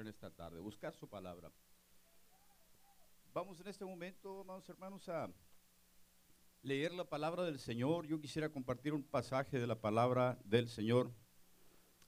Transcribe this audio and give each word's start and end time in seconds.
en 0.00 0.08
esta 0.08 0.30
tarde, 0.30 0.58
buscar 0.58 0.94
su 0.94 1.08
palabra. 1.08 1.52
Vamos 3.32 3.60
en 3.60 3.68
este 3.68 3.84
momento, 3.84 4.40
amados 4.40 4.68
hermanos, 4.68 5.08
a 5.08 5.30
leer 6.62 6.92
la 6.92 7.04
palabra 7.04 7.44
del 7.44 7.58
Señor. 7.58 8.06
Yo 8.06 8.20
quisiera 8.20 8.48
compartir 8.48 8.92
un 8.92 9.04
pasaje 9.04 9.58
de 9.58 9.66
la 9.66 9.80
palabra 9.80 10.38
del 10.44 10.68
Señor. 10.68 11.12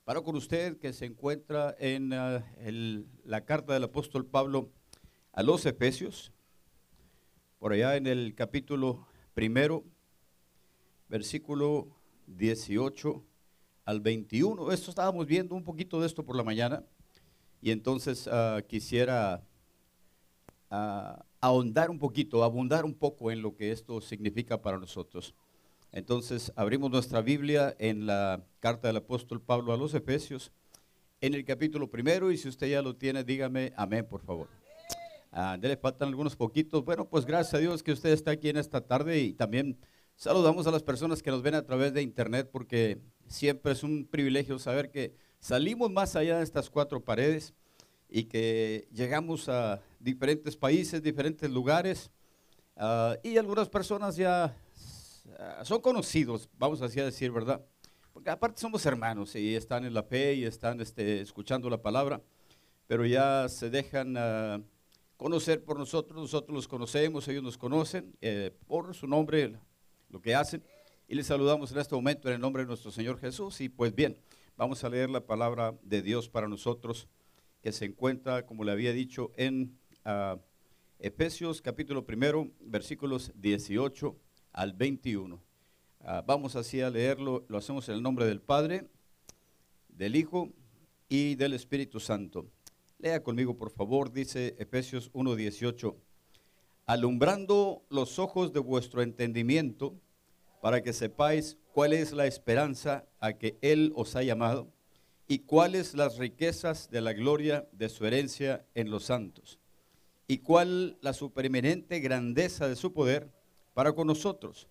Para 0.04 0.20
con 0.20 0.36
usted 0.36 0.78
que 0.78 0.92
se 0.92 1.04
encuentra 1.04 1.76
en 1.78 2.12
el, 2.12 3.06
la 3.24 3.44
carta 3.44 3.74
del 3.74 3.84
apóstol 3.84 4.26
Pablo 4.26 4.70
a 5.32 5.42
los 5.42 5.64
Efesios, 5.66 6.32
por 7.58 7.72
allá 7.72 7.96
en 7.96 8.06
el 8.06 8.34
capítulo 8.34 9.06
primero, 9.34 9.84
versículo 11.08 11.88
18 12.26 13.24
al 13.84 14.00
21. 14.00 14.72
Esto 14.72 14.90
estábamos 14.90 15.26
viendo 15.26 15.54
un 15.54 15.64
poquito 15.64 16.00
de 16.00 16.06
esto 16.06 16.24
por 16.24 16.36
la 16.36 16.42
mañana 16.42 16.84
y 17.60 17.70
entonces 17.70 18.26
uh, 18.26 18.62
quisiera 18.66 19.42
uh, 20.70 21.20
ahondar 21.40 21.90
un 21.90 21.98
poquito, 21.98 22.44
abundar 22.44 22.84
un 22.84 22.94
poco 22.94 23.30
en 23.30 23.42
lo 23.42 23.54
que 23.54 23.72
esto 23.72 24.00
significa 24.00 24.60
para 24.60 24.78
nosotros. 24.78 25.34
Entonces 25.92 26.52
abrimos 26.56 26.90
nuestra 26.90 27.22
Biblia 27.22 27.74
en 27.78 28.06
la 28.06 28.44
carta 28.60 28.88
del 28.88 28.98
apóstol 28.98 29.40
Pablo 29.40 29.72
a 29.72 29.76
los 29.76 29.94
Efesios, 29.94 30.52
en 31.20 31.34
el 31.34 31.44
capítulo 31.44 31.90
primero 31.90 32.30
y 32.30 32.36
si 32.36 32.48
usted 32.48 32.68
ya 32.68 32.82
lo 32.82 32.96
tiene, 32.96 33.24
dígame 33.24 33.72
amén, 33.76 34.06
por 34.06 34.22
favor. 34.22 34.48
Uh, 35.32 35.56
le 35.60 35.76
faltan 35.76 36.08
algunos 36.08 36.36
poquitos. 36.36 36.84
Bueno, 36.84 37.08
pues 37.08 37.26
gracias 37.26 37.54
a 37.54 37.58
Dios 37.58 37.82
que 37.82 37.92
usted 37.92 38.10
está 38.10 38.32
aquí 38.32 38.48
en 38.48 38.56
esta 38.56 38.80
tarde 38.80 39.20
y 39.20 39.32
también 39.32 39.78
saludamos 40.14 40.66
a 40.66 40.70
las 40.70 40.82
personas 40.82 41.22
que 41.22 41.30
nos 41.30 41.42
ven 41.42 41.54
a 41.54 41.64
través 41.64 41.92
de 41.92 42.02
internet 42.02 42.48
porque 42.50 43.00
siempre 43.26 43.72
es 43.72 43.82
un 43.82 44.06
privilegio 44.06 44.58
saber 44.58 44.90
que 44.90 45.14
salimos 45.46 45.92
más 45.92 46.16
allá 46.16 46.38
de 46.38 46.42
estas 46.42 46.68
cuatro 46.68 47.00
paredes 47.00 47.54
y 48.08 48.24
que 48.24 48.88
llegamos 48.92 49.48
a 49.48 49.80
diferentes 50.00 50.56
países, 50.56 51.00
diferentes 51.00 51.48
lugares, 51.48 52.10
uh, 52.76 53.14
y 53.22 53.36
algunas 53.36 53.68
personas 53.68 54.16
ya 54.16 54.56
uh, 55.26 55.64
son 55.64 55.80
conocidos, 55.80 56.48
vamos 56.58 56.82
así 56.82 56.98
a 56.98 57.04
decir, 57.04 57.30
¿verdad? 57.30 57.64
Porque 58.12 58.28
aparte 58.28 58.60
somos 58.60 58.84
hermanos 58.86 59.36
y 59.36 59.54
están 59.54 59.84
en 59.84 59.94
la 59.94 60.02
fe 60.02 60.34
y 60.34 60.44
están 60.44 60.80
este, 60.80 61.20
escuchando 61.20 61.70
la 61.70 61.80
palabra, 61.80 62.20
pero 62.88 63.06
ya 63.06 63.48
se 63.48 63.70
dejan 63.70 64.16
uh, 64.16 64.64
conocer 65.16 65.62
por 65.62 65.78
nosotros, 65.78 66.20
nosotros 66.20 66.56
los 66.56 66.66
conocemos, 66.66 67.28
ellos 67.28 67.44
nos 67.44 67.56
conocen 67.56 68.16
eh, 68.20 68.50
por 68.66 68.92
su 68.96 69.06
nombre, 69.06 69.56
lo 70.10 70.20
que 70.20 70.34
hacen. 70.34 70.64
Y 71.06 71.14
les 71.14 71.28
saludamos 71.28 71.70
en 71.70 71.78
este 71.78 71.94
momento 71.94 72.26
en 72.26 72.34
el 72.34 72.40
nombre 72.40 72.64
de 72.64 72.66
nuestro 72.66 72.90
Señor 72.90 73.20
Jesús. 73.20 73.60
Y 73.60 73.68
pues 73.68 73.94
bien, 73.94 74.18
vamos 74.56 74.82
a 74.84 74.88
leer 74.88 75.10
la 75.10 75.26
palabra 75.26 75.78
de 75.82 76.02
Dios 76.02 76.28
para 76.28 76.48
nosotros, 76.48 77.08
que 77.60 77.72
se 77.72 77.84
encuentra, 77.84 78.46
como 78.46 78.64
le 78.64 78.72
había 78.72 78.92
dicho, 78.92 79.32
en 79.36 79.78
uh, 80.04 80.38
Efesios 80.98 81.60
capítulo 81.60 82.06
primero, 82.06 82.50
versículos 82.60 83.32
18 83.36 84.16
al 84.52 84.72
21. 84.72 85.34
Uh, 85.36 85.42
vamos 86.26 86.56
así 86.56 86.80
a 86.80 86.88
leerlo, 86.88 87.44
lo 87.48 87.58
hacemos 87.58 87.88
en 87.88 87.96
el 87.96 88.02
nombre 88.02 88.24
del 88.24 88.40
Padre, 88.40 88.88
del 89.88 90.16
Hijo 90.16 90.52
y 91.08 91.34
del 91.34 91.52
Espíritu 91.52 92.00
Santo. 92.00 92.50
Lea 92.98 93.22
conmigo, 93.22 93.58
por 93.58 93.70
favor, 93.70 94.10
dice 94.10 94.56
Efesios 94.58 95.10
1:18, 95.12 95.96
alumbrando 96.86 97.84
los 97.90 98.18
ojos 98.18 98.54
de 98.54 98.60
vuestro 98.60 99.02
entendimiento, 99.02 100.00
para 100.66 100.82
que 100.82 100.92
sepáis 100.92 101.56
cuál 101.72 101.92
es 101.92 102.10
la 102.10 102.26
esperanza 102.26 103.06
a 103.20 103.34
que 103.34 103.56
Él 103.62 103.92
os 103.94 104.16
ha 104.16 104.24
llamado 104.24 104.66
y 105.28 105.38
cuáles 105.38 105.94
las 105.94 106.18
riquezas 106.18 106.90
de 106.90 107.00
la 107.00 107.12
gloria 107.12 107.68
de 107.70 107.88
su 107.88 108.04
herencia 108.04 108.66
en 108.74 108.90
los 108.90 109.04
santos 109.04 109.60
y 110.26 110.38
cuál 110.38 110.98
la 111.02 111.12
supereminente 111.12 112.00
grandeza 112.00 112.66
de 112.66 112.74
su 112.74 112.92
poder 112.92 113.30
para 113.74 113.92
con 113.92 114.08
nosotros, 114.08 114.66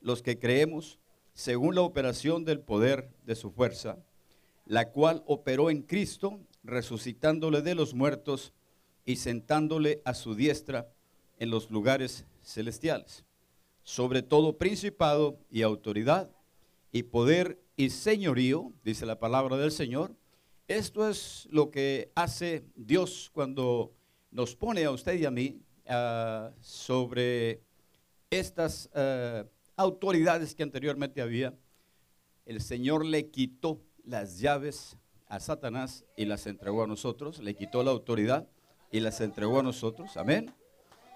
los 0.00 0.22
que 0.22 0.38
creemos 0.38 1.00
según 1.34 1.74
la 1.74 1.82
operación 1.82 2.44
del 2.44 2.60
poder 2.60 3.10
de 3.26 3.34
su 3.34 3.50
fuerza, 3.50 3.98
la 4.66 4.92
cual 4.92 5.24
operó 5.26 5.68
en 5.68 5.82
Cristo, 5.82 6.38
resucitándole 6.62 7.60
de 7.60 7.74
los 7.74 7.92
muertos 7.92 8.52
y 9.04 9.16
sentándole 9.16 10.00
a 10.04 10.14
su 10.14 10.36
diestra 10.36 10.92
en 11.40 11.50
los 11.50 11.72
lugares 11.72 12.24
celestiales 12.40 13.24
sobre 13.82 14.22
todo 14.22 14.58
principado 14.58 15.38
y 15.50 15.62
autoridad 15.62 16.30
y 16.92 17.04
poder 17.04 17.60
y 17.76 17.90
señorío, 17.90 18.72
dice 18.84 19.06
la 19.06 19.18
palabra 19.18 19.56
del 19.56 19.72
Señor. 19.72 20.14
Esto 20.68 21.08
es 21.08 21.48
lo 21.50 21.70
que 21.70 22.12
hace 22.14 22.64
Dios 22.76 23.30
cuando 23.32 23.92
nos 24.30 24.54
pone 24.54 24.84
a 24.84 24.90
usted 24.90 25.18
y 25.18 25.24
a 25.24 25.30
mí 25.30 25.62
uh, 25.86 26.52
sobre 26.60 27.62
estas 28.30 28.88
uh, 28.94 29.46
autoridades 29.76 30.54
que 30.54 30.62
anteriormente 30.62 31.20
había. 31.20 31.54
El 32.44 32.60
Señor 32.60 33.04
le 33.04 33.30
quitó 33.30 33.80
las 34.04 34.38
llaves 34.38 34.96
a 35.26 35.40
Satanás 35.40 36.04
y 36.16 36.24
las 36.24 36.46
entregó 36.46 36.82
a 36.82 36.86
nosotros, 36.86 37.38
le 37.38 37.54
quitó 37.54 37.82
la 37.82 37.92
autoridad 37.92 38.48
y 38.90 39.00
las 39.00 39.20
entregó 39.20 39.60
a 39.60 39.62
nosotros. 39.62 40.16
Amén. 40.16 40.52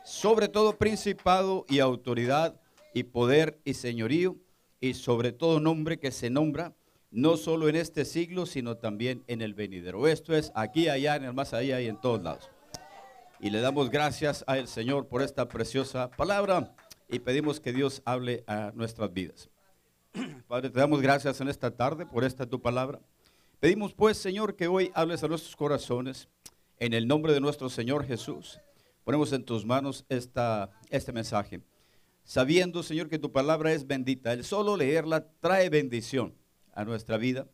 Sobre 0.05 0.49
todo 0.49 0.77
principado 0.77 1.65
y 1.69 1.81
autoridad 1.81 2.61
y 2.93 3.05
poder 3.05 3.59
y 3.65 3.75
señorío 3.75 4.37
y 4.79 4.95
sobre 4.95 5.33
todo 5.33 5.61
nombre 5.61 5.99
que 5.99 6.13
se 6.13 6.29
nombra 6.29 6.75
no 7.11 7.37
solo 7.37 7.69
en 7.69 7.77
este 7.77 8.05
siglo, 8.05 8.45
sino 8.45 8.77
también 8.77 9.25
en 9.29 9.41
el 9.41 9.55
venidero. 9.55 10.09
Esto 10.09 10.35
es 10.35 10.53
aquí, 10.55 10.89
allá, 10.89 11.17
en 11.17 11.25
el 11.25 11.33
más 11.33 11.55
allá 11.55 11.81
y 11.81 11.87
en 11.87 12.01
todos 12.01 12.23
lados. 12.23 12.51
Y 13.41 13.51
le 13.51 13.61
damos 13.61 13.89
gracias 13.89 14.45
al 14.47 14.69
Señor 14.69 15.07
por 15.07 15.23
esta 15.23 15.49
preciosa 15.49 16.11
palabra 16.11 16.75
y 17.09 17.21
pedimos 17.21 17.61
que 17.61 17.73
Dios 17.73 18.03
hable 18.05 18.43
a 18.47 18.73
nuestras 18.75 19.13
vidas. 19.13 19.49
Padre, 20.49 20.71
te 20.71 20.81
damos 20.81 21.01
gracias 21.01 21.41
en 21.41 21.49
esta 21.49 21.71
tarde 21.71 22.05
por 22.05 22.25
esta 22.25 22.47
tu 22.47 22.61
palabra. 22.61 23.01
Pedimos 23.61 23.95
pues, 23.95 24.19
Señor, 24.19 24.57
que 24.57 24.67
hoy 24.67 24.91
hables 24.95 25.23
a 25.23 25.29
nuestros 25.29 25.55
corazones 25.57 26.29
en 26.79 26.93
el 26.93 27.07
nombre 27.07 27.33
de 27.33 27.41
nuestro 27.41 27.69
Señor 27.69 28.05
Jesús. 28.05 28.61
Ponemos 29.05 29.33
en 29.33 29.45
tus 29.45 29.65
manos 29.65 30.05
esta, 30.09 30.71
este 30.91 31.13
mensaje 31.13 31.61
sabiendo, 32.25 32.83
Señor, 32.83 33.09
que 33.09 33.19
tu 33.19 33.33
palabra 33.33 33.73
es 33.73 33.87
bendita. 33.87 34.33
El 34.33 34.45
solo 34.45 34.77
leerla 34.77 35.29
trae 35.41 35.69
bendición 35.69 36.35
a 36.73 36.85
nuestra 36.85 37.19
vida. 37.19 37.47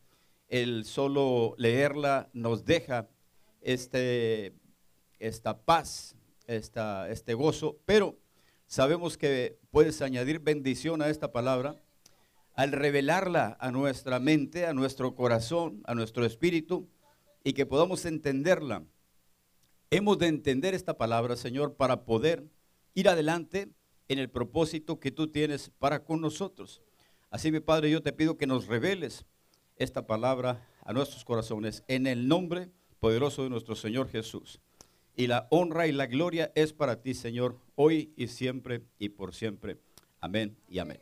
El 0.48 0.84
solo 0.84 1.54
leerla 1.58 2.30
nos 2.32 2.64
deja 2.64 3.08
este, 3.60 4.54
esta 5.18 5.60
paz, 5.62 6.16
esta, 6.46 7.10
este 7.10 7.34
gozo, 7.34 7.78
pero 7.84 8.16
sabemos 8.66 9.18
que 9.18 9.58
puedes 9.70 10.02
añadir 10.02 10.40
bendición 10.40 11.02
a 11.02 11.08
esta 11.08 11.32
palabra 11.32 11.76
al 12.54 12.72
revelarla 12.72 13.56
a 13.60 13.70
nuestra 13.70 14.18
mente, 14.18 14.66
a 14.66 14.72
nuestro 14.72 15.14
corazón, 15.14 15.82
a 15.84 15.94
nuestro 15.94 16.24
espíritu, 16.24 16.88
y 17.44 17.52
que 17.52 17.64
podamos 17.64 18.04
entenderla. 18.04 18.84
Hemos 19.92 20.18
de 20.18 20.28
entender 20.28 20.72
esta 20.72 20.96
palabra, 20.96 21.34
Señor, 21.34 21.74
para 21.74 22.04
poder 22.04 22.44
ir 22.94 23.08
adelante 23.08 23.72
en 24.06 24.20
el 24.20 24.30
propósito 24.30 25.00
que 25.00 25.10
tú 25.10 25.26
tienes 25.26 25.72
para 25.80 26.04
con 26.04 26.20
nosotros. 26.20 26.80
Así, 27.28 27.50
mi 27.50 27.58
Padre, 27.58 27.90
yo 27.90 28.00
te 28.00 28.12
pido 28.12 28.38
que 28.38 28.46
nos 28.46 28.68
reveles 28.68 29.24
esta 29.74 30.06
palabra 30.06 30.64
a 30.84 30.92
nuestros 30.92 31.24
corazones 31.24 31.82
en 31.88 32.06
el 32.06 32.28
nombre 32.28 32.70
poderoso 33.00 33.42
de 33.42 33.50
nuestro 33.50 33.74
Señor 33.74 34.08
Jesús. 34.08 34.60
Y 35.16 35.26
la 35.26 35.48
honra 35.50 35.88
y 35.88 35.92
la 35.92 36.06
gloria 36.06 36.52
es 36.54 36.72
para 36.72 37.02
ti, 37.02 37.12
Señor, 37.12 37.58
hoy 37.74 38.12
y 38.16 38.28
siempre 38.28 38.84
y 39.00 39.08
por 39.08 39.34
siempre. 39.34 39.76
Amén 40.20 40.56
y 40.68 40.78
amén. 40.78 41.00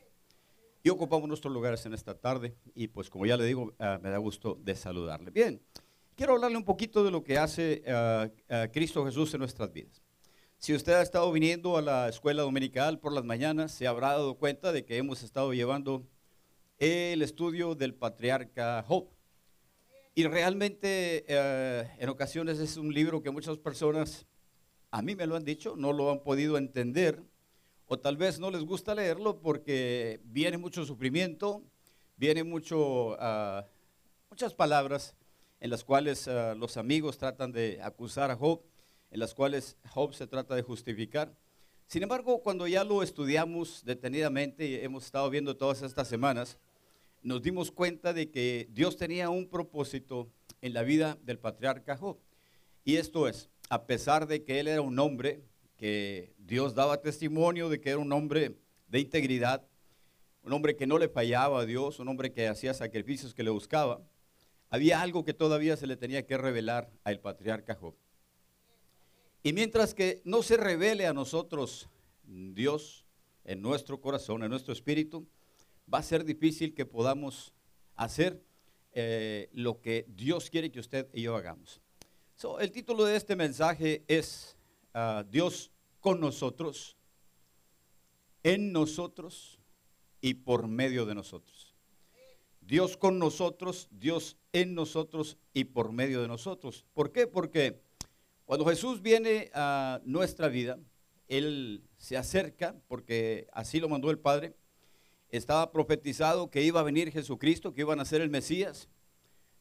Y 0.82 0.88
ocupamos 0.88 1.28
nuestros 1.28 1.52
lugares 1.52 1.84
en 1.84 1.92
esta 1.92 2.14
tarde 2.14 2.56
y 2.74 2.88
pues 2.88 3.10
como 3.10 3.26
ya 3.26 3.36
le 3.36 3.44
digo, 3.44 3.64
uh, 3.64 4.02
me 4.02 4.08
da 4.08 4.16
gusto 4.16 4.58
de 4.62 4.74
saludarle. 4.74 5.30
Bien, 5.30 5.60
quiero 6.18 6.32
hablarle 6.32 6.56
un 6.56 6.64
poquito 6.64 7.04
de 7.04 7.12
lo 7.12 7.22
que 7.22 7.38
hace 7.38 7.80
uh, 7.86 8.26
uh, 8.52 8.72
Cristo 8.72 9.06
Jesús 9.06 9.32
en 9.34 9.38
nuestras 9.38 9.72
vidas. 9.72 10.02
Si 10.58 10.74
usted 10.74 10.94
ha 10.94 11.02
estado 11.02 11.30
viniendo 11.30 11.76
a 11.76 11.82
la 11.82 12.08
escuela 12.08 12.42
dominical 12.42 12.98
por 12.98 13.12
las 13.12 13.24
mañanas, 13.24 13.70
se 13.70 13.86
habrá 13.86 14.08
dado 14.08 14.34
cuenta 14.34 14.72
de 14.72 14.84
que 14.84 14.96
hemos 14.96 15.22
estado 15.22 15.52
llevando 15.52 16.08
el 16.78 17.22
estudio 17.22 17.76
del 17.76 17.94
patriarca 17.94 18.84
Job. 18.88 19.10
Y 20.16 20.24
realmente 20.24 21.24
eh, 21.28 21.88
en 22.00 22.08
ocasiones 22.08 22.58
es 22.58 22.76
un 22.76 22.92
libro 22.92 23.22
que 23.22 23.30
muchas 23.30 23.56
personas, 23.56 24.26
a 24.90 25.02
mí 25.02 25.14
me 25.14 25.24
lo 25.24 25.36
han 25.36 25.44
dicho, 25.44 25.76
no 25.76 25.92
lo 25.92 26.10
han 26.10 26.24
podido 26.24 26.58
entender, 26.58 27.22
o 27.86 27.96
tal 27.96 28.16
vez 28.16 28.40
no 28.40 28.50
les 28.50 28.64
gusta 28.64 28.96
leerlo 28.96 29.40
porque 29.40 30.20
viene 30.24 30.58
mucho 30.58 30.84
sufrimiento, 30.84 31.62
viene 32.16 32.42
mucho, 32.42 33.10
uh, 33.10 33.62
muchas 34.28 34.52
palabras 34.52 35.14
en 35.60 35.70
las 35.70 35.84
cuales 35.84 36.26
uh, 36.26 36.54
los 36.56 36.76
amigos 36.76 37.18
tratan 37.18 37.52
de 37.52 37.80
acusar 37.82 38.30
a 38.30 38.36
Job 38.36 38.62
en 39.10 39.20
las 39.20 39.34
cuales 39.34 39.76
Job 39.90 40.14
se 40.14 40.26
trata 40.26 40.54
de 40.54 40.62
justificar. 40.62 41.34
Sin 41.86 42.02
embargo, 42.02 42.42
cuando 42.42 42.66
ya 42.66 42.84
lo 42.84 43.02
estudiamos 43.02 43.82
detenidamente 43.84 44.66
y 44.66 44.74
hemos 44.74 45.06
estado 45.06 45.30
viendo 45.30 45.56
todas 45.56 45.82
estas 45.82 46.08
semanas, 46.08 46.58
nos 47.22 47.42
dimos 47.42 47.70
cuenta 47.70 48.12
de 48.12 48.30
que 48.30 48.68
Dios 48.70 48.96
tenía 48.96 49.30
un 49.30 49.48
propósito 49.48 50.30
en 50.60 50.74
la 50.74 50.82
vida 50.82 51.18
del 51.22 51.38
patriarca 51.38 51.96
Job. 51.96 52.18
Y 52.84 52.96
esto 52.96 53.26
es, 53.28 53.48
a 53.70 53.86
pesar 53.86 54.26
de 54.26 54.44
que 54.44 54.60
él 54.60 54.68
era 54.68 54.82
un 54.82 54.98
hombre 54.98 55.42
que 55.76 56.34
Dios 56.38 56.74
daba 56.74 57.00
testimonio 57.00 57.68
de 57.68 57.80
que 57.80 57.90
era 57.90 57.98
un 57.98 58.12
hombre 58.12 58.56
de 58.88 59.00
integridad, 59.00 59.66
un 60.42 60.52
hombre 60.52 60.76
que 60.76 60.86
no 60.86 60.98
le 60.98 61.08
fallaba 61.08 61.60
a 61.60 61.66
Dios, 61.66 61.98
un 61.98 62.08
hombre 62.08 62.32
que 62.32 62.48
hacía 62.48 62.74
sacrificios, 62.74 63.34
que 63.34 63.42
le 63.42 63.50
buscaba, 63.50 64.02
había 64.70 65.00
algo 65.00 65.24
que 65.24 65.34
todavía 65.34 65.76
se 65.76 65.86
le 65.86 65.96
tenía 65.96 66.26
que 66.26 66.36
revelar 66.36 66.90
al 67.04 67.20
patriarca 67.20 67.74
Job. 67.74 67.94
Y 69.42 69.52
mientras 69.52 69.94
que 69.94 70.20
no 70.24 70.42
se 70.42 70.56
revele 70.56 71.06
a 71.06 71.12
nosotros 71.12 71.88
Dios 72.24 73.06
en 73.44 73.62
nuestro 73.62 74.00
corazón, 74.00 74.42
en 74.42 74.50
nuestro 74.50 74.72
espíritu, 74.72 75.26
va 75.92 75.98
a 75.98 76.02
ser 76.02 76.24
difícil 76.24 76.74
que 76.74 76.84
podamos 76.84 77.54
hacer 77.96 78.42
eh, 78.92 79.48
lo 79.52 79.80
que 79.80 80.06
Dios 80.08 80.50
quiere 80.50 80.70
que 80.70 80.80
usted 80.80 81.08
y 81.12 81.22
yo 81.22 81.36
hagamos. 81.36 81.80
el 82.60 82.70
título 82.70 83.04
de 83.04 83.16
este 83.16 83.36
mensaje 83.36 84.04
es 84.06 84.56
ah, 84.92 85.24
Dios 85.30 85.70
con 86.00 86.20
nosotros, 86.20 86.96
en 88.42 88.72
nosotros 88.72 89.58
y 90.20 90.34
por 90.34 90.68
medio 90.68 91.06
de 91.06 91.14
nosotros. 91.14 91.67
Dios 92.68 92.98
con 92.98 93.18
nosotros, 93.18 93.88
Dios 93.90 94.36
en 94.52 94.74
nosotros 94.74 95.38
y 95.54 95.64
por 95.64 95.90
medio 95.90 96.20
de 96.20 96.28
nosotros. 96.28 96.84
¿Por 96.92 97.12
qué? 97.12 97.26
Porque 97.26 97.80
cuando 98.44 98.66
Jesús 98.66 99.00
viene 99.00 99.50
a 99.54 100.02
nuestra 100.04 100.48
vida, 100.48 100.78
Él 101.28 101.82
se 101.96 102.18
acerca, 102.18 102.76
porque 102.86 103.46
así 103.54 103.80
lo 103.80 103.88
mandó 103.88 104.10
el 104.10 104.18
Padre, 104.18 104.54
estaba 105.30 105.72
profetizado 105.72 106.50
que 106.50 106.62
iba 106.62 106.80
a 106.80 106.82
venir 106.82 107.10
Jesucristo, 107.10 107.72
que 107.72 107.80
iban 107.80 108.00
a 108.00 108.04
ser 108.04 108.20
el 108.20 108.28
Mesías. 108.28 108.90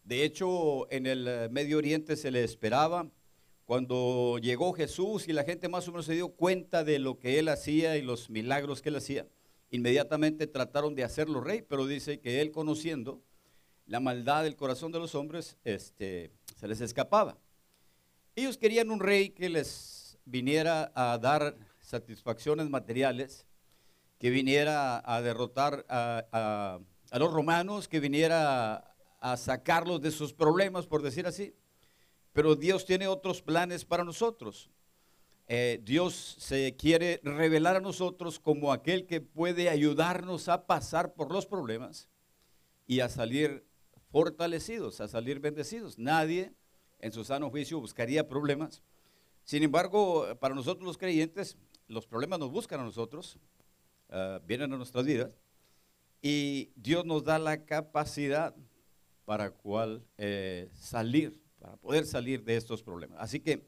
De 0.04 0.26
hecho, 0.26 0.92
en 0.92 1.06
el 1.06 1.30
eh, 1.30 1.48
Medio 1.50 1.78
Oriente 1.78 2.18
se 2.18 2.30
le 2.30 2.44
esperaba. 2.44 3.10
Cuando 3.64 4.38
llegó 4.38 4.74
Jesús 4.74 5.30
y 5.30 5.34
la 5.34 5.46
gente 5.46 5.70
más 5.70 5.88
o 5.88 5.92
menos 5.92 6.08
se 6.08 6.14
dio 6.14 6.28
cuenta 6.28 6.84
de 6.84 7.00
lo 7.00 7.20
que 7.20 7.40
él 7.40 7.48
hacía 7.48 7.96
y 7.96 8.02
los 8.02 8.30
milagros 8.30 8.82
que 8.82 8.90
él 8.90 8.98
hacía, 8.98 9.28
inmediatamente 9.70 10.48
trataron 10.48 10.96
de 10.96 11.04
hacerlo 11.04 11.42
rey, 11.42 11.62
pero 11.62 11.86
dice 11.86 12.20
que 12.20 12.42
él 12.42 12.52
conociendo 12.52 13.22
la 13.86 14.00
maldad 14.00 14.44
del 14.44 14.56
corazón 14.56 14.92
de 14.92 15.00
los 15.00 15.16
hombres, 15.16 15.58
este, 15.64 16.32
se 16.56 16.68
les 16.68 16.82
escapaba. 16.82 17.38
Ellos 18.36 18.58
querían 18.58 18.92
un 18.92 19.00
rey 19.00 19.30
que 19.30 19.50
les 19.50 20.18
viniera 20.26 20.92
a 20.94 21.18
dar 21.18 21.58
satisfacciones 21.80 22.70
materiales, 22.70 23.46
que 24.20 24.30
viniera 24.30 25.02
a 25.06 25.22
derrotar 25.22 25.86
a, 25.90 26.80
los 27.14 27.32
romanos, 27.32 27.88
que 27.88 28.00
viniera 28.00 28.94
a, 29.20 29.38
sacarlos 29.38 30.02
de 30.02 30.12
sus 30.12 30.34
problemas, 30.34 30.86
por 30.86 31.02
decir 31.02 31.26
así. 31.26 31.56
Pero 32.34 32.56
Dios 32.56 32.86
tiene 32.86 33.08
otros 33.08 33.42
planes 33.42 33.86
para 33.86 34.04
nosotros. 34.04 34.70
Eh, 35.48 35.80
Dios 35.84 36.36
se 36.40 36.76
quiere 36.76 37.22
revelar 37.24 37.78
a 37.78 37.80
nosotros 37.82 38.40
como 38.40 38.74
aquel 38.74 39.06
que 39.06 39.22
puede 39.22 39.70
ayudarnos 39.70 40.50
a 40.50 40.66
pasar 40.66 41.14
por 41.14 41.32
los 41.32 41.46
problemas 41.46 42.10
y 42.86 43.00
a 43.00 43.10
salir 43.10 43.66
fortalecidos, 44.12 45.00
a 45.00 45.08
salir 45.08 45.40
bendecidos. 45.40 45.98
Nadie 45.98 46.54
en 47.00 47.12
su 47.12 47.24
sano 47.24 47.50
juicio 47.50 47.80
buscaría 47.80 48.28
problemas. 48.28 48.84
Sin 49.44 49.64
embargo, 49.64 50.28
para 50.40 50.56
nosotros 50.56 50.86
los 50.86 50.98
creyentes, 50.98 51.58
los 51.88 52.06
problemas 52.06 52.40
nos 52.40 52.52
buscan 52.52 52.82
a 52.82 52.84
nosotros 52.84 53.40
Ah, 54.10 54.40
vienen 54.46 54.72
a 54.72 54.78
nuestras 54.78 55.06
vidas 55.06 55.32
y 56.22 56.72
Dios 56.76 57.06
nos 57.06 57.26
da 57.26 57.40
la 57.40 57.66
capacidad 57.66 58.56
para 59.26 59.52
cual 59.52 60.06
eh, 60.18 60.70
salir, 60.74 61.42
para 61.60 61.76
poder 61.76 62.06
salir 62.06 62.44
de 62.44 62.56
estos 62.56 62.82
problemas. 62.82 63.18
Así 63.20 63.42
que 63.42 63.68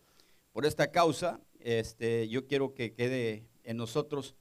por 0.53 0.65
esta 0.65 0.91
causa, 0.91 1.41
este, 1.59 2.27
yo 2.29 2.47
quiero 2.47 2.73
que 2.73 2.93
quede 2.93 3.45
en 3.63 3.77
nosotros 3.77 4.35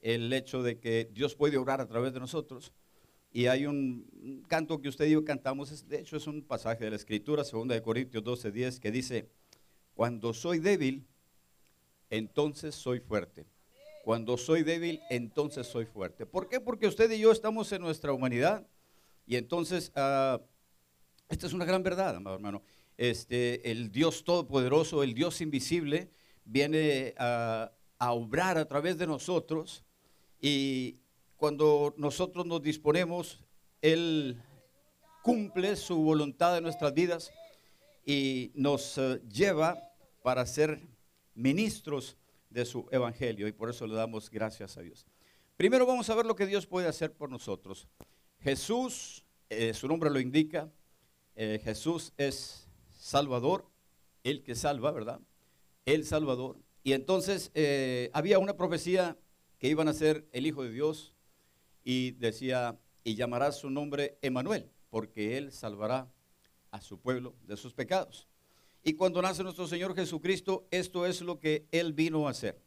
el 0.00 0.32
hecho 0.32 0.62
de 0.62 0.78
que 0.78 1.08
Dios 1.12 1.34
puede 1.34 1.56
orar 1.56 1.80
a 1.80 1.88
través 1.88 2.12
de 2.12 2.20
nosotros. 2.20 2.72
Y 3.32 3.46
hay 3.46 3.66
un 3.66 4.44
canto 4.48 4.80
que 4.80 4.88
usted 4.88 5.06
y 5.06 5.10
yo 5.12 5.24
cantamos, 5.24 5.88
de 5.88 6.00
hecho 6.00 6.16
es 6.16 6.26
un 6.26 6.42
pasaje 6.42 6.84
de 6.84 6.90
la 6.90 6.96
Escritura, 6.96 7.42
2 7.42 7.68
de 7.68 7.82
Corintios 7.82 8.24
12, 8.24 8.50
10, 8.50 8.80
que 8.80 8.90
dice, 8.90 9.28
cuando 9.94 10.32
soy 10.32 10.58
débil, 10.58 11.06
entonces 12.10 12.74
soy 12.74 13.00
fuerte. 13.00 13.46
Cuando 14.04 14.36
soy 14.36 14.62
débil, 14.62 15.00
entonces 15.10 15.66
soy 15.66 15.84
fuerte. 15.84 16.26
¿Por 16.26 16.48
qué? 16.48 16.60
Porque 16.60 16.86
usted 16.86 17.10
y 17.10 17.18
yo 17.18 17.32
estamos 17.32 17.72
en 17.72 17.82
nuestra 17.82 18.12
humanidad. 18.12 18.66
Y 19.26 19.36
entonces, 19.36 19.90
uh, 19.96 20.38
esta 21.28 21.46
es 21.46 21.52
una 21.52 21.64
gran 21.64 21.82
verdad, 21.82 22.14
amado 22.14 22.36
hermano. 22.36 22.62
Este, 22.96 23.70
el 23.70 23.90
Dios 23.90 24.22
Todopoderoso, 24.22 25.02
el 25.02 25.12
Dios 25.12 25.40
invisible, 25.40 26.10
viene 26.46 27.14
a, 27.18 27.72
obrar 27.98 28.56
a 28.56 28.66
través 28.66 28.96
de 28.96 29.06
nosotros. 29.06 29.84
Y 30.40 31.00
cuando 31.36 31.94
nosotros 31.98 32.46
nos 32.46 32.62
disponemos, 32.62 33.44
Él 33.82 34.40
cumple 35.22 35.76
su 35.76 35.96
voluntad 35.96 36.56
en 36.56 36.62
nuestras 36.62 36.94
vidas 36.94 37.32
y 38.04 38.52
nos 38.54 38.96
uh, 38.96 39.20
lleva 39.28 39.76
para 40.22 40.46
ser 40.46 40.80
ministros 41.34 42.16
de 42.48 42.64
su 42.64 42.86
evangelio 42.92 43.48
y 43.48 43.52
por 43.52 43.68
eso 43.68 43.86
le 43.86 43.94
damos 43.94 44.30
gracias 44.30 44.76
a 44.76 44.82
Dios. 44.82 45.04
Primero 45.56 45.84
vamos 45.84 46.08
a 46.10 46.14
ver 46.14 46.26
lo 46.26 46.36
que 46.36 46.46
Dios 46.46 46.66
puede 46.66 46.86
hacer 46.86 47.12
por 47.12 47.30
nosotros. 47.30 47.88
Jesús, 48.40 49.24
eh, 49.50 49.74
su 49.74 49.88
nombre 49.88 50.10
lo 50.10 50.20
indica, 50.20 50.70
eh, 51.34 51.60
Jesús 51.62 52.12
es 52.16 52.68
Salvador, 52.96 53.66
el 54.22 54.42
que 54.42 54.54
salva, 54.54 54.92
¿verdad? 54.92 55.20
El 55.86 56.04
Salvador. 56.04 56.58
Y 56.82 56.92
entonces 56.92 57.50
eh, 57.54 58.10
había 58.12 58.38
una 58.38 58.56
profecía 58.56 59.16
que 59.58 59.68
iban 59.68 59.88
a 59.88 59.94
ser 59.94 60.28
el 60.32 60.46
Hijo 60.46 60.62
de 60.62 60.70
Dios 60.70 61.14
y 61.82 62.10
decía, 62.12 62.78
y 63.02 63.14
llamará 63.14 63.52
su 63.52 63.70
nombre 63.70 64.18
Emanuel, 64.20 64.70
porque 64.90 65.38
él 65.38 65.52
salvará 65.52 66.12
a 66.70 66.80
su 66.80 67.00
pueblo 67.00 67.34
de 67.46 67.56
sus 67.56 67.72
pecados. 67.72 68.28
Y 68.82 68.94
cuando 68.94 69.20
nace 69.20 69.42
nuestro 69.42 69.66
Señor 69.66 69.96
Jesucristo, 69.96 70.68
esto 70.70 71.06
es 71.06 71.20
lo 71.20 71.40
que 71.40 71.66
Él 71.72 71.92
vino 71.92 72.28
a 72.28 72.30
hacer. 72.30 72.60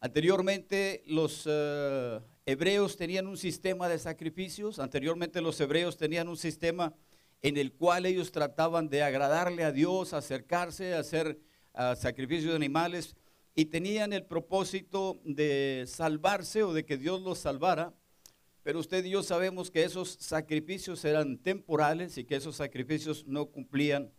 Anteriormente 0.00 1.02
los 1.06 1.44
eh, 1.46 2.20
hebreos 2.44 2.98
tenían 2.98 3.26
un 3.26 3.38
sistema 3.38 3.88
de 3.88 3.98
sacrificios, 3.98 4.78
anteriormente 4.78 5.40
los 5.40 5.58
hebreos 5.58 5.96
tenían 5.96 6.28
un 6.28 6.36
sistema 6.36 6.92
en 7.40 7.56
el 7.56 7.72
cual 7.72 8.04
ellos 8.04 8.30
trataban 8.30 8.90
de 8.90 9.02
agradarle 9.02 9.64
a 9.64 9.72
Dios, 9.72 10.12
acercarse, 10.12 10.92
hacer 10.92 11.38
ah, 11.74 11.94
sacrificios 11.96 12.50
de 12.50 12.56
animales 12.56 13.14
y 13.54 13.66
tenían 13.66 14.12
el 14.12 14.24
propósito 14.24 15.20
de 15.24 15.84
salvarse 15.86 16.62
o 16.62 16.72
de 16.72 16.84
que 16.84 16.96
Dios 16.96 17.20
los 17.22 17.38
salvara. 17.38 17.94
Pero 18.62 18.80
usted 18.80 19.04
y 19.04 19.10
yo 19.10 19.22
sabemos 19.22 19.70
que 19.70 19.84
esos 19.84 20.16
sacrificios 20.20 21.04
eran 21.04 21.38
temporales 21.38 22.16
y 22.16 22.24
que 22.24 22.36
esos 22.36 22.56
sacrificios 22.56 23.26
no 23.26 23.46
cumplían 23.46 24.10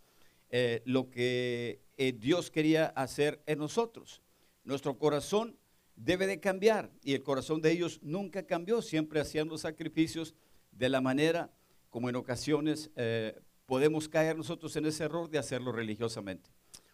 eh, 0.50 0.84
lo 0.86 1.10
que 1.10 1.82
eh, 1.98 2.14
Dios 2.14 2.52
quería 2.52 2.86
hacer 2.88 3.42
en 3.48 3.60
nosotros. 3.60 4.22
Nuestro 4.64 4.98
corazón 4.98 5.58
debe 5.96 6.28
de 6.28 6.40
cambiar 6.40 6.92
y 7.04 7.14
el 7.14 7.24
corazón 7.24 7.62
de 7.62 7.72
ellos 7.72 8.00
nunca 8.04 8.46
cambió, 8.46 8.82
siempre 8.82 9.20
hacían 9.20 9.48
los 9.48 9.62
sacrificios 9.62 10.36
de 10.72 10.90
la 10.90 11.02
manera 11.02 11.52
como 11.90 12.10
en 12.10 12.16
ocasiones 12.18 12.92
eh, 12.98 13.40
podemos 13.66 14.10
caer 14.10 14.36
nosotros 14.36 14.76
en 14.76 14.86
ese 14.86 15.06
error 15.06 15.30
de 15.30 15.38
hacerlo 15.38 15.72
religiosamente. 15.72 16.50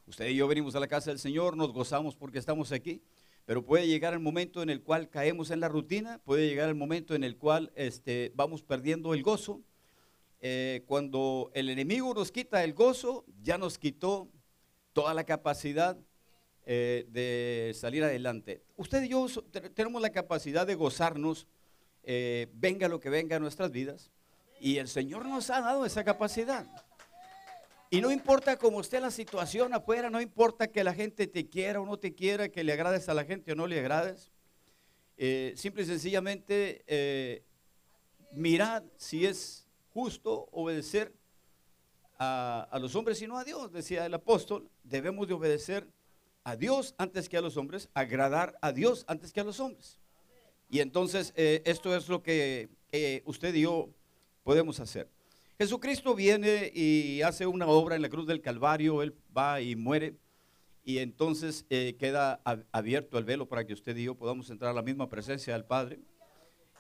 Usted 0.08 0.28
y 0.28 0.36
yo 0.36 0.48
venimos 0.48 0.76
a 0.76 0.80
la 0.80 0.88
casa 0.88 1.12
del 1.12 1.20
Señor, 1.20 1.56
nos 1.56 1.72
gozamos 1.72 2.16
porque 2.16 2.40
estamos 2.40 2.72
aquí, 2.72 3.02
pero 3.46 3.64
puede 3.64 3.88
llegar 3.88 4.14
el 4.14 4.20
momento 4.20 4.62
en 4.62 4.70
el 4.70 4.82
cual 4.82 5.10
caemos 5.10 5.52
en 5.52 5.60
la 5.60 5.70
rutina, 5.70 6.20
puede 6.20 6.48
llegar 6.48 6.70
el 6.70 6.76
momento 6.76 7.16
en 7.16 7.24
el 7.24 7.38
cual 7.38 7.72
este, 7.76 8.32
vamos 8.36 8.64
perdiendo 8.64 9.14
el 9.14 9.24
gozo 9.24 9.62
eh, 10.44 10.84
cuando 10.88 11.52
el 11.54 11.70
enemigo 11.70 12.16
nos 12.16 12.32
quita 12.32 12.64
el 12.64 12.74
gozo, 12.74 13.26
ya 13.44 13.60
nos 13.60 13.78
quitó 13.78 14.28
toda 14.92 15.14
la 15.14 15.24
capacidad 15.24 15.98
eh, 16.66 17.06
de 17.10 17.74
salir 17.76 18.04
adelante. 18.04 18.64
Usted 18.76 19.04
y 19.04 19.10
yo 19.10 19.28
tenemos 19.76 20.02
la 20.02 20.10
capacidad 20.10 20.66
de 20.66 20.74
gozarnos, 20.74 21.48
eh, 22.04 22.48
venga 22.54 22.88
lo 22.88 23.00
que 23.00 23.12
venga 23.12 23.36
a 23.36 23.40
nuestras 23.40 23.72
vidas, 23.72 24.10
y 24.60 24.78
el 24.78 24.88
Señor 24.88 25.28
nos 25.28 25.52
ha 25.52 25.62
dado 25.62 25.86
esa 25.86 26.04
capacidad. 26.04 26.66
Y 27.94 28.00
no 28.00 28.10
importa 28.10 28.56
cómo 28.58 28.80
esté 28.80 29.02
la 29.02 29.12
situación 29.12 29.74
afuera, 29.74 30.10
no 30.10 30.22
importa 30.22 30.70
que 30.70 30.82
la 30.82 30.94
gente 30.94 31.28
te 31.28 31.50
quiera 31.50 31.82
o 31.82 31.86
no 31.86 32.00
te 32.00 32.16
quiera, 32.16 32.48
que 32.48 32.64
le 32.64 32.72
agrades 32.72 33.10
a 33.10 33.14
la 33.14 33.26
gente 33.26 33.52
o 33.52 33.56
no 33.56 33.68
le 33.68 33.78
agrades. 33.78 34.32
simple 35.56 35.84
y 35.84 35.86
sencillamente, 35.86 37.44
mirad 38.32 38.84
si 38.96 39.26
es 39.26 39.68
justo 39.94 40.48
obedecer 40.54 41.14
a, 42.18 42.80
los 42.80 42.96
hombres 42.96 43.18
sino 43.18 43.38
a 43.38 43.44
Dios, 43.44 43.74
decía 43.74 44.06
el 44.06 44.14
apóstol, 44.14 44.70
debemos 44.84 45.28
de 45.28 45.34
obedecer 45.34 45.86
a 46.46 46.56
Dios 46.56 46.96
antes 46.98 47.28
que 47.28 47.36
a 47.36 47.42
los 47.42 47.58
hombres, 47.58 47.90
agradar 47.94 48.58
a 48.62 48.72
Dios 48.72 49.04
antes 49.10 49.34
que 49.34 49.42
a 49.42 49.44
los 49.44 49.60
hombres. 49.60 50.00
Y 50.70 50.80
entonces 50.80 51.34
eh, 51.36 51.62
esto 51.66 51.94
es 51.94 52.08
lo 52.08 52.24
que 52.24 52.70
usted 53.26 53.54
y 53.54 53.64
yo 53.64 53.90
podemos 54.44 54.80
hacer. 54.80 55.10
Jesucristo 55.62 56.16
viene 56.16 56.72
y 56.74 57.22
hace 57.22 57.46
una 57.46 57.68
obra 57.68 57.96
en 57.96 58.02
la 58.02 58.10
cruz 58.10 58.26
del 58.26 58.42
Calvario, 58.42 59.04
Él 59.04 59.16
va 59.38 59.62
y 59.62 59.76
muere 59.76 60.16
y 60.84 60.98
entonces 60.98 61.68
eh, 61.70 61.96
queda 62.00 62.42
abierto 62.72 63.20
el 63.20 63.26
velo 63.26 63.48
para 63.48 63.64
que 63.64 63.74
usted 63.74 63.96
y 63.96 64.06
yo 64.06 64.16
podamos 64.16 64.50
entrar 64.50 64.72
a 64.72 64.74
la 64.74 64.82
misma 64.82 65.08
presencia 65.08 65.54
del 65.54 65.66
Padre. 65.66 66.00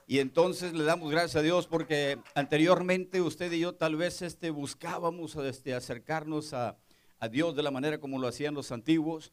Y 0.07 0.17
entonces 0.17 0.73
le 0.73 0.83
damos 0.83 1.11
gracias 1.11 1.35
a 1.35 1.43
Dios 1.43 1.67
porque 1.67 2.17
anteriormente 2.33 3.21
usted 3.21 3.51
y 3.51 3.59
yo 3.59 3.75
tal 3.75 3.97
vez 3.97 4.23
este, 4.23 4.49
buscábamos 4.49 5.35
este, 5.35 5.75
acercarnos 5.75 6.55
a, 6.55 6.75
a 7.19 7.29
Dios 7.29 7.55
de 7.55 7.61
la 7.61 7.69
manera 7.69 7.99
como 7.99 8.17
lo 8.17 8.27
hacían 8.27 8.55
los 8.55 8.71
antiguos 8.71 9.31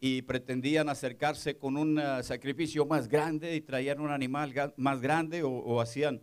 y 0.00 0.22
pretendían 0.22 0.88
acercarse 0.88 1.56
con 1.56 1.76
un 1.76 2.00
ah, 2.00 2.24
sacrificio 2.24 2.84
más 2.84 3.06
grande 3.06 3.54
y 3.54 3.60
traían 3.60 4.00
un 4.00 4.10
animal 4.10 4.52
más 4.76 5.00
grande 5.00 5.44
o, 5.44 5.80
hacían 5.80 6.20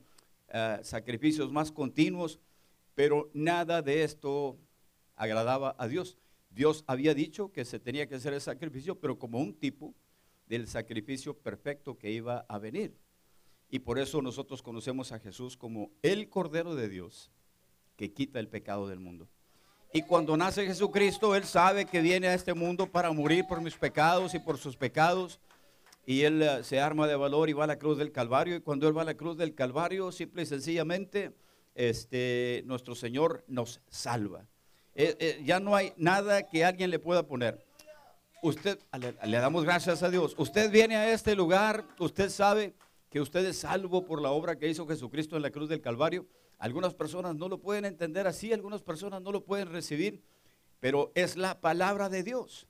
ah, 0.51 0.81
sacrificios 0.83 1.53
más 1.53 1.71
continuos, 1.71 2.41
pero 2.99 3.29
nada 3.33 3.81
de 3.81 4.03
esto 4.03 4.59
agradaba 5.15 5.73
a 5.79 5.87
Dios. 5.87 6.17
Dios 6.49 6.83
había 6.85 7.13
dicho 7.13 7.49
que 7.49 7.63
se 7.63 7.79
tenía 7.79 8.09
que 8.09 8.15
hacer 8.15 8.33
el 8.33 8.41
sacrificio, 8.41 8.99
pero 8.99 9.17
como 9.17 9.39
un 9.39 9.53
tipo 9.53 9.95
del 10.47 10.67
sacrificio 10.67 11.33
perfecto 11.33 11.97
que 11.97 12.11
iba 12.11 12.45
a 12.49 12.57
venir. 12.57 12.97
Y 13.69 13.79
por 13.79 13.99
eso 13.99 14.21
nosotros 14.21 14.61
conocemos 14.61 15.13
a 15.13 15.19
Jesús 15.19 15.55
como 15.55 15.91
el 16.01 16.27
Cordero 16.27 16.75
de 16.75 16.89
Dios 16.89 17.31
que 17.95 18.11
quita 18.11 18.37
el 18.37 18.49
pecado 18.49 18.89
del 18.89 18.99
mundo. 18.99 19.29
Y 19.93 20.01
cuando 20.01 20.35
nace 20.35 20.65
Jesucristo, 20.65 21.37
Él 21.37 21.45
sabe 21.45 21.85
que 21.85 22.01
viene 22.01 22.27
a 22.27 22.33
este 22.33 22.53
mundo 22.53 22.85
para 22.85 23.13
morir 23.13 23.45
por 23.47 23.61
mis 23.61 23.77
pecados 23.77 24.33
y 24.33 24.39
por 24.39 24.57
sus 24.57 24.75
pecados. 24.75 25.39
Y 26.05 26.23
Él 26.23 26.41
eh, 26.41 26.65
se 26.65 26.81
arma 26.81 27.07
de 27.07 27.15
valor 27.15 27.49
y 27.49 27.53
va 27.53 27.63
a 27.63 27.67
la 27.67 27.79
cruz 27.79 27.97
del 27.97 28.11
Calvario. 28.11 28.57
Y 28.57 28.59
cuando 28.59 28.89
Él 28.89 28.97
va 28.97 29.03
a 29.03 29.05
la 29.05 29.15
cruz 29.15 29.37
del 29.37 29.55
Calvario, 29.55 30.11
simple 30.11 30.41
y 30.41 30.45
sencillamente, 30.45 31.33
este, 31.79 32.61
nuestro 32.65 32.93
Señor 32.93 33.45
nos 33.47 33.79
salva. 33.87 34.45
Eh, 34.95 35.15
eh, 35.17 35.41
ya 35.45 35.61
no 35.61 35.77
hay 35.77 35.93
nada 35.95 36.43
que 36.43 36.65
alguien 36.65 36.89
le 36.89 36.99
pueda 36.99 37.25
poner. 37.25 37.65
Usted, 38.41 38.77
le, 38.99 39.37
damos 39.37 39.63
gracias 39.63 40.03
a 40.03 40.09
Dios. 40.09 40.35
Usted 40.37 40.69
viene 40.69 40.97
a 40.97 41.13
este 41.13 41.35
lugar, 41.35 41.87
usted 41.97 42.29
sabe 42.29 42.75
que 43.09 43.21
usted 43.21 43.45
es 43.45 43.59
salvo 43.59 44.05
por 44.05 44.21
la 44.21 44.31
obra 44.31 44.57
que 44.57 44.67
hizo 44.67 44.85
Jesucristo 44.85 45.37
en 45.37 45.41
la 45.41 45.51
cruz 45.51 45.69
del 45.69 45.79
Calvario. 45.79 46.27
Algunas 46.57 46.93
personas 46.95 47.37
no 47.37 47.47
lo 47.47 47.61
pueden 47.61 47.85
entender 47.85 48.27
así, 48.27 48.51
algunas 48.51 48.81
personas 48.81 49.21
no 49.21 49.31
lo 49.31 49.45
pueden 49.45 49.71
recibir, 49.71 50.21
pero 50.81 51.13
es 51.15 51.37
la 51.37 51.61
palabra 51.61 52.09
de 52.09 52.23
Dios. 52.23 52.67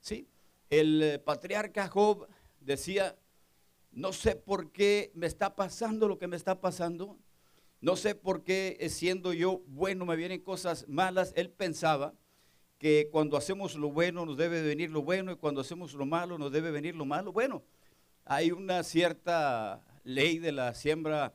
¿sí? 0.00 0.28
El 0.70 1.02
eh, 1.02 1.18
patriarca 1.18 1.88
Job 1.88 2.28
decía, 2.60 3.18
no 3.90 4.12
sé 4.12 4.36
por 4.36 4.70
qué 4.70 5.10
me 5.16 5.26
está 5.26 5.56
pasando 5.56 6.06
lo 6.06 6.16
que 6.16 6.28
me 6.28 6.36
está 6.36 6.60
pasando, 6.60 7.18
no 7.82 7.96
sé 7.96 8.14
por 8.14 8.44
qué 8.44 8.76
eh, 8.78 8.88
siendo 8.88 9.32
yo 9.32 9.60
bueno 9.66 10.06
me 10.06 10.14
vienen 10.14 10.40
cosas 10.40 10.86
malas. 10.88 11.32
Él 11.34 11.50
pensaba 11.50 12.14
que 12.78 13.08
cuando 13.10 13.36
hacemos 13.36 13.74
lo 13.74 13.90
bueno 13.90 14.24
nos 14.24 14.36
debe 14.36 14.62
venir 14.62 14.90
lo 14.90 15.02
bueno 15.02 15.32
y 15.32 15.36
cuando 15.36 15.60
hacemos 15.60 15.92
lo 15.92 16.06
malo 16.06 16.38
nos 16.38 16.52
debe 16.52 16.70
venir 16.70 16.94
lo 16.94 17.04
malo. 17.04 17.32
Bueno, 17.32 17.64
hay 18.24 18.52
una 18.52 18.84
cierta 18.84 19.84
ley 20.04 20.38
de 20.38 20.52
la 20.52 20.74
siembra 20.74 21.34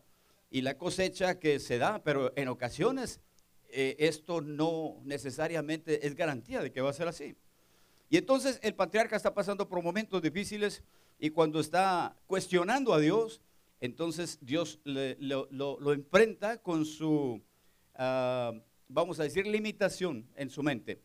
y 0.49 0.61
la 0.61 0.77
cosecha 0.77 1.37
que 1.37 1.59
se 1.59 1.79
da, 1.79 2.01
pero 2.01 2.31
en 2.37 2.47
ocasiones 2.47 3.19
eh, 3.67 3.97
esto 3.99 4.39
no 4.39 5.01
necesariamente 5.03 6.07
es 6.07 6.15
garantía 6.15 6.61
de 6.61 6.71
que 6.71 6.79
va 6.79 6.91
a 6.91 6.93
ser 6.93 7.09
así. 7.09 7.35
Y 8.09 8.15
entonces 8.15 8.57
el 8.63 8.73
patriarca 8.73 9.17
está 9.17 9.33
pasando 9.33 9.67
por 9.67 9.83
momentos 9.83 10.21
difíciles 10.21 10.81
y 11.19 11.29
cuando 11.31 11.59
está 11.59 12.15
cuestionando 12.25 12.93
a 12.93 12.99
Dios, 12.99 13.41
entonces 13.79 14.39
Dios 14.41 14.79
lo, 14.83 15.47
lo, 15.51 15.93
enfrenta 15.93 16.61
con 16.61 16.85
su, 16.85 17.41
ah, 17.95 18.53
vamos 18.87 19.19
a 19.19 19.23
decir, 19.23 19.45
limitación 19.45 20.27
en 20.35 20.49
su 20.49 20.63
mente. 20.63 21.01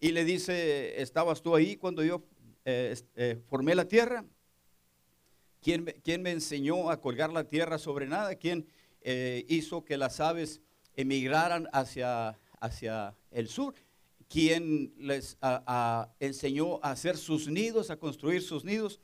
Y 0.00 0.12
le 0.12 0.24
dice, 0.24 1.00
¿estabas 1.00 1.42
tú 1.42 1.54
ahí 1.54 1.76
cuando 1.76 2.02
yo 2.02 2.24
eh, 2.64 2.96
eh, 3.16 3.38
formé 3.48 3.74
la 3.74 3.86
tierra? 3.86 4.24
¿Quién, 5.60 5.84
me 6.22 6.30
enseñó 6.30 6.90
a 6.90 7.00
colgar 7.00 7.30
la 7.30 7.44
tierra 7.44 7.78
sobre 7.78 8.06
nada? 8.06 8.34
¿Quién 8.34 8.66
eh, 9.02 9.44
hizo 9.48 9.84
que 9.84 9.98
las 9.98 10.18
aves 10.20 10.62
emigraran 10.96 11.68
hacia, 11.72 12.38
hacia 12.60 13.14
el 13.30 13.48
sur? 13.48 13.74
¿Quién 14.26 14.94
les 14.96 15.36
enseñó 16.18 16.80
a 16.82 16.92
hacer 16.92 17.16
sus 17.18 17.48
nidos, 17.48 17.90
a 17.90 17.98
construir 17.98 18.40
sus 18.40 18.64
nidos? 18.64 19.00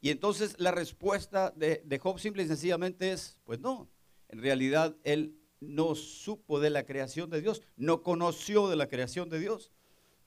Y 0.00 0.10
entonces 0.10 0.54
la 0.58 0.70
respuesta 0.70 1.52
de, 1.56 1.98
Job 2.00 2.18
simple 2.18 2.42
y 2.42 2.48
sencillamente 2.48 3.12
es, 3.12 3.38
pues 3.44 3.60
no, 3.60 3.88
en 4.28 4.40
realidad 4.40 4.96
él 5.02 5.34
no 5.60 5.94
supo 5.94 6.60
de 6.60 6.70
la 6.70 6.84
creación 6.84 7.30
de 7.30 7.40
Dios, 7.40 7.62
no 7.76 8.02
conoció 8.02 8.68
de 8.68 8.76
la 8.76 8.88
creación 8.88 9.28
de 9.28 9.40
Dios. 9.40 9.72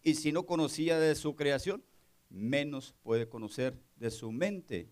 Y 0.03 0.15
si 0.15 0.31
no 0.31 0.45
conocía 0.45 0.99
de 0.99 1.15
su 1.15 1.35
creación, 1.35 1.83
menos 2.29 2.95
puede 3.03 3.29
conocer 3.29 3.79
de 3.95 4.11
su 4.11 4.31
mente 4.31 4.89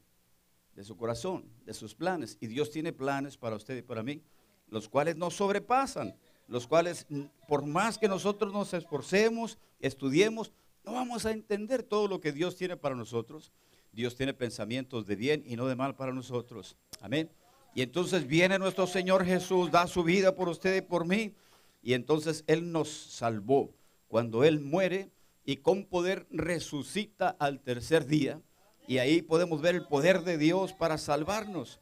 de 0.79 0.85
su 0.85 0.95
corazón, 0.95 1.43
de 1.65 1.73
sus 1.73 1.93
planes. 1.93 2.37
Y 2.39 2.47
Dios 2.47 2.71
tiene 2.71 2.93
planes 2.93 3.35
para 3.35 3.57
usted 3.57 3.75
y 3.75 3.81
para 3.81 4.01
mí, 4.01 4.21
los 4.69 4.87
cuales 4.87 5.17
nos 5.17 5.33
sobrepasan, 5.35 6.15
los 6.47 6.67
cuales 6.67 7.05
por 7.49 7.65
más 7.65 7.97
que 7.97 8.07
nosotros 8.07 8.53
nos 8.53 8.73
esforcemos, 8.73 9.57
estudiemos, 9.81 10.53
no 10.85 10.93
vamos 10.93 11.25
a 11.25 11.31
entender 11.31 11.83
todo 11.83 12.07
lo 12.07 12.21
que 12.21 12.31
Dios 12.31 12.55
tiene 12.55 12.77
para 12.77 12.95
nosotros. 12.95 13.51
Dios 13.91 14.15
tiene 14.15 14.33
pensamientos 14.33 15.05
de 15.05 15.15
bien 15.15 15.43
y 15.45 15.55
no 15.55 15.67
de 15.67 15.75
mal 15.75 15.95
para 15.95 16.13
nosotros. 16.13 16.77
Amén. 17.01 17.29
Y 17.75 17.81
entonces 17.81 18.27
viene 18.27 18.59
nuestro 18.59 18.87
Señor 18.87 19.25
Jesús, 19.25 19.71
da 19.71 19.87
su 19.87 20.03
vida 20.03 20.35
por 20.35 20.49
usted 20.49 20.75
y 20.77 20.81
por 20.81 21.05
mí. 21.05 21.33
Y 21.81 21.93
entonces 21.93 22.43
Él 22.47 22.71
nos 22.71 22.89
salvó. 22.89 23.73
Cuando 24.07 24.43
Él 24.43 24.59
muere 24.59 25.11
y 25.45 25.57
con 25.57 25.85
poder 25.85 26.27
resucita 26.31 27.29
al 27.39 27.61
tercer 27.61 28.05
día, 28.05 28.41
y 28.89 28.97
ahí 28.97 29.21
podemos 29.21 29.61
ver 29.61 29.75
el 29.75 29.85
poder 29.85 30.23
de 30.23 30.39
Dios 30.39 30.73
para 30.73 30.97
salvarnos. 30.97 31.79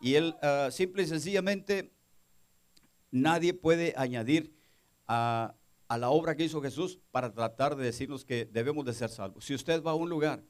Y 0.00 0.14
él 0.14 0.34
ah, 0.40 0.68
simple 0.70 1.02
y 1.02 1.06
sencillamente, 1.06 1.92
nadie 3.10 3.52
puede 3.52 3.92
añadir 3.94 4.56
a, 5.06 5.54
a, 5.86 5.98
la 5.98 6.08
obra 6.08 6.34
que 6.34 6.44
hizo 6.44 6.62
Jesús 6.62 6.98
para 7.10 7.34
tratar 7.34 7.76
de 7.76 7.84
decirnos 7.84 8.24
que 8.24 8.46
debemos 8.46 8.86
de 8.86 8.94
ser 8.94 9.10
salvos. 9.10 9.44
Si 9.44 9.54
usted 9.54 9.82
va 9.82 9.90
a 9.90 9.96
un 9.96 10.08
lugar 10.08 10.42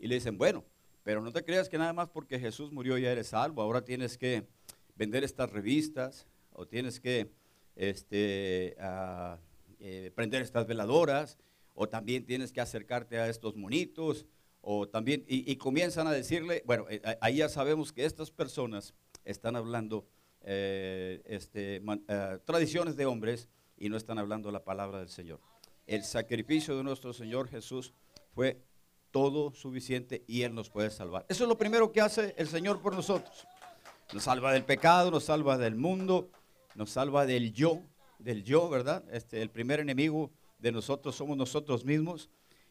y 0.00 0.08
le 0.08 0.16
dicen, 0.16 0.38
bueno, 0.38 0.64
pero 1.04 1.20
no 1.20 1.30
te 1.30 1.44
creas 1.44 1.68
que 1.68 1.78
nada 1.78 1.92
más 1.92 2.08
porque 2.08 2.38
Jesús 2.38 2.72
murió 2.72 2.98
ya 2.98 3.12
eres 3.12 3.28
salvo, 3.28 3.62
ahora 3.62 3.84
tienes 3.84 4.18
que 4.18 4.46
vender 4.96 5.22
estas 5.24 5.50
revistas 5.50 6.26
o 6.52 6.66
tienes 6.66 7.00
que 7.00 7.30
este, 7.76 8.76
ah, 8.80 9.38
eh, 9.78 10.10
prender 10.14 10.42
estas 10.42 10.66
veladoras 10.66 11.38
o 11.74 11.88
también 11.88 12.24
tienes 12.24 12.52
que 12.52 12.60
acercarte 12.60 13.18
a 13.18 13.28
estos 13.28 13.56
monitos 13.56 14.26
o 14.62 14.88
también, 14.88 15.24
y, 15.26 15.56
comienzan 15.56 16.06
a 16.06 16.12
decirle, 16.12 16.62
bueno, 16.66 16.84
eh, 16.90 17.00
ahí 17.22 17.36
ya 17.36 17.48
sabemos 17.48 17.92
que 17.92 18.04
estas 18.04 18.30
personas 18.30 18.94
están 19.24 19.56
hablando 19.56 20.06
eh, 20.42 21.22
este, 21.24 21.82
tradiciones 22.44 22.96
de 22.96 23.06
hombres 23.06 23.48
y 23.78 23.88
no 23.88 23.96
están 23.96 24.18
hablando 24.18 24.50
la 24.50 24.62
palabra 24.62 24.98
del 24.98 25.08
Señor. 25.08 25.40
El 25.86 26.04
sacrificio 26.04 26.76
de 26.76 26.84
nuestro 26.84 27.14
Señor 27.14 27.48
Jesús 27.48 27.94
fue 28.34 28.62
todo 29.10 29.52
suficiente 29.52 30.24
y 30.26 30.42
Él 30.42 30.54
nos 30.54 30.70
puede 30.70 30.90
salvar. 30.90 31.26
Eso 31.28 31.44
es 31.44 31.48
lo 31.48 31.58
primero 31.58 31.92
que 31.92 32.00
hace 32.00 32.34
el 32.36 32.48
Señor 32.48 32.80
por 32.80 32.94
nosotros. 32.94 33.46
Nos 34.12 34.24
salva 34.24 34.52
del 34.52 34.64
pecado, 34.64 35.10
nos 35.10 35.24
salva 35.24 35.58
del 35.58 35.76
mundo, 35.76 36.30
nos 36.74 36.90
salva 36.90 37.26
del 37.26 37.52
yo, 37.52 37.80
del 38.18 38.44
yo, 38.44 38.68
¿verdad? 38.68 39.04
Este, 39.12 39.42
el 39.42 39.50
primer 39.50 39.80
enemigo 39.80 40.30
de 40.58 40.72
nosotros 40.72 41.14
somos 41.14 41.36
nosotros 41.36 41.84
mismos 41.84 42.30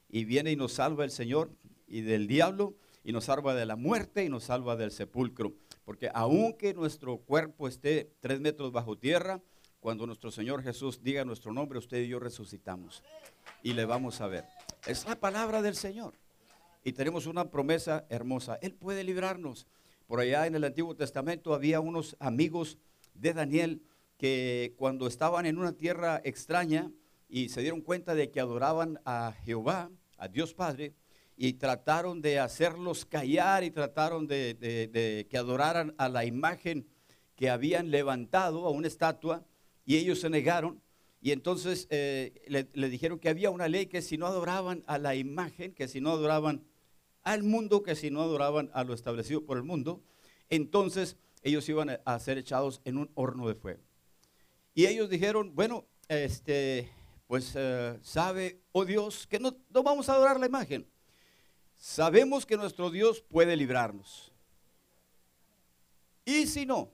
y 0.09 0.25
viene 0.25 0.51
y 0.51 0.55
nos 0.55 0.73
salva 0.73 1.03
el 1.03 1.11
Señor 1.11 1.51
y 1.87 2.01
del 2.01 2.27
diablo 2.27 2.75
y 3.03 3.11
nos 3.11 3.25
salva 3.25 3.55
de 3.55 3.65
la 3.65 3.75
muerte 3.75 4.23
y 4.23 4.29
nos 4.29 4.45
salva 4.45 4.75
del 4.75 4.91
sepulcro. 4.91 5.53
Porque 5.85 6.09
aunque 6.13 6.73
nuestro 6.73 7.17
cuerpo 7.17 7.67
esté 7.67 8.11
tres 8.19 8.39
metros 8.39 8.71
bajo 8.71 8.97
tierra, 8.97 9.41
cuando 9.79 10.05
nuestro 10.05 10.29
Señor 10.29 10.61
Jesús 10.61 11.01
diga 11.01 11.23
nuestro 11.25 11.53
nombre, 11.53 11.79
usted 11.79 11.99
y 11.99 12.09
yo 12.09 12.19
resucitamos 12.19 13.01
y 13.63 13.73
le 13.73 13.85
vamos 13.85 14.21
a 14.21 14.27
ver. 14.27 14.45
Es 14.85 15.05
la 15.05 15.15
palabra 15.15 15.61
del 15.61 15.75
Señor. 15.75 16.13
Y 16.83 16.93
tenemos 16.93 17.25
una 17.25 17.49
promesa 17.49 18.05
hermosa. 18.09 18.57
Él 18.61 18.73
puede 18.73 19.03
librarnos. 19.03 19.67
Por 20.07 20.19
allá 20.19 20.47
en 20.47 20.55
el 20.55 20.63
Antiguo 20.63 20.95
Testamento 20.95 21.53
había 21.53 21.79
unos 21.79 22.15
amigos 22.19 22.77
de 23.13 23.33
Daniel 23.33 23.83
que 24.17 24.73
cuando 24.77 25.07
estaban 25.07 25.45
en 25.45 25.57
una 25.57 25.73
tierra 25.73 26.21
extraña 26.23 26.91
y 27.29 27.49
se 27.49 27.61
dieron 27.61 27.81
cuenta 27.81 28.15
de 28.15 28.31
que 28.31 28.39
adoraban 28.39 28.99
a 29.05 29.33
Jehová, 29.45 29.91
a 30.17 30.27
Dios 30.27 30.53
Padre, 30.53 30.93
y 31.37 31.53
trataron 31.53 32.21
de 32.21 32.39
hacerlos 32.39 33.05
callar 33.05 33.63
y 33.63 33.71
trataron 33.71 34.27
de, 34.27 35.27
que 35.29 35.37
adoraran 35.37 35.95
a 35.97 36.09
la 36.09 36.25
imagen 36.25 36.85
que 37.35 37.49
habían 37.49 37.91
levantado, 37.91 38.65
a 38.65 38.71
una 38.71 38.87
estatua, 38.87 39.45
y 39.85 39.95
ellos 39.95 40.19
se 40.19 40.29
negaron. 40.29 40.81
Y 41.21 41.31
entonces 41.31 41.87
eh, 41.91 42.41
le, 42.47 42.67
le, 42.73 42.89
dijeron 42.89 43.19
que 43.19 43.29
había 43.29 43.51
una 43.51 43.69
ley 43.69 43.85
que 43.85 44.01
si 44.01 44.17
no 44.17 44.25
adoraban 44.25 44.83
a 44.85 44.97
la 44.97 45.15
imagen, 45.15 45.73
que 45.73 45.87
si 45.87 46.01
no 46.01 46.11
adoraban 46.11 46.65
al 47.31 47.43
mundo, 47.43 47.83
que 47.83 47.95
si 47.95 48.09
no 48.09 48.21
adoraban 48.21 48.71
a 48.73 48.83
lo 48.83 48.93
establecido 48.93 49.45
por 49.45 49.57
el 49.57 49.63
mundo, 49.63 50.01
entonces 50.49 51.15
ellos 51.43 51.67
iban 51.69 51.99
a 52.03 52.19
ser 52.19 52.37
echados 52.37 52.81
en 52.85 52.97
un 52.97 53.11
horno 53.13 53.47
de 53.47 53.55
fuego. 53.55 53.81
Y 54.73 54.87
ellos 54.87 55.09
dijeron, 55.09 55.53
bueno, 55.55 55.85
este, 56.07 56.91
pues 57.27 57.53
eh, 57.55 57.99
sabe, 58.01 58.61
oh 58.71 58.83
Dios, 58.83 59.27
que 59.27 59.39
no, 59.39 59.55
no 59.69 59.83
vamos 59.83 60.09
a 60.09 60.13
adorar 60.13 60.39
la 60.39 60.47
imagen. 60.47 60.87
Sabemos 61.75 62.45
que 62.45 62.57
nuestro 62.57 62.89
Dios 62.89 63.21
puede 63.21 63.55
librarnos. 63.55 64.31
Y 66.25 66.47
si 66.47 66.65
no, 66.65 66.91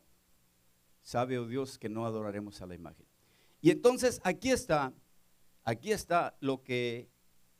sabe, 1.01 1.39
oh 1.39 1.47
Dios, 1.47 1.77
que 1.77 1.89
no 1.89 2.05
adoraremos 2.05 2.61
a 2.61 2.65
la 2.65 2.75
imagen. 2.75 3.05
Y 3.61 3.71
entonces 3.71 4.19
aquí 4.23 4.51
está, 4.51 4.91
aquí 5.63 5.91
está 5.93 6.35
lo 6.41 6.61
que 6.61 7.07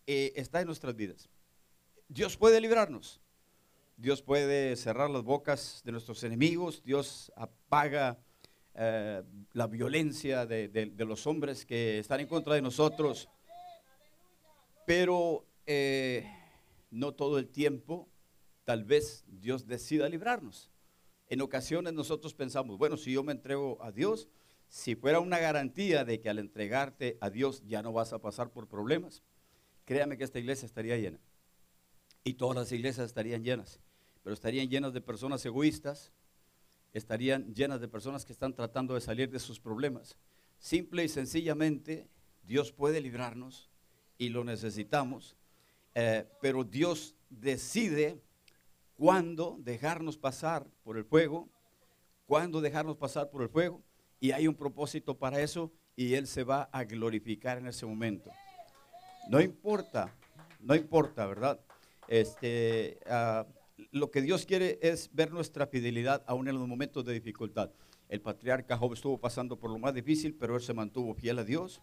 eh, 0.08 0.34
está 0.36 0.60
en 0.60 0.67
nuestras 0.67 0.96
vidas. 0.96 1.29
Dios 2.08 2.38
puede 2.38 2.62
librarnos. 2.62 3.22
Dios 3.98 4.22
puede 4.22 4.76
cerrar 4.76 5.10
las 5.10 5.24
bocas 5.24 5.82
de 5.86 5.92
nuestros 5.92 6.24
enemigos. 6.24 6.84
Dios 6.84 7.32
apaga 7.36 8.20
eh, 8.74 9.24
la 9.54 9.68
violencia 9.68 10.46
de, 10.46 10.94
los 10.98 11.26
hombres 11.28 11.66
que 11.66 12.00
están 12.00 12.20
en 12.20 12.28
contra 12.28 12.56
de 12.56 12.62
nosotros. 12.62 13.30
Pero 14.86 15.46
eh, 15.66 16.30
no 16.92 17.14
todo 17.14 17.40
el 17.40 17.48
tiempo, 17.48 18.10
tal 18.66 18.84
vez 18.84 19.24
Dios 19.28 19.66
decida 19.66 20.10
librarnos. 20.10 20.70
En 21.28 21.42
ocasiones 21.42 21.94
nosotros 21.94 22.34
pensamos, 22.34 22.78
bueno, 22.78 22.98
si 22.98 23.14
yo 23.14 23.24
me 23.24 23.32
entrego 23.32 23.82
a 23.82 23.92
Dios, 23.92 24.28
si 24.68 24.96
fuera 24.96 25.20
una 25.20 25.40
garantía 25.40 26.04
de 26.04 26.20
que 26.20 26.30
al 26.30 26.38
entregarte 26.38 27.18
a 27.22 27.30
Dios 27.30 27.64
ya 27.66 27.82
no 27.82 27.94
vas 27.94 28.14
a 28.14 28.20
pasar 28.20 28.52
por 28.52 28.68
problemas, 28.68 29.24
créame 29.86 30.18
que 30.18 30.24
esta 30.24 30.40
iglesia 30.40 30.66
estaría 30.66 30.98
llena. 30.98 31.20
Y 32.27 32.34
todas 32.34 32.55
las 32.58 32.72
iglesias 32.72 33.05
estarían 33.05 33.44
llenas, 33.44 33.79
pero 34.24 34.34
estarían 34.34 34.67
llenas 34.67 34.94
de 34.94 35.00
personas 35.00 35.46
egoístas, 35.46 36.12
estarían 36.91 37.53
llenas 37.53 37.79
de 37.79 37.88
personas 37.88 38.25
que 38.25 38.34
están 38.34 38.55
tratando 38.55 38.96
de 38.96 39.01
salir 39.01 39.29
de 39.29 39.38
sus 39.38 39.60
problemas. 39.60 40.17
Simple 40.58 41.03
y 41.03 41.08
sencillamente, 41.08 42.10
Dios 42.41 42.72
puede 42.72 43.00
librarnos 43.00 43.70
y 44.17 44.29
lo 44.29 44.44
necesitamos, 44.44 45.38
eh, 45.94 46.27
pero 46.41 46.63
Dios 46.63 47.13
decide 47.29 48.20
cuándo 48.96 49.60
dejarnos 49.60 50.17
pasar 50.17 50.65
por 50.84 50.98
el 50.98 51.05
fuego, 51.05 51.48
cuándo 52.25 52.60
dejarnos 52.60 52.98
pasar 52.98 53.29
por 53.29 53.44
el 53.44 53.50
fuego, 53.50 53.84
y 54.20 54.32
hay 54.32 54.48
un 54.48 54.55
propósito 54.55 55.15
para 55.15 55.41
eso, 55.41 55.72
y 55.96 56.15
Él 56.15 56.25
se 56.25 56.44
va 56.44 56.70
a 56.72 56.86
glorificar 56.86 57.60
en 57.60 57.67
ese 57.67 57.86
momento. 57.86 58.32
No 59.29 59.39
importa, 59.39 60.12
no 60.60 60.74
importa, 60.74 61.27
¿verdad? 61.27 61.60
Este, 62.08 63.00
uh, 63.08 63.46
lo 63.92 64.12
que 64.12 64.22
Dios 64.22 64.46
quiere 64.46 64.80
es 64.82 65.10
ver 65.14 65.32
nuestra 65.32 65.68
fidelidad 65.68 66.24
aún 66.28 66.48
en 66.48 66.56
los 66.56 66.68
momentos 66.68 67.06
de 67.06 67.14
dificultad. 67.14 67.72
El 68.10 68.22
patriarca 68.22 68.78
Job 68.78 68.94
estuvo 68.94 69.20
pasando 69.20 69.58
por 69.58 69.72
lo 69.72 69.80
más 69.80 69.94
difícil, 69.94 70.36
pero 70.36 70.56
él 70.56 70.62
se 70.62 70.74
mantuvo 70.74 71.14
fiel 71.14 71.40
a 71.40 71.44
Dios 71.44 71.82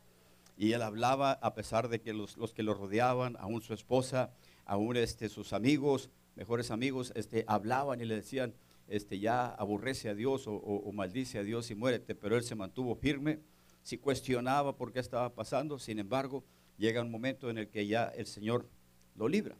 y 0.57 0.73
él 0.73 0.83
hablaba 0.83 1.33
a 1.33 1.55
pesar 1.55 1.89
de 1.89 2.01
que 2.01 2.13
los, 2.13 2.37
que 2.55 2.63
lo 2.63 2.75
rodeaban, 2.75 3.37
aún 3.41 3.63
su 3.63 3.75
esposa, 3.75 4.31
aún 4.65 4.97
este, 4.97 5.29
sus 5.29 5.53
amigos, 5.53 6.11
mejores 6.37 6.71
amigos, 6.71 7.13
este, 7.17 7.45
hablaban 7.49 8.01
y 8.01 8.05
le 8.05 8.17
decían, 8.17 8.55
este, 8.89 9.19
ya 9.19 9.47
aborrece 9.47 10.09
a 10.09 10.15
Dios 10.15 10.47
o, 10.47 10.55
o 10.55 10.93
maldice 10.93 11.39
a 11.39 11.43
Dios 11.43 11.71
y 11.71 11.75
muérete, 11.75 12.15
pero 12.15 12.37
él 12.37 12.45
se 12.45 12.55
mantuvo 12.55 12.95
firme, 12.95 13.41
si 13.83 13.99
cuestionaba 13.99 14.77
por 14.77 14.93
qué 14.93 15.01
estaba 15.01 15.35
pasando, 15.35 15.79
sin 15.79 15.99
embargo, 15.99 16.45
llega 16.79 17.03
un 17.03 17.11
momento 17.11 17.51
en 17.51 17.59
el 17.59 17.69
que 17.69 17.87
ya 17.87 18.05
el 18.05 18.27
Señor 18.27 18.69
lo 19.17 19.29
libra. 19.29 19.57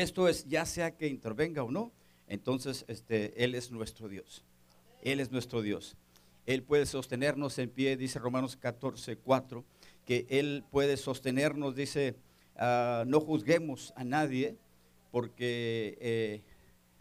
Esto 0.00 0.28
es, 0.28 0.46
ya 0.46 0.64
sea 0.64 0.96
que 0.96 1.08
intervenga 1.08 1.62
o 1.62 1.70
no, 1.70 1.92
entonces 2.26 2.86
este, 2.88 3.44
Él 3.44 3.54
es 3.54 3.70
nuestro 3.70 4.08
Dios. 4.08 4.46
Él 5.02 5.20
es 5.20 5.30
nuestro 5.30 5.60
Dios. 5.60 5.94
Él 6.46 6.62
puede 6.62 6.86
sostenernos 6.86 7.58
en 7.58 7.68
pie, 7.68 7.98
dice 7.98 8.18
Romanos 8.18 8.56
14, 8.56 9.18
4, 9.18 9.62
que 10.06 10.26
Él 10.30 10.64
puede 10.70 10.96
sostenernos, 10.96 11.74
dice, 11.74 12.16
ah, 12.56 13.04
no 13.06 13.20
juzguemos 13.20 13.92
a 13.94 14.02
nadie, 14.04 14.56
porque 15.10 15.98
eh, 16.00 16.42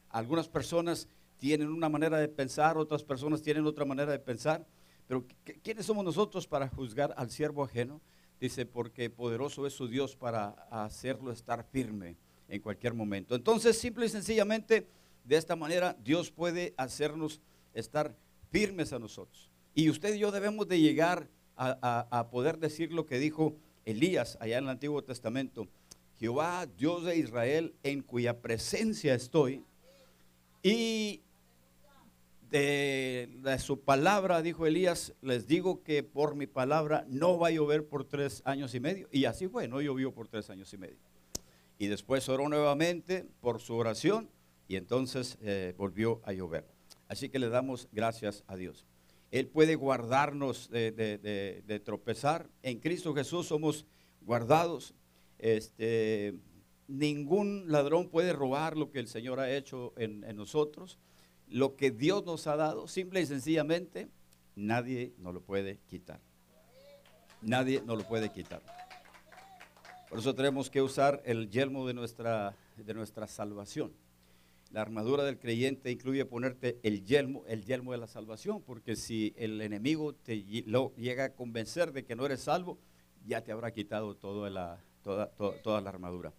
algunas 0.09 0.49
personas 0.49 1.07
tienen 1.37 1.69
una 1.69 1.87
manera 1.87 2.17
de 2.17 2.27
pensar, 2.27 2.77
otras 2.77 3.05
personas 3.05 3.41
tienen 3.41 3.65
otra 3.65 3.85
manera 3.85 4.11
de 4.11 4.19
pensar, 4.19 4.67
pero 5.07 5.25
¿quiénes 5.63 5.85
somos 5.85 6.03
nosotros 6.03 6.47
para 6.47 6.67
juzgar 6.67 7.13
al 7.15 7.31
siervo 7.31 7.63
ajeno? 7.63 8.01
Dice, 8.41 8.65
porque 8.65 9.09
poderoso 9.09 9.65
es 9.65 9.71
su 9.71 9.87
Dios 9.87 10.17
para 10.17 10.49
hacerlo 10.69 11.31
estar 11.31 11.63
firme 11.63 12.17
en 12.49 12.61
cualquier 12.61 12.93
momento. 12.93 13.35
Entonces, 13.35 13.77
simple 13.77 14.05
y 14.05 14.09
sencillamente, 14.09 14.87
de 15.23 15.37
esta 15.37 15.55
manera, 15.55 15.95
Dios 16.03 16.31
puede 16.31 16.73
hacernos 16.77 17.41
estar 17.73 18.15
firmes 18.51 18.93
a 18.93 18.99
nosotros. 18.99 19.49
Y 19.75 19.89
usted 19.89 20.15
y 20.15 20.19
yo 20.19 20.31
debemos 20.31 20.67
de 20.67 20.79
llegar 20.79 21.29
a, 21.55 22.29
poder 22.31 22.57
decir 22.57 22.93
lo 22.93 23.05
que 23.05 23.19
dijo 23.19 23.53
Elías 23.85 24.37
allá 24.39 24.57
en 24.57 24.63
el 24.63 24.69
Antiguo 24.69 25.03
Testamento. 25.03 25.67
Jehová, 26.17 26.65
Dios 26.65 27.03
de 27.05 27.17
Israel, 27.17 27.75
en 27.83 28.01
cuya 28.01 28.41
presencia 28.41 29.13
estoy, 29.13 29.63
y 30.63 31.21
de, 32.49 33.29
de, 33.43 33.59
su 33.59 33.81
palabra, 33.81 34.41
dijo 34.41 34.65
Elías, 34.65 35.13
les 35.21 35.47
digo 35.47 35.83
que 35.83 36.01
por 36.01 36.35
mi 36.35 36.47
palabra 36.47 37.05
no 37.07 37.37
va 37.37 37.47
a 37.47 37.51
llover 37.51 37.87
por 37.87 38.05
tres 38.05 38.41
años 38.45 38.73
y 38.73 38.79
medio. 38.79 39.07
Y 39.11 39.25
así 39.25 39.47
fue, 39.47 39.67
no 39.67 39.81
llovió 39.81 40.13
por 40.13 40.27
tres 40.27 40.49
años 40.49 40.73
y 40.73 40.77
medio 40.77 41.08
y 41.79 41.87
después 41.87 42.27
oró 42.29 42.47
nuevamente 42.49 43.25
por 43.39 43.61
su 43.61 43.73
oración 43.73 44.29
y 44.67 44.75
entonces 44.75 45.39
eh, 45.41 45.73
volvió 45.77 46.21
a 46.25 46.33
llover. 46.33 46.67
Así 47.07 47.29
que 47.29 47.39
le 47.39 47.49
damos 47.49 47.87
gracias 47.91 48.43
a 48.47 48.55
Dios. 48.55 48.85
Él 49.31 49.47
puede 49.47 49.75
guardarnos 49.75 50.69
de, 50.69 51.81
tropezar. 51.83 52.49
En 52.61 52.79
Cristo 52.79 53.15
Jesús 53.15 53.47
somos 53.47 53.87
guardados. 54.21 54.93
Este, 55.37 56.35
ningún 56.87 57.71
ladrón 57.71 58.09
puede 58.09 58.33
robar 58.33 58.75
lo 58.75 58.91
que 58.91 58.99
el 58.99 59.07
Señor 59.07 59.39
ha 59.39 59.55
hecho 59.55 59.93
en, 59.97 60.23
en 60.25 60.35
nosotros. 60.35 60.99
Lo 61.47 61.75
que 61.75 61.91
Dios 61.91 62.25
nos 62.25 62.45
ha 62.47 62.57
dado, 62.57 62.87
simple 62.87 63.21
y 63.21 63.25
sencillamente, 63.25 64.09
nadie 64.55 65.13
nos 65.17 65.33
lo 65.33 65.41
puede 65.41 65.79
quitar. 65.87 66.19
Nadie 67.41 67.81
nos 67.85 67.97
lo 67.97 68.07
puede 68.07 68.29
quitar. 68.31 68.61
Por 70.09 70.17
eso 70.17 70.33
tenemos 70.33 70.71
que 70.71 70.81
usar 70.81 71.21
el 71.23 71.51
yelmo 71.51 71.85
de 71.85 71.93
nuestra, 71.93 72.55
de 72.77 72.93
nuestra 72.95 73.27
salvación. 73.27 73.93
La 74.71 74.81
armadura 74.81 75.23
del 75.23 75.37
creyente 75.37 75.91
incluye 75.91 76.25
ponerte 76.25 76.79
el 76.81 77.05
yelmo, 77.05 77.43
el 77.47 77.63
yelmo 77.63 77.91
de 77.91 77.99
la 77.99 78.07
salvación, 78.07 78.63
porque 78.63 78.95
si 78.95 79.33
el 79.37 79.61
enemigo 79.61 80.13
te 80.13 80.43
lo 80.65 80.95
llega 80.95 81.25
a 81.25 81.29
convencer 81.33 81.91
de 81.91 82.05
que 82.05 82.15
no 82.15 82.25
eres 82.25 82.41
salvo, 82.41 82.79
ya 83.27 83.43
te 83.43 83.51
habrá 83.51 83.71
quitado 83.71 84.15
toda 84.15 84.49
la, 84.49 84.83
toda, 85.03 85.29
toda, 85.29 85.79
la 85.79 85.89
armadura. 85.89 86.33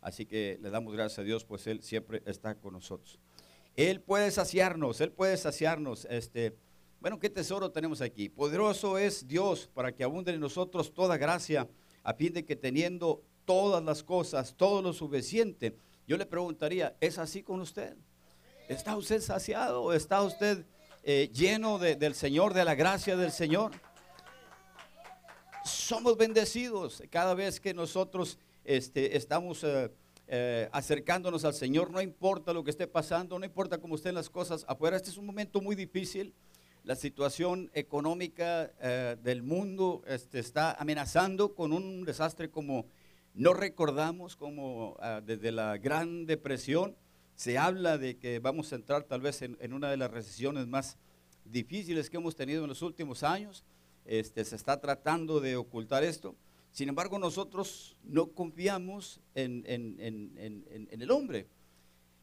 Así 0.00 0.24
que 0.24 0.56
le 0.62 0.70
damos 0.70 0.92
gracias 0.92 1.18
a 1.18 1.22
Dios, 1.22 1.44
pues 1.44 1.66
Él 1.66 1.82
siempre 1.82 2.22
está 2.24 2.54
con 2.54 2.72
nosotros. 2.72 3.18
Él 3.74 4.00
puede 4.00 4.30
saciarnos, 4.30 5.00
Él 5.00 5.10
puede 5.10 5.36
saciarnos. 5.36 6.04
Este, 6.08 6.56
bueno, 7.00 7.18
¿qué 7.18 7.30
tesoro 7.30 7.70
tenemos 7.72 8.00
aquí? 8.00 8.28
Poderoso 8.28 8.96
es 8.96 9.26
Dios 9.26 9.68
para 9.74 9.90
que 9.90 10.04
abunde 10.04 10.32
en 10.32 10.40
nosotros 10.40 10.94
toda 10.94 11.16
gracia 11.16 11.68
a 12.08 12.14
fin 12.14 12.32
de 12.32 12.42
que 12.42 12.56
teniendo 12.56 13.22
todas 13.44 13.84
las 13.84 14.02
cosas, 14.02 14.54
todo 14.56 14.80
lo 14.80 14.94
suficiente, 14.94 15.76
yo 16.06 16.16
le 16.16 16.24
preguntaría, 16.24 16.96
¿es 17.02 17.18
así 17.18 17.42
con 17.42 17.60
usted? 17.60 17.98
¿Está 18.66 18.96
usted 18.96 19.20
saciado? 19.20 19.92
¿Está 19.92 20.22
usted 20.22 20.64
eh, 21.02 21.28
lleno 21.34 21.78
del 21.78 22.14
Señor, 22.14 22.54
de 22.54 22.64
la 22.64 22.74
gracia 22.74 23.14
del 23.14 23.30
Señor? 23.30 23.72
Somos 25.66 26.16
bendecidos 26.16 27.02
cada 27.10 27.34
vez 27.34 27.60
que 27.60 27.74
nosotros 27.74 28.38
este, 28.64 29.14
estamos 29.14 29.62
eh, 29.62 29.90
eh, 30.28 30.70
acercándonos 30.72 31.44
al 31.44 31.52
Señor, 31.52 31.90
no 31.90 32.00
importa 32.00 32.54
lo 32.54 32.64
que 32.64 32.70
esté 32.70 32.86
pasando, 32.86 33.38
no 33.38 33.44
importa 33.44 33.76
cómo 33.76 33.96
estén 33.96 34.14
las 34.14 34.30
cosas 34.30 34.64
afuera. 34.66 34.96
Este 34.96 35.10
es 35.10 35.18
un 35.18 35.26
momento 35.26 35.60
muy 35.60 35.76
difícil 35.76 36.32
la 36.88 36.96
situación 36.96 37.70
económica 37.74 38.72
eh, 38.80 39.18
del 39.22 39.42
mundo 39.42 40.02
este, 40.06 40.38
está 40.38 40.72
amenazando 40.72 41.54
con 41.54 41.74
un 41.74 42.06
desastre 42.06 42.50
como 42.50 42.86
no 43.34 43.52
recordamos, 43.52 44.36
como 44.36 44.96
ah, 45.00 45.20
desde 45.22 45.52
la 45.52 45.76
Gran 45.76 46.24
Depresión 46.24 46.96
se 47.34 47.58
habla 47.58 47.98
de 47.98 48.16
que 48.16 48.38
vamos 48.38 48.72
a 48.72 48.76
entrar 48.76 49.02
tal 49.02 49.20
vez 49.20 49.42
en, 49.42 49.74
una 49.74 49.90
de 49.90 49.98
las 49.98 50.10
recesiones 50.10 50.66
más 50.66 50.96
difíciles 51.44 52.08
que 52.08 52.16
hemos 52.16 52.34
tenido 52.34 52.62
en 52.62 52.68
los 52.68 52.80
últimos 52.80 53.22
años. 53.22 53.66
Este, 54.06 54.42
se 54.46 54.56
está 54.56 54.80
tratando 54.80 55.40
de 55.40 55.56
ocultar 55.56 56.04
esto. 56.04 56.36
Sin 56.70 56.88
embargo, 56.88 57.18
nosotros 57.18 57.98
no 58.02 58.28
confiamos 58.28 59.20
en, 59.34 59.62
en 59.66 60.88
el 60.90 61.10
hombre. 61.10 61.48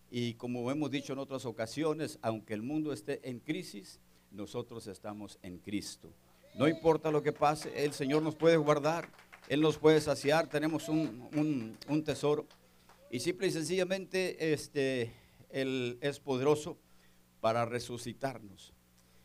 Y 0.10 0.34
como 0.34 0.72
hemos 0.72 0.90
dicho 0.90 1.14
en 1.14 1.20
otras 1.20 1.46
ocasiones, 1.46 2.18
aunque 2.24 2.56
el 2.56 2.64
mundo 2.64 2.92
esté 2.94 3.30
en 3.30 3.40
crisis, 3.40 4.00
nosotros 4.36 4.88
estamos 4.88 5.40
en 5.42 5.58
Cristo. 5.60 6.14
No 6.56 6.68
importa 6.68 7.12
lo 7.12 7.24
que 7.24 7.32
pase, 7.32 7.84
el 7.84 7.94
Señor 7.94 8.22
nos 8.22 8.36
puede 8.36 8.58
guardar, 8.58 9.10
Él 9.48 9.62
nos 9.62 9.78
puede 9.78 10.00
saciar, 10.02 10.48
tenemos 10.48 10.90
un, 10.90 11.78
tesoro. 12.06 12.48
Y 13.12 13.20
simple 13.20 13.48
y 13.48 13.52
sencillamente 13.52 14.54
este, 14.54 15.12
Él 15.50 15.98
es 16.02 16.20
poderoso 16.20 16.78
para 17.42 17.66
resucitarnos. 17.66 18.74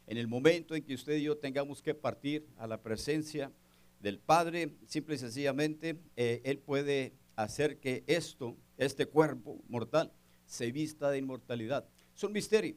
En 0.07 0.17
el 0.17 0.27
momento 0.27 0.75
en 0.75 0.83
que 0.83 0.95
usted 0.95 1.17
y 1.17 1.23
yo 1.23 1.39
tengamos 1.39 1.83
que 1.83 1.95
partir 1.95 2.47
a 2.59 2.67
la 2.67 2.83
presencia 2.83 3.53
del 4.01 4.19
Padre, 4.19 4.75
simple 4.87 5.15
y 5.15 5.19
sencillamente, 5.19 6.01
eh, 6.17 6.41
Él 6.45 6.59
puede 6.59 7.15
hacer 7.37 7.79
que 7.79 8.03
esto, 8.07 8.57
este 8.77 9.07
cuerpo 9.07 9.63
mortal, 9.69 10.13
se 10.47 10.73
vista 10.73 11.11
de 11.11 11.19
inmortalidad. 11.19 11.87
Es 12.15 12.25
un 12.25 12.33
misterio. 12.33 12.75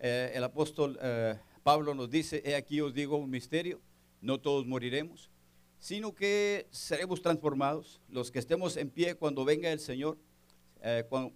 Eh, 0.00 0.32
el 0.34 0.42
apóstol 0.42 0.98
eh, 1.00 1.38
Pablo 1.62 1.94
nos 1.94 2.10
dice, 2.10 2.42
he 2.44 2.54
aquí 2.56 2.80
os 2.80 2.92
digo 2.92 3.16
un 3.16 3.30
misterio, 3.30 3.80
no 4.20 4.40
todos 4.40 4.66
moriremos, 4.66 5.30
sino 5.78 6.14
que 6.14 6.66
seremos 6.70 7.22
transformados, 7.22 8.00
los 8.08 8.30
que 8.30 8.38
estemos 8.38 8.76
en 8.76 8.90
pie 8.90 9.14
cuando 9.14 9.44
venga 9.44 9.70
el 9.70 9.80
Señor. 9.80 10.18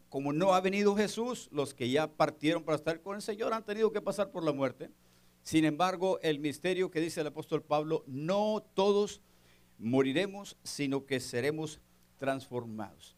como 0.09 0.33
no 0.33 0.55
ha 0.55 0.61
venido 0.61 0.97
Jesús, 0.97 1.49
los 1.53 1.73
que 1.73 1.89
ya 1.89 2.09
partieron 2.09 2.65
para 2.65 2.77
estar 2.77 3.01
con 3.01 3.15
el 3.17 3.23
Señor 3.23 3.53
han 3.53 3.65
tenido 3.65 3.93
que 3.93 4.01
pasar 4.01 4.31
por 4.31 4.45
la 4.45 4.53
muerte. 4.53 4.91
Sin 5.43 5.65
embargo, 5.65 6.19
el 6.23 6.41
misterio 6.41 6.91
que 6.91 7.01
dice 7.01 7.21
el 7.21 7.29
apóstol 7.29 7.63
Pablo, 7.63 8.03
no 8.09 8.65
todos 8.75 9.21
moriremos, 9.79 10.57
sino 10.65 11.07
que 11.07 11.21
seremos 11.21 11.81
transformados. 12.17 13.17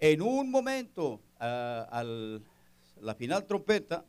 En 0.00 0.22
un 0.22 0.50
momento, 0.50 1.20
a 1.38 2.04
la 3.00 3.14
final 3.14 3.46
trompeta, 3.46 4.04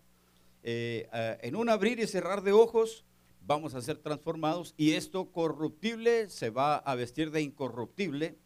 eh, 0.64 1.08
en 1.42 1.56
un 1.56 1.70
abrir 1.70 2.00
y 2.00 2.08
cerrar 2.08 2.42
de 2.44 2.52
ojos, 2.52 3.06
vamos 3.46 3.74
a 3.74 3.82
ser 3.82 3.98
transformados 3.98 4.74
y 4.78 4.92
esto 4.92 5.32
corruptible 5.32 6.30
se 6.30 6.50
va 6.50 6.78
a 6.78 6.96
vestir 6.96 7.32
de 7.32 7.42
incorruptible 7.42 8.38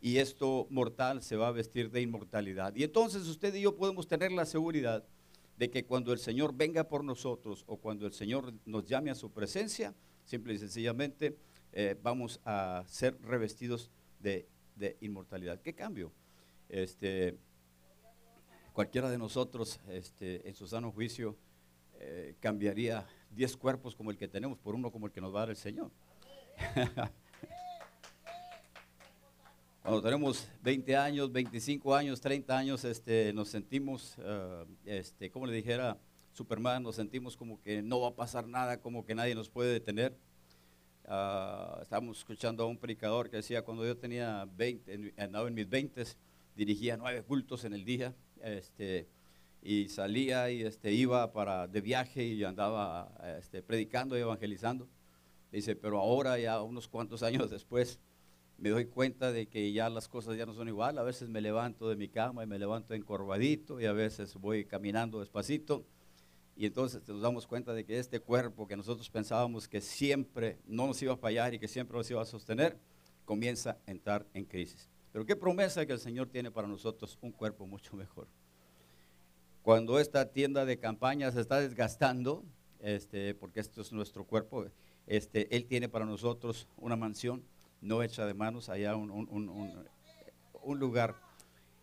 y 0.00 0.18
esto 0.18 0.66
mortal 0.70 1.22
se 1.22 1.36
va 1.36 1.48
a 1.48 1.52
vestir 1.52 1.90
de 1.90 2.00
inmortalidad. 2.00 2.74
Y 2.74 2.84
entonces 2.84 3.26
usted 3.26 3.54
y 3.54 3.62
yo 3.62 3.76
podemos 3.76 4.06
tener 4.06 4.32
la 4.32 4.46
seguridad 4.46 5.04
de 5.58 5.70
que 5.70 5.84
cuando 5.84 6.12
el 6.12 6.18
Señor 6.18 6.54
venga 6.54 6.84
por 6.84 7.02
nosotros 7.02 7.64
o 7.66 7.76
cuando 7.76 8.06
el 8.06 8.12
Señor 8.12 8.54
nos 8.64 8.86
llame 8.86 9.10
a 9.10 9.14
su 9.14 9.30
presencia, 9.30 9.94
simple 10.24 10.54
y 10.54 10.58
sencillamente 10.58 11.36
eh, 11.72 11.96
vamos 12.02 12.40
a 12.44 12.84
ser 12.86 13.20
revestidos 13.22 13.90
de, 14.20 14.46
inmortalidad. 15.00 15.60
¿Qué 15.60 15.74
cambio? 15.74 16.12
Este, 16.68 17.36
cualquiera 18.72 19.10
de 19.10 19.18
nosotros 19.18 19.80
este, 19.88 20.48
en 20.48 20.54
su 20.54 20.68
sano 20.68 20.92
juicio 20.92 21.36
eh, 22.00 22.36
cambiaría 22.40 23.06
10 23.30 23.56
cuerpos 23.56 23.94
como 23.94 24.10
el 24.10 24.16
que 24.16 24.28
tenemos 24.28 24.58
por 24.58 24.74
uno 24.74 24.90
como 24.90 25.06
el 25.06 25.12
que 25.12 25.20
nos 25.20 25.34
va 25.34 25.38
a 25.38 25.42
dar 25.42 25.50
el 25.50 25.56
Señor. 25.56 25.90
Cuando 29.82 30.02
tenemos 30.02 30.48
20 30.62 30.96
años, 30.96 31.32
25 31.32 31.94
años, 31.94 32.20
30 32.20 32.58
años, 32.58 32.84
este, 32.84 33.32
nos 33.32 33.48
sentimos, 33.48 34.16
ah, 34.18 34.64
este, 34.84 35.30
como 35.30 35.46
le 35.46 35.54
dijera 35.54 35.98
Superman, 36.32 36.82
nos 36.82 36.96
sentimos 36.96 37.36
como 37.36 37.60
que 37.62 37.82
no 37.82 38.00
va 38.00 38.08
a 38.08 38.14
pasar 38.14 38.46
nada, 38.46 38.80
como 38.80 39.04
que 39.04 39.14
nadie 39.14 39.34
nos 39.34 39.48
puede 39.48 39.72
detener. 39.72 40.16
Uh, 41.04 41.80
estábamos 41.80 42.18
escuchando 42.18 42.62
a 42.62 42.66
un 42.66 42.76
predicador 42.76 43.30
que 43.30 43.36
decía, 43.38 43.62
cuando 43.62 43.84
yo 43.86 43.96
tenía 43.96 44.46
20, 44.56 45.14
andaba 45.16 45.48
en 45.48 45.54
mis 45.54 45.68
20, 45.68 46.04
dirigía 46.54 46.98
nueve 46.98 47.22
cultos 47.22 47.64
en 47.64 47.72
el 47.72 47.84
día, 47.84 48.14
este, 48.42 49.08
y 49.62 49.88
salía 49.88 50.50
y 50.50 50.62
este, 50.62 50.92
iba 50.92 51.32
para, 51.32 51.66
de 51.66 51.80
viaje 51.80 52.24
y 52.24 52.44
andaba 52.44 53.12
este, 53.38 53.62
predicando 53.62 54.16
y 54.16 54.20
evangelizando. 54.20 54.88
Dice, 55.50 55.76
pero 55.76 55.98
ahora 55.98 56.38
ya 56.38 56.62
unos 56.62 56.88
cuantos 56.88 57.22
años 57.24 57.50
después, 57.50 58.00
me 58.58 58.70
doy 58.70 58.86
cuenta 58.86 59.30
de 59.30 59.46
que 59.46 59.72
ya 59.72 59.88
las 59.88 60.08
cosas 60.08 60.36
ya 60.36 60.44
no 60.44 60.52
son 60.52 60.68
igual. 60.68 60.98
A 60.98 61.02
veces 61.02 61.28
me 61.28 61.40
levanto 61.40 61.88
de 61.88 61.96
mi 61.96 62.08
cama 62.08 62.42
y 62.42 62.46
me 62.46 62.58
levanto 62.58 62.94
encorvadito 62.94 63.80
y 63.80 63.86
a 63.86 63.92
veces 63.92 64.34
voy 64.34 64.64
caminando 64.64 65.20
despacito. 65.20 65.84
Y 66.56 66.66
entonces 66.66 67.06
nos 67.06 67.22
damos 67.22 67.46
cuenta 67.46 67.72
de 67.72 67.84
que 67.84 68.00
este 68.00 68.18
cuerpo 68.18 68.66
que 68.66 68.76
nosotros 68.76 69.08
pensábamos 69.10 69.68
que 69.68 69.80
siempre 69.80 70.58
no 70.66 70.88
nos 70.88 71.00
iba 71.00 71.14
a 71.14 71.16
fallar 71.16 71.54
y 71.54 71.60
que 71.60 71.68
siempre 71.68 71.96
nos 71.96 72.10
iba 72.10 72.20
a 72.20 72.24
sostener, 72.24 72.76
comienza 73.24 73.78
a 73.86 73.90
entrar 73.92 74.26
en 74.34 74.44
crisis. 74.44 74.88
Pero 75.12 75.24
qué 75.24 75.36
promesa 75.36 75.86
que 75.86 75.92
el 75.92 76.00
Señor 76.00 76.28
tiene 76.28 76.50
para 76.50 76.66
nosotros 76.66 77.16
un 77.20 77.30
cuerpo 77.30 77.64
mucho 77.64 77.94
mejor. 77.94 78.26
Cuando 79.68 79.98
esta 80.00 80.32
tienda 80.32 80.64
de 80.64 80.78
campaña 80.78 81.30
se 81.30 81.42
está 81.42 81.60
desgastando, 81.60 82.42
este, 82.80 83.34
porque 83.34 83.60
esto 83.60 83.82
es 83.82 83.92
nuestro 83.92 84.24
cuerpo, 84.24 84.64
este, 85.06 85.54
Él 85.54 85.66
tiene 85.66 85.90
para 85.90 86.06
nosotros 86.06 86.66
una 86.78 86.96
mansión 86.96 87.44
no 87.82 88.02
hecha 88.02 88.24
de 88.24 88.32
manos, 88.32 88.70
allá 88.70 88.96
un, 88.96 89.10
un, 89.10 90.78
lugar 90.78 91.16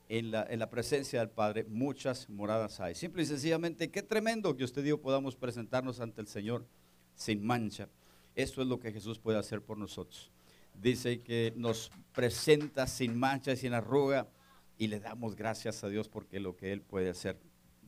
en 0.09 0.31
la, 0.31 0.47
en 0.49 0.57
la, 0.57 0.71
presencia 0.71 1.19
del 1.19 1.29
Padre, 1.29 1.63
muchas 1.65 2.27
moradas 2.27 2.79
hay. 2.79 2.95
Simple 2.95 3.21
y 3.21 3.27
sencillamente, 3.27 3.91
qué 3.91 4.01
tremendo 4.01 4.57
que 4.57 4.63
usted 4.63 4.83
y 4.83 4.87
yo 4.87 4.99
podamos 4.99 5.35
presentarnos 5.35 5.99
ante 5.99 6.21
el 6.21 6.27
Señor 6.27 6.65
sin 7.13 7.45
mancha. 7.45 7.87
Eso 8.33 8.63
es 8.63 8.67
lo 8.67 8.79
que 8.79 8.93
Jesús 8.93 9.19
puede 9.19 9.37
hacer 9.37 9.61
por 9.61 9.77
nosotros. 9.77 10.31
Dice 10.73 11.21
que 11.21 11.53
nos 11.55 11.91
presenta 12.15 12.87
sin 12.87 13.15
mancha 13.15 13.51
y 13.51 13.57
sin 13.57 13.75
arruga 13.75 14.27
y 14.75 14.87
le 14.87 14.99
damos 14.99 15.35
gracias 15.35 15.83
a 15.83 15.87
Dios 15.87 16.09
porque 16.09 16.39
lo 16.39 16.57
que 16.57 16.73
Él 16.73 16.81
puede 16.81 17.11
hacer 17.11 17.37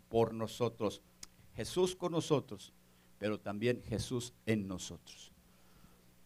por 0.10 0.34
nosotros. 0.34 1.02
Jesús 1.56 1.96
con 1.96 2.12
nosotros, 2.12 2.74
pero 3.18 3.40
también 3.40 3.82
Jesús 3.84 4.34
en 4.46 4.68
nosotros. 4.68 5.32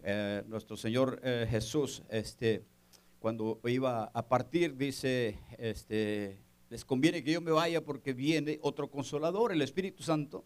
Eh, 0.04 0.44
nuestro 0.48 0.76
Señor 0.76 1.20
eh, 1.24 1.48
Jesús, 1.50 2.04
este, 2.10 2.66
cuando 3.20 3.60
iba 3.66 4.06
a 4.06 4.28
partir, 4.28 4.76
dice, 4.76 5.38
este, 5.58 6.40
les 6.70 6.84
conviene 6.84 7.24
que 7.24 7.32
yo 7.32 7.42
me 7.42 7.52
vaya 7.52 7.84
porque 7.84 8.14
viene 8.14 8.60
otro 8.62 8.90
consolador, 8.90 9.52
el 9.52 9.62
Espíritu 9.62 10.04
Santo, 10.04 10.44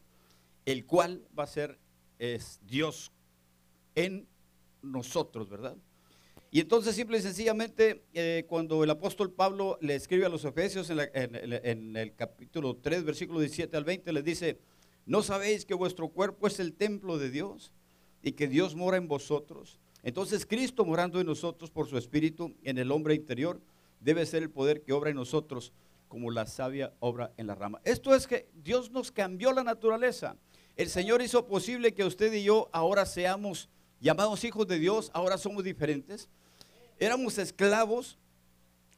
el 0.65 0.85
cual 0.85 1.25
va 1.37 1.43
a 1.43 1.47
ser 1.47 1.79
es 2.19 2.59
Dios 2.65 3.11
en 3.95 4.27
nosotros, 4.81 5.49
¿verdad? 5.49 5.77
Y 6.51 6.62
entonces 6.62 6.95
simple 6.95 7.17
y 7.17 7.21
sencillamente, 7.21 8.03
eh, 8.13 8.45
cuando 8.47 8.84
el 8.84 8.89
apóstol 8.89 9.31
Pablo 9.31 9.77
le 9.81 9.95
escribe 9.95 10.25
a 10.25 10.29
los 10.29 10.45
Efesios 10.45 10.89
en, 10.89 11.95
el 11.97 12.15
capítulo 12.15 12.77
3, 12.77 13.03
versículo 13.03 13.39
17 13.39 13.75
al 13.75 13.84
20, 13.84 14.13
les 14.13 14.23
dice, 14.23 14.60
¿no 15.05 15.21
sabéis 15.21 15.65
que 15.65 15.73
vuestro 15.73 16.08
cuerpo 16.10 16.47
es 16.47 16.60
el 16.60 16.73
templo 16.73 17.17
de 17.17 17.29
Dios? 17.29 17.73
y 18.25 18.31
que 18.31 18.47
Dios 18.47 18.75
mora 18.75 18.97
en 18.97 19.08
vosotros. 19.08 19.79
Entonces 20.03 20.45
Cristo 20.47 20.84
morando 20.84 21.21
en 21.21 21.27
nosotros 21.27 21.69
por 21.69 21.88
su 21.88 21.95
Espíritu 21.97 22.55
en 22.63 22.79
el 22.79 22.91
hombre 22.91 23.13
interior 23.13 23.62
debe 23.99 24.25
ser 24.25 24.41
el 24.41 24.49
poder 24.49 24.81
que 24.81 24.93
obra 24.93 25.12
en 25.12 25.15
nosotros 25.15 25.71
como 26.08 26.31
la 26.31 26.47
sabia 26.47 26.91
obra 26.99 27.31
en 27.38 27.45
la 27.45 27.55
rama. 27.55 27.81
Esto 27.84 28.15
es 28.15 28.25
que 28.25 28.49
Dios 28.55 28.89
nos 28.89 29.12
cambió 29.12 29.53
la 29.53 29.63
naturaleza. 29.63 30.38
El 30.75 30.89
Señor 30.89 31.21
hizo 31.21 31.45
posible 31.45 31.93
que 31.93 32.03
usted 32.03 32.34
y 32.34 32.43
yo 32.43 32.67
ahora 32.73 33.05
seamos 33.05 33.69
llamados 33.99 34.43
hijos 34.43 34.67
de 34.67 34.79
Dios, 34.79 35.12
ahora 35.13 35.38
somos 35.38 35.63
diferentes. 35.63 36.29
Éramos 36.99 37.38
esclavos 37.38 38.17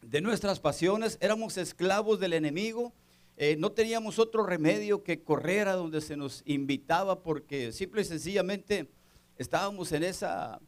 de 0.01 0.21
nuestras 0.21 0.59
pasiones, 0.59 1.17
éramos 1.21 1.57
esclavos 1.57 2.19
del 2.19 2.33
enemigo. 2.33 2.93
Eh, 3.37 3.55
no 3.57 3.71
teníamos 3.71 4.19
otro 4.19 4.45
remedio 4.45 5.03
que 5.03 5.21
correr 5.21 5.67
a 5.67 5.73
donde 5.73 6.01
se 6.01 6.17
nos 6.17 6.41
invitaba 6.45 7.21
porque 7.21 7.71
simple 7.71 8.01
y 8.01 8.05
sencillamente 8.05 8.89
estábamos 9.37 9.91
en 9.91 10.03
esa, 10.03 10.59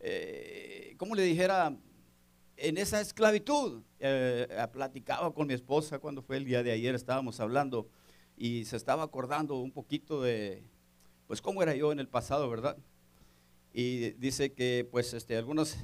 eh, 0.00 0.94
¿cómo 0.96 1.14
le 1.14 1.22
dijera? 1.22 1.76
En 2.56 2.78
esa 2.78 3.00
esclavitud. 3.00 3.82
Eh, 3.98 4.46
platicaba 4.72 5.32
con 5.32 5.46
mi 5.46 5.54
esposa 5.54 5.98
cuando 5.98 6.22
fue 6.22 6.36
el 6.36 6.44
día 6.44 6.62
de 6.62 6.72
ayer, 6.72 6.94
estábamos 6.94 7.40
hablando 7.40 7.88
y 8.36 8.64
se 8.64 8.76
estaba 8.76 9.02
acordando 9.02 9.56
un 9.56 9.70
poquito 9.70 10.22
de, 10.22 10.62
pues, 11.26 11.40
cómo 11.40 11.62
era 11.62 11.74
yo 11.74 11.92
en 11.92 12.00
el 12.00 12.08
pasado, 12.08 12.48
¿verdad? 12.48 12.76
Y 13.74 14.10
dice 14.12 14.52
que, 14.52 14.88
pues, 14.88 15.12
este, 15.14 15.36
algunas 15.36 15.76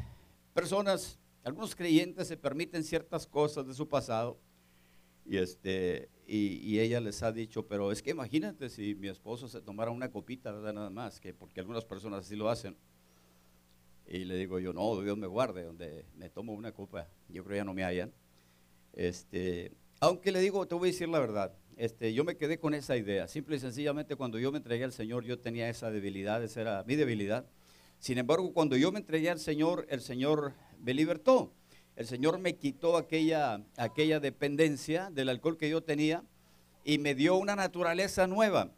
personas, 0.54 1.18
algunos 1.42 1.74
creyentes 1.74 2.28
se 2.28 2.36
permiten 2.36 2.84
ciertas 2.84 3.26
cosas 3.26 3.66
de 3.66 3.74
su 3.74 3.88
pasado 3.88 4.38
y, 5.26 5.38
este, 5.38 6.08
y, 6.26 6.78
ella 6.78 7.00
les 7.00 7.22
ha 7.24 7.32
dicho, 7.32 7.66
pero 7.66 7.90
es 7.90 8.00
que 8.00 8.10
imagínate 8.10 8.70
si 8.70 8.94
mi 8.94 9.08
esposo 9.08 9.48
se 9.48 9.60
tomara 9.60 9.90
una 9.90 10.10
copita, 10.10 10.52
¿verdad? 10.52 10.72
Nada 10.72 10.90
más, 10.90 11.20
que 11.20 11.34
porque 11.34 11.58
algunas 11.58 11.84
personas 11.84 12.26
así 12.26 12.36
lo 12.36 12.48
hacen. 12.48 12.76
Y 14.06 14.24
le 14.24 14.36
digo 14.36 14.60
yo, 14.60 14.72
no, 14.72 15.00
Dios 15.00 15.18
me 15.18 15.26
guarde, 15.26 15.64
donde 15.64 16.04
me 16.16 16.30
tomo 16.30 16.52
una 16.52 16.72
copa, 16.72 17.08
yo 17.28 17.44
creo 17.44 17.56
ya 17.58 17.64
no 17.64 17.74
me 17.74 17.82
hallan. 17.82 18.12
Este, 18.92 19.72
aunque 20.00 20.30
le 20.30 20.40
digo, 20.40 20.66
te 20.66 20.76
voy 20.76 20.90
a 20.90 20.92
decir 20.92 21.08
la 21.08 21.18
verdad, 21.18 21.54
este, 21.76 22.12
yo 22.12 22.24
me 22.24 22.36
quedé 22.36 22.58
con 22.58 22.74
esa 22.74 22.96
idea. 22.96 23.26
Simple 23.26 23.56
y 23.56 23.58
sencillamente 23.58 24.14
cuando 24.14 24.38
yo 24.38 24.52
me 24.52 24.58
entregué 24.58 24.84
al 24.84 24.92
Señor, 24.92 25.24
yo 25.24 25.40
tenía 25.40 25.68
esa 25.68 25.90
debilidad, 25.90 26.42
esa 26.42 26.60
era 26.60 26.84
mi 26.84 26.94
debilidad. 26.94 27.46
Sin 28.00 28.18
embargo, 28.18 28.52
cuando 28.52 28.76
yo 28.76 28.90
me 28.90 28.98
entregué 28.98 29.30
al 29.30 29.38
Señor, 29.38 29.86
el 29.88 30.00
Señor 30.00 30.54
me 30.80 30.92
libertó 30.92 31.52
el 32.00 32.06
Señor 32.06 32.38
me 32.38 32.56
quitó 32.56 32.96
aquella, 32.96 33.62
aquella 33.76 34.20
dependencia 34.20 35.10
del 35.10 35.28
alcohol 35.28 35.58
que 35.58 35.68
yo 35.68 35.82
tenía 35.82 36.24
y 36.82 36.96
me 36.96 37.14
dio 37.14 37.36
una 37.36 37.54
naturaleza 37.54 38.26
nueva. 38.26 38.72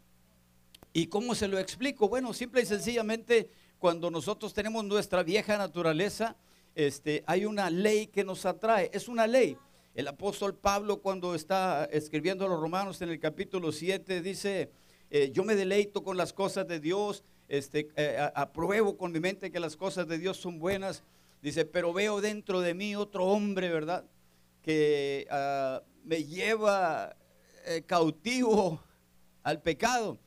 ¿Y 0.91 1.07
cómo 1.07 1.33
se 1.33 1.47
lo 1.47 1.57
explico? 1.57 2.09
Bueno, 2.09 2.33
simple 2.33 2.63
y 2.63 2.65
sencillamente, 2.65 3.49
cuando 3.79 4.11
nosotros 4.11 4.53
tenemos 4.53 4.83
nuestra 4.83 5.23
vieja 5.23 5.57
naturaleza, 5.57 6.35
este, 6.75 7.23
hay 7.25 7.45
una 7.45 7.69
ley 7.69 8.07
que 8.07 8.25
nos 8.25 8.45
atrae, 8.45 8.91
es 8.93 9.07
una 9.07 9.25
ley. 9.25 9.57
El 9.95 10.09
apóstol 10.09 10.55
Pablo 10.55 11.01
cuando 11.01 11.33
está 11.33 11.85
escribiendo 11.85 12.45
a 12.45 12.49
los 12.49 12.59
romanos 12.59 13.01
en 13.01 13.07
el 13.07 13.21
capítulo 13.21 13.71
7 13.71 14.21
dice, 14.21 14.69
eh, 15.09 15.31
yo 15.31 15.45
me 15.45 15.55
deleito 15.55 16.03
con 16.03 16.17
las 16.17 16.33
cosas 16.33 16.67
de 16.67 16.81
Dios, 16.81 17.23
este, 17.57 17.89
eh, 17.95 18.17
apruebo 18.35 18.97
con 18.97 19.11
mi 19.11 19.19
mente 19.19 19.51
que 19.51 19.59
las 19.59 19.75
cosas 19.75 20.07
de 20.07 20.17
Dios 20.17 20.37
son 20.37 20.59
buenas 20.59 21.03
Dice, 21.43 21.65
pero 21.65 21.91
veo 21.91 22.21
dentro 22.21 22.61
de 22.61 22.73
mí 22.73 22.95
otro 22.95 23.25
hombre, 23.25 23.69
¿verdad? 23.69 24.05
Que 24.61 25.27
ah, 25.29 25.83
me 26.05 26.23
lleva 26.23 27.17
eh, 27.65 27.83
cautivo 27.85 28.81
al 29.43 29.61
pecado. 29.61 30.17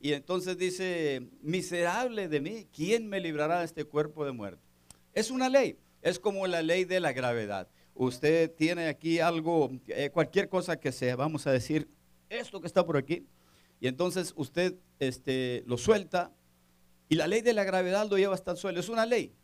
Y 0.00 0.12
entonces 0.12 0.56
dice, 0.56 1.26
miserable 1.42 2.28
de 2.28 2.40
mí, 2.40 2.68
¿quién 2.72 3.08
me 3.08 3.18
librará 3.18 3.58
de 3.58 3.64
este 3.64 3.84
cuerpo 3.84 4.24
de 4.24 4.30
muerte? 4.30 4.62
Es 5.12 5.32
una 5.32 5.48
ley, 5.48 5.76
es 6.02 6.20
como 6.20 6.46
la 6.46 6.62
ley 6.62 6.84
de 6.84 7.00
la 7.00 7.12
gravedad. 7.12 7.66
Usted 7.94 8.54
tiene 8.54 8.86
aquí 8.86 9.18
algo, 9.18 9.72
eh, 9.88 10.10
cualquier 10.10 10.48
cosa 10.48 10.78
que 10.78 10.92
sea, 10.92 11.16
vamos 11.16 11.48
a 11.48 11.52
decir, 11.52 11.88
esto 12.28 12.60
que 12.60 12.68
está 12.68 12.86
por 12.86 12.96
aquí, 12.96 13.26
y 13.80 13.88
entonces 13.88 14.32
usted 14.36 14.76
este, 15.00 15.64
lo 15.66 15.76
suelta 15.76 16.30
y 17.10 17.16
la 17.16 17.26
ley 17.26 17.42
de 17.42 17.52
la 17.52 17.64
gravedad 17.64 18.08
lo 18.08 18.16
lleva 18.16 18.34
hasta 18.34 18.52
el 18.52 18.56
suelo. 18.56 18.78
Es 18.78 18.88
una 18.88 19.04
ley. 19.04 19.34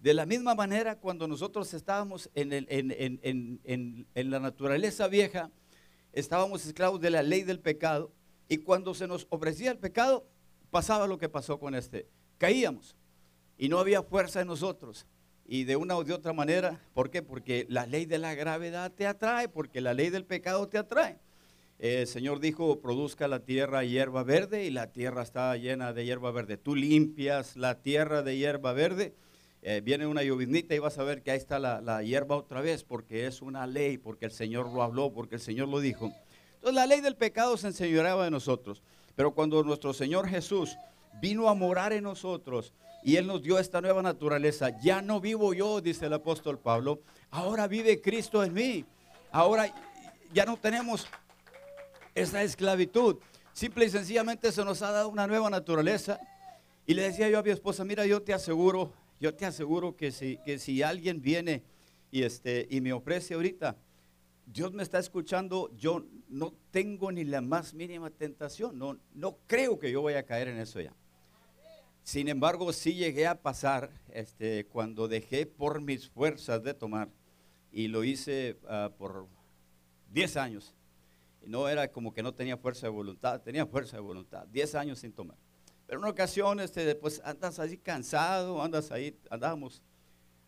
De 0.00 0.14
la 0.14 0.24
misma 0.24 0.54
manera, 0.54 1.00
cuando 1.00 1.26
nosotros 1.26 1.74
estábamos 1.74 2.30
en, 2.36 2.52
en, 2.52 4.30
la 4.30 4.38
naturaleza 4.38 5.08
vieja, 5.08 5.50
estábamos 6.12 6.64
esclavos 6.64 7.00
de 7.00 7.10
la 7.10 7.24
ley 7.24 7.42
del 7.42 7.58
pecado 7.58 8.12
y 8.48 8.58
cuando 8.58 8.94
se 8.94 9.08
nos 9.08 9.26
ofrecía 9.30 9.72
el 9.72 9.78
pecado, 9.78 10.28
pasaba 10.70 11.08
lo 11.08 11.18
que 11.18 11.28
pasó 11.28 11.58
con 11.58 11.74
este. 11.74 12.08
Caíamos 12.38 12.96
y 13.58 13.68
no 13.68 13.80
había 13.80 14.04
fuerza 14.04 14.40
en 14.40 14.46
nosotros. 14.46 15.04
Y 15.44 15.64
de 15.64 15.74
una 15.74 15.96
o 15.96 16.04
de 16.04 16.12
otra 16.12 16.32
manera, 16.32 16.80
¿por 16.94 17.10
qué? 17.10 17.20
Porque 17.22 17.66
la 17.68 17.86
ley 17.86 18.06
de 18.06 18.18
la 18.18 18.36
gravedad 18.36 18.92
te 18.92 19.08
atrae, 19.08 19.48
porque 19.48 19.80
la 19.80 19.92
ley 19.92 20.10
del 20.10 20.24
pecado 20.24 20.68
te 20.68 20.78
atrae. 20.78 21.18
Eh, 21.78 22.00
el 22.00 22.06
Señor 22.08 22.40
dijo, 22.40 22.80
produzca 22.80 23.28
la 23.28 23.44
tierra 23.44 23.84
hierba 23.84 24.24
verde 24.24 24.64
y 24.64 24.70
la 24.70 24.90
tierra 24.92 25.22
está 25.22 25.56
llena 25.56 25.92
de 25.92 26.04
hierba 26.04 26.32
verde. 26.32 26.56
Tú 26.56 26.74
limpias 26.74 27.56
la 27.56 27.80
tierra 27.80 28.22
de 28.22 28.36
hierba 28.36 28.72
verde, 28.72 29.14
eh, 29.62 29.80
viene 29.84 30.06
una 30.06 30.22
llovinita 30.22 30.74
y 30.74 30.80
vas 30.80 30.98
a 30.98 31.04
ver 31.04 31.22
que 31.22 31.30
ahí 31.30 31.38
está 31.38 31.58
la, 31.58 32.02
hierba 32.02 32.36
otra 32.36 32.60
vez, 32.60 32.82
porque 32.82 33.26
es 33.26 33.42
una 33.42 33.66
ley, 33.66 33.96
porque 33.96 34.24
el 34.24 34.32
Señor 34.32 34.72
lo 34.72 34.82
habló, 34.82 35.12
porque 35.12 35.36
el 35.36 35.40
Señor 35.40 35.68
lo 35.68 35.78
dijo. 35.78 36.12
Entonces 36.54 36.74
la 36.74 36.86
ley 36.86 37.00
del 37.00 37.16
pecado 37.16 37.56
se 37.56 37.68
enseñoreaba 37.68 38.24
de 38.24 38.30
nosotros, 38.32 38.82
pero 39.14 39.32
cuando 39.32 39.62
nuestro 39.62 39.92
Señor 39.92 40.28
Jesús 40.28 40.76
vino 41.20 41.48
a 41.48 41.54
morar 41.54 41.92
en 41.92 42.04
nosotros 42.04 42.72
y 43.04 43.16
Él 43.16 43.26
nos 43.26 43.42
dio 43.42 43.58
esta 43.58 43.80
nueva 43.80 44.02
naturaleza, 44.02 44.76
ya 44.80 45.00
no 45.00 45.20
vivo 45.20 45.54
yo, 45.54 45.80
dice 45.80 46.06
el 46.06 46.12
apóstol 46.12 46.58
Pablo, 46.58 47.02
ahora 47.30 47.68
vive 47.68 48.00
Cristo 48.00 48.42
en 48.42 48.52
mí. 48.52 48.84
Ahora 49.30 49.72
ya 50.32 50.44
no 50.44 50.56
tenemos 50.56 51.06
esa 52.20 52.42
esclavitud. 52.42 53.16
Simple 53.52 53.86
y 53.86 53.90
sencillamente 53.90 54.52
se 54.52 54.64
nos 54.64 54.82
ha 54.82 54.90
dado 54.90 55.08
una 55.08 55.26
nueva 55.26 55.50
naturaleza. 55.50 56.20
Y 56.86 56.94
le 56.94 57.02
decía 57.02 57.28
yo 57.28 57.38
a 57.38 57.42
mi 57.42 57.50
esposa, 57.50 57.84
mira, 57.84 58.06
yo 58.06 58.22
te 58.22 58.32
aseguro, 58.32 58.92
yo 59.20 59.34
te 59.34 59.46
aseguro 59.46 59.96
que 59.96 60.10
si, 60.10 60.38
que 60.38 60.58
si 60.58 60.82
alguien 60.82 61.20
viene 61.20 61.62
y, 62.10 62.22
este, 62.22 62.66
y 62.70 62.80
me 62.80 62.92
ofrece 62.92 63.34
ahorita, 63.34 63.76
Dios 64.46 64.72
me 64.72 64.82
está 64.82 64.98
escuchando, 64.98 65.70
yo 65.76 66.06
no 66.28 66.54
tengo 66.70 67.12
ni 67.12 67.24
la 67.24 67.42
más 67.42 67.74
mínima 67.74 68.10
tentación, 68.10 68.78
no, 68.78 68.98
no 69.12 69.36
creo 69.46 69.78
que 69.78 69.90
yo 69.92 70.02
vaya 70.02 70.20
a 70.20 70.22
caer 70.22 70.48
en 70.48 70.58
eso 70.58 70.80
ya. 70.80 70.94
Sin 72.02 72.28
embargo, 72.28 72.72
sí 72.72 72.94
llegué 72.94 73.26
a 73.26 73.42
pasar 73.42 73.90
este, 74.10 74.64
cuando 74.64 75.08
dejé 75.08 75.44
por 75.44 75.82
mis 75.82 76.08
fuerzas 76.08 76.62
de 76.62 76.72
tomar, 76.72 77.10
y 77.70 77.88
lo 77.88 78.02
hice 78.02 78.56
ah, 78.66 78.90
por 78.96 79.26
10 80.10 80.36
años 80.38 80.74
no 81.48 81.66
era 81.68 81.90
como 81.90 82.12
que 82.12 82.22
no 82.22 82.34
tenía 82.34 82.58
fuerza 82.58 82.86
de 82.86 82.90
voluntad, 82.90 83.40
tenía 83.40 83.66
fuerza 83.66 83.96
de 83.96 84.02
voluntad, 84.02 84.46
10 84.48 84.74
años 84.74 84.98
sin 84.98 85.12
tomar. 85.12 85.38
Pero 85.86 85.98
en 85.98 86.04
una 86.04 86.12
ocasión, 86.12 86.60
este, 86.60 86.94
pues 86.94 87.22
andas 87.24 87.58
ahí 87.58 87.78
cansado, 87.78 88.62
andas 88.62 88.92
ahí, 88.92 89.18
andábamos, 89.30 89.82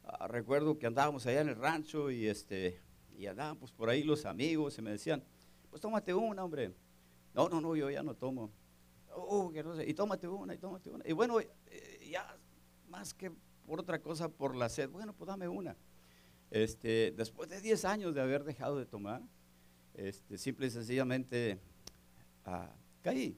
ah, 0.05 0.29
recuerdo 0.29 0.79
que 0.79 0.87
andábamos 0.87 1.27
allá 1.27 1.41
en 1.41 1.49
el 1.49 1.57
rancho 1.57 2.11
y, 2.11 2.27
este, 2.27 2.83
y 3.17 3.27
andábamos 3.27 3.73
por 3.73 3.89
ahí 3.89 4.03
los 4.03 4.27
amigos 4.27 4.77
y 4.77 4.83
me 4.83 4.91
decían, 4.91 5.25
pues 5.71 5.81
tómate 5.81 6.13
una, 6.13 6.45
hombre. 6.45 6.75
No, 7.33 7.49
no, 7.49 7.63
no, 7.63 7.75
yo 7.75 7.89
ya 7.89 8.03
no 8.03 8.15
tomo. 8.15 8.51
Oh, 9.15 9.51
que 9.51 9.63
no 9.63 9.75
sé, 9.75 9.89
y 9.89 9.95
tómate 9.95 10.29
una, 10.29 10.55
y 10.55 10.59
tómate 10.59 10.91
una. 10.91 11.09
Y 11.09 11.13
bueno, 11.13 11.41
eh, 11.41 12.09
ya 12.11 12.37
más 12.89 13.15
que 13.15 13.33
por 13.67 13.81
otra 13.81 14.03
cosa, 14.03 14.29
por 14.29 14.55
la 14.55 14.69
sed, 14.69 14.91
bueno, 14.91 15.15
pues 15.15 15.29
dame 15.29 15.49
una. 15.49 15.75
Este, 16.51 17.15
después 17.17 17.49
de 17.49 17.63
10 17.63 17.85
años 17.87 18.15
de 18.15 18.21
haber 18.21 18.45
dejado 18.45 18.77
de 18.77 18.85
tomar, 18.85 19.23
este, 19.95 20.39
simple 20.39 20.67
y 20.67 20.71
sencillamente 20.71 21.59
ah, 22.45 22.73
caí. 23.03 23.37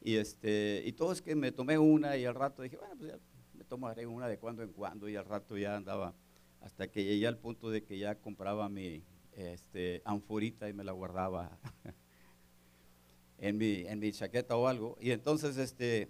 Y, 0.00 0.16
este, 0.16 0.82
y 0.84 0.92
todo 0.92 1.12
es 1.12 1.22
que 1.22 1.34
me 1.34 1.52
tomé 1.52 1.78
una 1.78 2.16
y 2.16 2.24
al 2.24 2.34
rato 2.34 2.62
dije, 2.62 2.76
bueno, 2.76 2.94
pues 2.96 3.12
ya 3.12 3.18
me 3.54 3.64
tomaré 3.64 4.06
una 4.06 4.28
de 4.28 4.38
cuando 4.38 4.62
en 4.62 4.72
cuando 4.72 5.08
y 5.08 5.16
al 5.16 5.24
rato 5.24 5.56
ya 5.56 5.76
andaba, 5.76 6.14
hasta 6.60 6.88
que 6.88 7.04
llegué 7.04 7.26
al 7.26 7.38
punto 7.38 7.70
de 7.70 7.84
que 7.84 7.98
ya 7.98 8.16
compraba 8.16 8.68
mi 8.68 9.02
este, 9.32 10.02
anforita 10.04 10.68
y 10.68 10.72
me 10.72 10.84
la 10.84 10.92
guardaba 10.92 11.58
en, 13.38 13.56
mi, 13.56 13.86
en 13.86 14.00
mi 14.00 14.12
chaqueta 14.12 14.56
o 14.56 14.66
algo. 14.66 14.96
Y 15.00 15.10
entonces 15.10 15.56
este, 15.56 16.08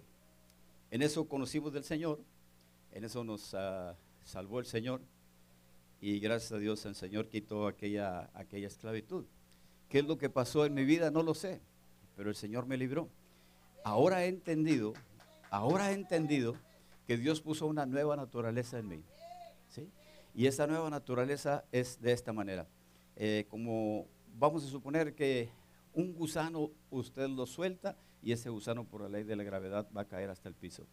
en 0.91 1.01
eso 1.01 1.27
conocimos 1.27 1.73
del 1.73 1.83
Señor, 1.83 2.23
en 2.91 3.03
eso 3.03 3.23
nos 3.23 3.53
ah, 3.53 3.95
salvó 4.23 4.59
el 4.59 4.65
Señor 4.65 5.01
y 6.01 6.19
gracias 6.19 6.51
a 6.51 6.57
Dios 6.57 6.85
el 6.85 6.95
Señor 6.95 7.29
quitó 7.29 7.67
aquella, 7.67 8.29
aquella 8.33 8.67
esclavitud. 8.67 9.25
¿Qué 9.93 9.99
es 9.99 10.07
lo 10.07 10.17
que 10.17 10.27
pasó 10.27 10.65
en 10.65 10.73
mi 10.73 10.85
vida? 10.85 11.11
No 11.11 11.21
lo 11.21 11.35
sé, 11.35 11.61
pero 12.15 12.31
el 12.31 12.35
Señor 12.35 12.65
me 12.65 12.77
libró. 12.77 13.09
Ahora 13.83 14.25
he 14.25 14.27
entendido, 14.27 14.95
ahora 15.51 15.91
he 15.91 15.93
entendido 15.93 16.55
que 17.05 17.15
Dios 17.15 17.41
puso 17.41 17.67
una 17.67 17.85
nueva 17.85 18.15
naturaleza 18.15 18.79
en 18.79 18.87
mí. 18.87 19.03
¿sí? 19.69 19.87
Y 20.33 20.47
esa 20.47 20.65
nueva 20.65 20.89
naturaleza 20.89 21.63
es 21.71 22.01
de 22.01 22.11
esta 22.11 22.33
manera. 22.33 22.67
Eh, 23.15 23.45
como 23.51 24.07
vamos 24.35 24.65
a 24.65 24.67
suponer 24.67 25.13
que 25.13 25.51
un 25.93 26.15
gusano 26.15 26.71
usted 26.89 27.29
lo 27.29 27.45
suelta 27.45 27.95
y 28.23 28.31
ese 28.31 28.49
gusano 28.49 28.85
por 28.85 29.01
la 29.01 29.09
ley 29.09 29.23
de 29.23 29.35
la 29.35 29.43
gravedad 29.43 29.87
va 29.95 30.01
a 30.01 30.07
caer 30.07 30.31
hasta 30.31 30.49
el 30.49 30.55
piso. 30.55 30.87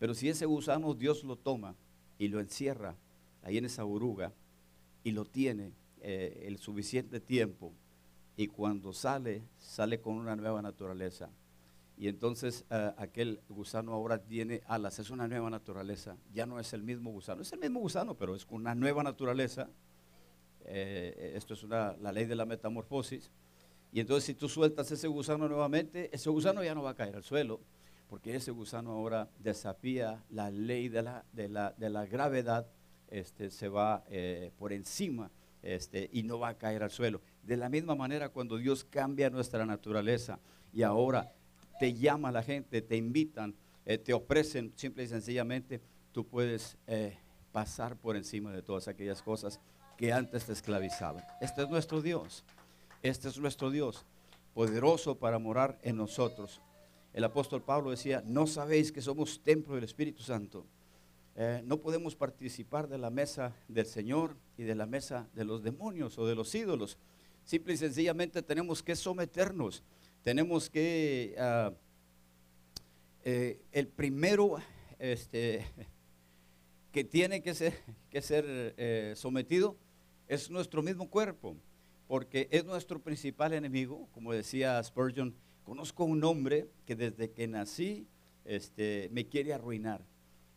Pero 0.00 0.14
si 0.14 0.28
ese 0.28 0.46
gusano 0.46 0.92
Dios 0.94 1.22
lo 1.22 1.36
toma 1.36 1.76
y 2.18 2.26
lo 2.26 2.40
encierra 2.40 2.96
ahí 3.44 3.58
en 3.58 3.66
esa 3.66 3.84
oruga 3.84 4.32
y 5.04 5.12
lo 5.12 5.24
tiene 5.24 5.70
eh, 6.00 6.46
el 6.48 6.58
suficiente 6.58 7.20
tiempo 7.20 7.72
y 8.36 8.46
cuando 8.48 8.92
sale, 8.92 9.42
sale 9.58 10.00
con 10.00 10.14
una 10.14 10.36
nueva 10.36 10.62
naturaleza. 10.62 11.30
Y 11.96 12.08
entonces 12.08 12.64
eh, 12.70 12.92
aquel 12.96 13.40
gusano 13.48 13.92
ahora 13.92 14.18
tiene 14.18 14.62
alas, 14.66 14.98
es 14.98 15.10
una 15.10 15.28
nueva 15.28 15.50
naturaleza, 15.50 16.16
ya 16.32 16.46
no 16.46 16.58
es 16.58 16.72
el 16.72 16.82
mismo 16.82 17.10
gusano, 17.10 17.42
es 17.42 17.52
el 17.52 17.60
mismo 17.60 17.80
gusano, 17.80 18.16
pero 18.16 18.34
es 18.34 18.46
una 18.50 18.74
nueva 18.74 19.02
naturaleza. 19.02 19.68
Eh, 20.64 21.32
esto 21.36 21.54
es 21.54 21.62
una, 21.62 21.92
la 21.98 22.12
ley 22.12 22.24
de 22.24 22.34
la 22.34 22.46
metamorfosis. 22.46 23.30
Y 23.92 24.00
entonces 24.00 24.24
si 24.24 24.34
tú 24.34 24.48
sueltas 24.48 24.90
ese 24.90 25.06
gusano 25.06 25.48
nuevamente, 25.48 26.08
ese 26.12 26.30
gusano 26.30 26.64
ya 26.64 26.74
no 26.74 26.82
va 26.82 26.90
a 26.90 26.94
caer 26.94 27.14
al 27.14 27.22
suelo, 27.22 27.60
porque 28.08 28.34
ese 28.34 28.50
gusano 28.50 28.92
ahora 28.92 29.28
desafía 29.38 30.24
la 30.30 30.50
ley 30.50 30.88
de 30.88 31.02
la, 31.02 31.24
de 31.32 31.48
la, 31.48 31.72
de 31.72 31.90
la 31.90 32.06
gravedad, 32.06 32.66
este, 33.08 33.50
se 33.50 33.68
va 33.68 34.02
eh, 34.08 34.50
por 34.58 34.72
encima 34.72 35.30
este, 35.62 36.08
y 36.12 36.22
no 36.22 36.38
va 36.38 36.48
a 36.48 36.58
caer 36.58 36.82
al 36.82 36.90
suelo. 36.90 37.20
De 37.42 37.56
la 37.56 37.68
misma 37.68 37.94
manera, 37.94 38.28
cuando 38.28 38.56
Dios 38.56 38.84
cambia 38.84 39.30
nuestra 39.30 39.66
naturaleza 39.66 40.38
y 40.72 40.82
ahora 40.82 41.32
te 41.80 41.94
llama 41.94 42.30
la 42.30 42.42
gente, 42.42 42.82
te 42.82 42.96
invitan, 42.96 43.54
eh, 43.84 43.98
te 43.98 44.12
ofrecen, 44.12 44.72
simple 44.76 45.02
y 45.02 45.08
sencillamente, 45.08 45.80
tú 46.12 46.26
puedes 46.26 46.76
eh, 46.86 47.18
pasar 47.50 47.96
por 47.96 48.16
encima 48.16 48.52
de 48.52 48.62
todas 48.62 48.88
aquellas 48.88 49.22
cosas 49.22 49.60
que 49.96 50.12
antes 50.12 50.46
te 50.46 50.52
esclavizaban. 50.52 51.24
Este 51.40 51.62
es 51.62 51.68
nuestro 51.68 52.00
Dios. 52.00 52.44
Este 53.02 53.28
es 53.28 53.38
nuestro 53.38 53.70
Dios, 53.70 54.06
poderoso 54.54 55.18
para 55.18 55.40
morar 55.40 55.78
en 55.82 55.96
nosotros. 55.96 56.60
El 57.12 57.24
apóstol 57.24 57.62
Pablo 57.62 57.90
decía, 57.90 58.22
no 58.24 58.46
sabéis 58.46 58.92
que 58.92 59.02
somos 59.02 59.42
templo 59.42 59.74
del 59.74 59.84
Espíritu 59.84 60.22
Santo. 60.22 60.64
Eh, 61.34 61.62
no 61.64 61.78
podemos 61.78 62.14
participar 62.14 62.88
de 62.88 62.98
la 62.98 63.10
mesa 63.10 63.54
del 63.66 63.86
Señor 63.86 64.36
y 64.56 64.62
de 64.62 64.74
la 64.74 64.86
mesa 64.86 65.28
de 65.34 65.44
los 65.44 65.62
demonios 65.62 66.16
o 66.18 66.26
de 66.26 66.36
los 66.36 66.54
ídolos. 66.54 66.96
Simple 67.44 67.74
y 67.74 67.76
sencillamente 67.76 68.42
tenemos 68.42 68.82
que 68.82 68.96
someternos. 68.96 69.82
Tenemos 70.22 70.70
que, 70.70 71.34
ah, 71.38 71.72
eh, 73.24 73.60
el 73.72 73.88
primero 73.88 74.58
este, 74.98 75.64
que 76.92 77.04
tiene 77.04 77.42
que 77.42 77.54
ser, 77.54 77.74
que 78.10 78.22
ser 78.22 78.44
eh, 78.76 79.14
sometido 79.16 79.76
es 80.28 80.50
nuestro 80.50 80.82
mismo 80.82 81.10
cuerpo, 81.10 81.56
porque 82.06 82.48
es 82.50 82.64
nuestro 82.64 83.00
principal 83.00 83.52
enemigo. 83.52 84.08
Como 84.12 84.32
decía 84.32 84.82
Spurgeon, 84.82 85.34
conozco 85.64 86.04
un 86.04 86.22
hombre 86.22 86.68
que 86.86 86.94
desde 86.94 87.30
que 87.30 87.48
nací 87.48 88.06
este, 88.44 89.08
me 89.12 89.26
quiere 89.26 89.52
arruinar. 89.52 90.04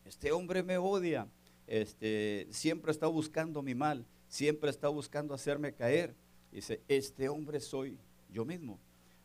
Este 0.05 0.31
hombre 0.31 0.61
me 0.61 0.77
odia, 0.77 1.27
este, 1.65 2.47
siempre 2.51 2.91
está 2.91 3.07
buscando 3.07 3.63
mi 3.63 3.73
mal, 3.73 4.05
siempre 4.27 4.69
está 4.69 4.87
buscando 4.87 5.33
hacerme 5.33 5.73
caer. 5.73 6.15
Dice, 6.55 6.81
este 6.87 7.27
hombre 7.27 7.59
soy 7.59 7.99
yo 8.31 8.45
mismo. 8.45 8.79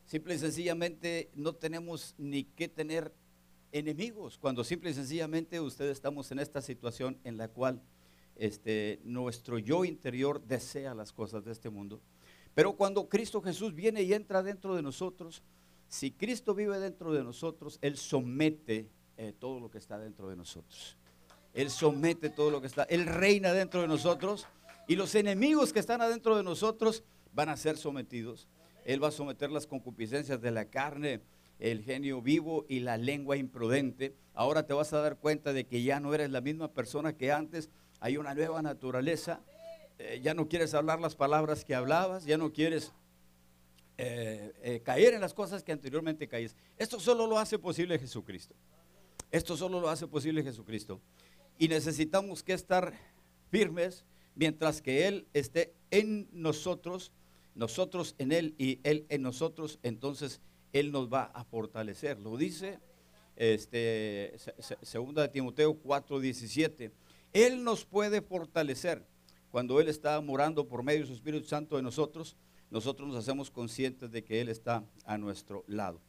Simple 0.04 0.34
y 0.34 0.38
sencillamente 0.40 1.30
no 1.36 1.54
tenemos 1.54 2.16
ni 2.18 2.42
que 2.42 2.66
tener 2.66 3.14
enemigos, 3.70 4.36
cuando 4.36 4.64
simple 4.64 4.90
y 4.90 4.94
sencillamente 4.94 5.60
ustedes 5.60 5.92
estamos 5.92 6.32
en 6.32 6.40
esta 6.40 6.60
situación 6.60 7.20
en 7.22 7.36
la 7.36 7.46
cual 7.46 7.80
este, 8.34 8.98
nuestro 9.04 9.60
yo 9.60 9.84
interior 9.84 10.42
desea 10.44 10.92
las 10.92 11.12
cosas 11.12 11.44
de 11.44 11.52
este 11.52 11.70
mundo. 11.70 12.00
Pero 12.52 12.72
cuando 12.72 13.08
Cristo 13.08 13.40
Jesús 13.40 13.76
viene 13.76 14.02
y 14.02 14.12
entra 14.12 14.42
dentro 14.42 14.74
de 14.74 14.82
nosotros, 14.82 15.44
si 15.86 16.10
Cristo 16.10 16.52
vive 16.52 16.80
dentro 16.80 17.12
de 17.12 17.22
nosotros, 17.22 17.78
Él 17.80 17.96
somete 17.96 18.90
eh, 19.16 19.32
todo 19.38 19.60
lo 19.60 19.70
que 19.70 19.78
está 19.78 20.00
dentro 20.00 20.28
de 20.28 20.34
nosotros. 20.34 20.96
Él 21.54 21.70
somete 21.70 22.28
todo 22.28 22.50
lo 22.50 22.60
que 22.60 22.66
está, 22.66 22.82
Él 22.90 23.06
reina 23.06 23.52
dentro 23.52 23.82
de 23.82 23.86
nosotros 23.86 24.48
y 24.88 24.96
los 24.96 25.14
enemigos 25.14 25.72
que 25.72 25.78
están 25.78 26.02
adentro 26.02 26.36
de 26.36 26.42
nosotros 26.42 27.04
van 27.32 27.48
a 27.48 27.56
ser 27.56 27.76
sometidos. 27.76 28.48
Él 28.84 29.02
va 29.02 29.08
a 29.08 29.12
someter 29.12 29.50
las 29.50 29.66
concupiscencias 29.66 30.40
de 30.40 30.50
la 30.50 30.66
carne, 30.66 31.20
el 31.58 31.82
genio 31.82 32.22
vivo 32.22 32.64
y 32.68 32.80
la 32.80 32.96
lengua 32.96 33.36
imprudente. 33.36 34.14
Ahora 34.34 34.66
te 34.66 34.72
vas 34.72 34.92
a 34.92 35.00
dar 35.00 35.18
cuenta 35.18 35.52
de 35.52 35.66
que 35.66 35.82
ya 35.82 36.00
no 36.00 36.14
eres 36.14 36.30
la 36.30 36.40
misma 36.40 36.72
persona 36.72 37.16
que 37.16 37.32
antes 37.32 37.70
hay 38.00 38.16
una 38.16 38.34
nueva 38.34 38.62
naturaleza, 38.62 39.40
eh, 39.98 40.20
ya 40.22 40.32
no 40.32 40.48
quieres 40.48 40.72
hablar 40.72 41.00
las 41.00 41.14
palabras 41.14 41.64
que 41.64 41.74
hablabas, 41.74 42.24
ya 42.24 42.38
no 42.38 42.52
quieres 42.52 42.92
eh, 43.98 44.54
eh, 44.62 44.80
caer 44.82 45.12
en 45.12 45.20
las 45.20 45.34
cosas 45.34 45.62
que 45.62 45.72
anteriormente 45.72 46.26
caías. 46.26 46.56
Esto 46.78 46.98
solo 46.98 47.26
lo 47.26 47.38
hace 47.38 47.58
posible 47.58 47.98
Jesucristo. 47.98 48.54
Esto 49.30 49.58
solo 49.58 49.78
lo 49.78 49.90
hace 49.90 50.06
posible 50.06 50.42
Jesucristo. 50.42 51.02
Y 51.58 51.68
necesitamos 51.68 52.42
que 52.42 52.54
estar 52.54 52.94
firmes 53.50 54.06
mientras 54.34 54.80
que 54.80 55.06
Él 55.06 55.28
esté 55.34 55.74
en 55.90 56.30
nosotros, 56.32 57.12
nosotros 57.54 58.14
en 58.18 58.32
Él 58.32 58.54
y 58.58 58.80
Él 58.82 59.06
en 59.08 59.22
nosotros, 59.22 59.78
entonces 59.82 60.40
Él 60.72 60.92
nos 60.92 61.12
va 61.12 61.24
a 61.24 61.44
fortalecer. 61.44 62.18
Lo 62.20 62.36
dice 62.36 62.78
este, 63.36 64.36
segunda 64.82 65.22
de 65.22 65.28
Timoteo 65.28 65.74
4:17. 65.82 66.90
Él 67.32 67.64
nos 67.64 67.84
puede 67.84 68.20
fortalecer. 68.20 69.06
Cuando 69.50 69.80
Él 69.80 69.88
está 69.88 70.20
morando 70.20 70.68
por 70.68 70.82
medio 70.82 71.00
de 71.00 71.06
su 71.06 71.14
Espíritu 71.14 71.46
Santo 71.46 71.76
de 71.76 71.82
nosotros, 71.82 72.36
nosotros 72.70 73.08
nos 73.08 73.16
hacemos 73.16 73.50
conscientes 73.50 74.10
de 74.10 74.22
que 74.22 74.40
Él 74.40 74.48
está 74.48 74.84
a 75.04 75.18
nuestro 75.18 75.64
lado. 75.66 76.00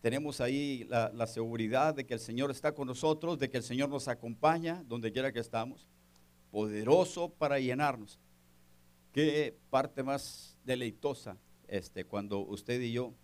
Tenemos 0.00 0.40
ahí 0.40 0.86
la, 0.88 1.26
seguridad 1.26 1.94
de 1.94 2.06
que 2.06 2.14
el 2.14 2.20
Señor 2.20 2.50
está 2.50 2.72
con 2.72 2.86
nosotros, 2.86 3.38
de 3.38 3.50
que 3.50 3.56
el 3.56 3.62
Señor 3.62 3.88
nos 3.88 4.08
acompaña 4.08 4.84
donde 4.86 5.10
quiera 5.12 5.32
que 5.32 5.40
estamos, 5.40 5.88
poderoso 6.50 7.28
para 7.30 7.58
llenarnos. 7.58 8.20
Qué 9.16 9.56
parte 9.70 10.02
más 10.02 10.58
deleitosa 10.62 11.38
este, 11.68 12.04
cuando 12.04 12.40
usted 12.40 12.78
y 12.82 12.92
yo 12.92 13.14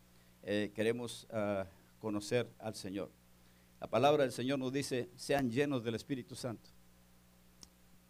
eh, 0.43 0.73
queremos 0.75 1.29
ah, 1.31 1.67
conocer 1.99 2.51
al 2.61 2.75
Señor. 2.75 3.11
La 3.79 3.89
palabra 3.89 4.23
del 4.23 4.33
Señor 4.33 4.59
nos 4.59 4.73
dice, 4.73 5.11
sean 5.17 5.51
llenos 5.51 5.85
del 5.85 5.95
Espíritu 5.95 6.35
Santo. 6.35 6.71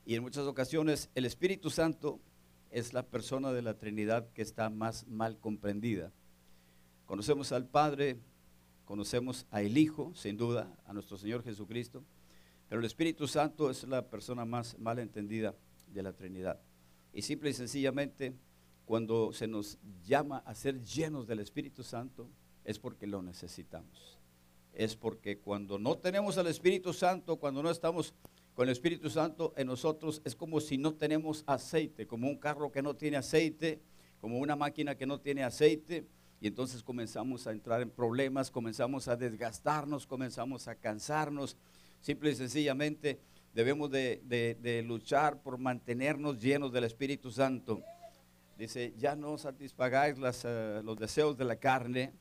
Y 0.07 0.14
en 0.14 0.23
muchas 0.23 0.47
ocasiones 0.47 1.11
el 1.16 1.25
Espíritu 1.25 1.71
Santo 1.71 2.21
es 2.71 2.92
la 2.92 3.03
persona 3.03 3.53
de 3.53 3.62
la 3.62 3.77
Trinidad 3.77 4.29
que 4.33 4.42
está 4.42 4.71
más 4.71 5.05
mal 5.09 5.40
comprendida. 5.40 6.12
Conocemos 7.05 7.51
al 7.51 7.66
Padre, 7.66 8.16
conocemos 8.85 9.45
al 9.51 9.77
Hijo, 9.77 10.12
sin 10.14 10.37
duda, 10.37 10.73
a 10.85 10.92
nuestro 10.92 11.16
Señor 11.16 11.42
Jesucristo, 11.42 12.05
pero 12.68 12.79
el 12.79 12.87
Espíritu 12.87 13.27
Santo 13.27 13.71
es 13.71 13.83
la 13.83 14.09
persona 14.09 14.45
más 14.45 14.79
mal 14.79 15.01
entendida 15.01 15.57
de 15.88 16.03
la 16.05 16.12
Trinidad. 16.12 16.61
Y 17.12 17.22
simple 17.22 17.51
y 17.51 17.53
sencillamente, 17.53 18.35
cuando 18.85 19.33
se 19.33 19.46
nos 19.46 19.79
llama 20.05 20.38
a 20.38 20.55
ser 20.55 20.81
llenos 20.81 21.27
del 21.27 21.40
Espíritu 21.40 21.83
Santo, 21.83 22.29
es 22.64 22.79
porque 22.79 23.07
lo 23.07 23.22
necesitamos. 23.22 24.18
Es 24.72 24.96
porque 24.96 25.38
cuando 25.38 25.79
no 25.79 25.98
tenemos 25.98 26.38
al 26.38 26.46
Espíritu 26.46 26.92
Santo, 26.92 27.37
cuando 27.37 27.62
no 27.62 27.70
estamos 27.70 28.14
con 28.55 28.68
el 28.68 28.72
Espíritu 28.72 29.09
Santo 29.09 29.55
en 29.57 29.66
nosotros 29.66 30.20
es 30.25 30.35
como 30.35 30.61
si 30.61 30.77
no 30.77 30.94
tenemos 30.94 31.42
aceite, 31.46 32.07
como 32.07 32.29
un 32.29 32.37
carro 32.37 32.70
que 32.70 32.83
no 32.83 32.94
tiene 32.94 33.16
aceite, 33.16 33.81
como 34.20 34.38
una 34.38 34.57
máquina 34.57 34.94
que 34.94 35.07
no 35.07 35.20
tiene 35.20 35.42
aceite. 35.42 36.07
Y 36.40 36.48
entonces 36.48 36.83
comenzamos 36.83 37.46
a 37.46 37.53
entrar 37.53 37.83
en 37.83 37.90
problemas, 37.90 38.51
comenzamos 38.51 39.09
a 39.09 39.16
desgastarnos, 39.16 40.07
comenzamos 40.07 40.68
a 40.68 40.75
cansarnos. 40.75 41.57
Simple 42.01 42.31
y 42.31 42.35
sencillamente 42.35 43.20
debemos 43.54 43.90
de, 43.90 44.84
luchar 44.86 45.42
por 45.42 45.58
mantenernos 45.58 46.38
llenos 46.38 46.72
del 46.72 46.84
Espíritu 46.84 47.30
Santo. 47.30 47.82
Dice, 48.56 48.94
ya 48.96 49.16
no 49.16 49.38
satisfagáis 49.38 50.16
eh, 50.44 50.80
los 50.84 50.98
deseos 50.98 51.36
de 51.36 51.44
la 51.44 51.56
carne, 51.56 52.12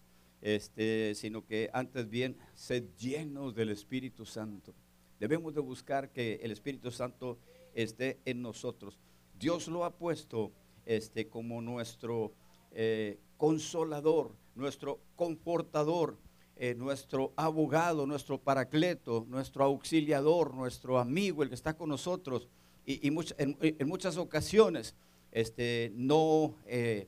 este, 0.42 1.14
sino 1.16 1.46
que 1.46 1.70
antes 1.74 2.10
bien 2.10 2.38
sed 2.56 2.86
llenos 2.98 3.54
del 3.54 3.70
Espíritu 3.70 4.26
Santo. 4.26 4.74
Debemos 5.20 5.54
de 5.54 5.62
buscar 5.62 6.10
que 6.10 6.40
el 6.42 6.52
Espíritu 6.52 6.90
Santo 6.90 7.38
esté 7.76 8.20
en 8.26 8.42
nosotros. 8.42 9.00
Dios 9.38 9.68
lo 9.68 9.86
ha 9.86 9.98
puesto 9.98 10.52
este, 10.86 11.28
como 11.28 11.62
nuestro 11.62 12.34
eh, 12.72 13.20
consolador, 13.38 14.36
nuestro 14.56 15.00
confortador, 15.16 16.18
eh, 16.64 16.76
nuestro 16.76 17.34
abogado, 17.38 18.06
nuestro 18.06 18.38
paracleto, 18.38 19.26
nuestro 19.28 19.64
auxiliador, 19.64 20.54
nuestro 20.54 21.00
amigo, 21.00 21.42
el 21.42 21.50
que 21.50 21.56
está 21.56 21.74
con 21.76 21.90
nosotros. 21.90 22.48
Y, 22.86 23.08
en, 23.08 23.88
muchas 23.88 24.16
ocasiones 24.18 24.94
este, 25.32 25.92
no 25.96 26.54
eh, 26.68 27.08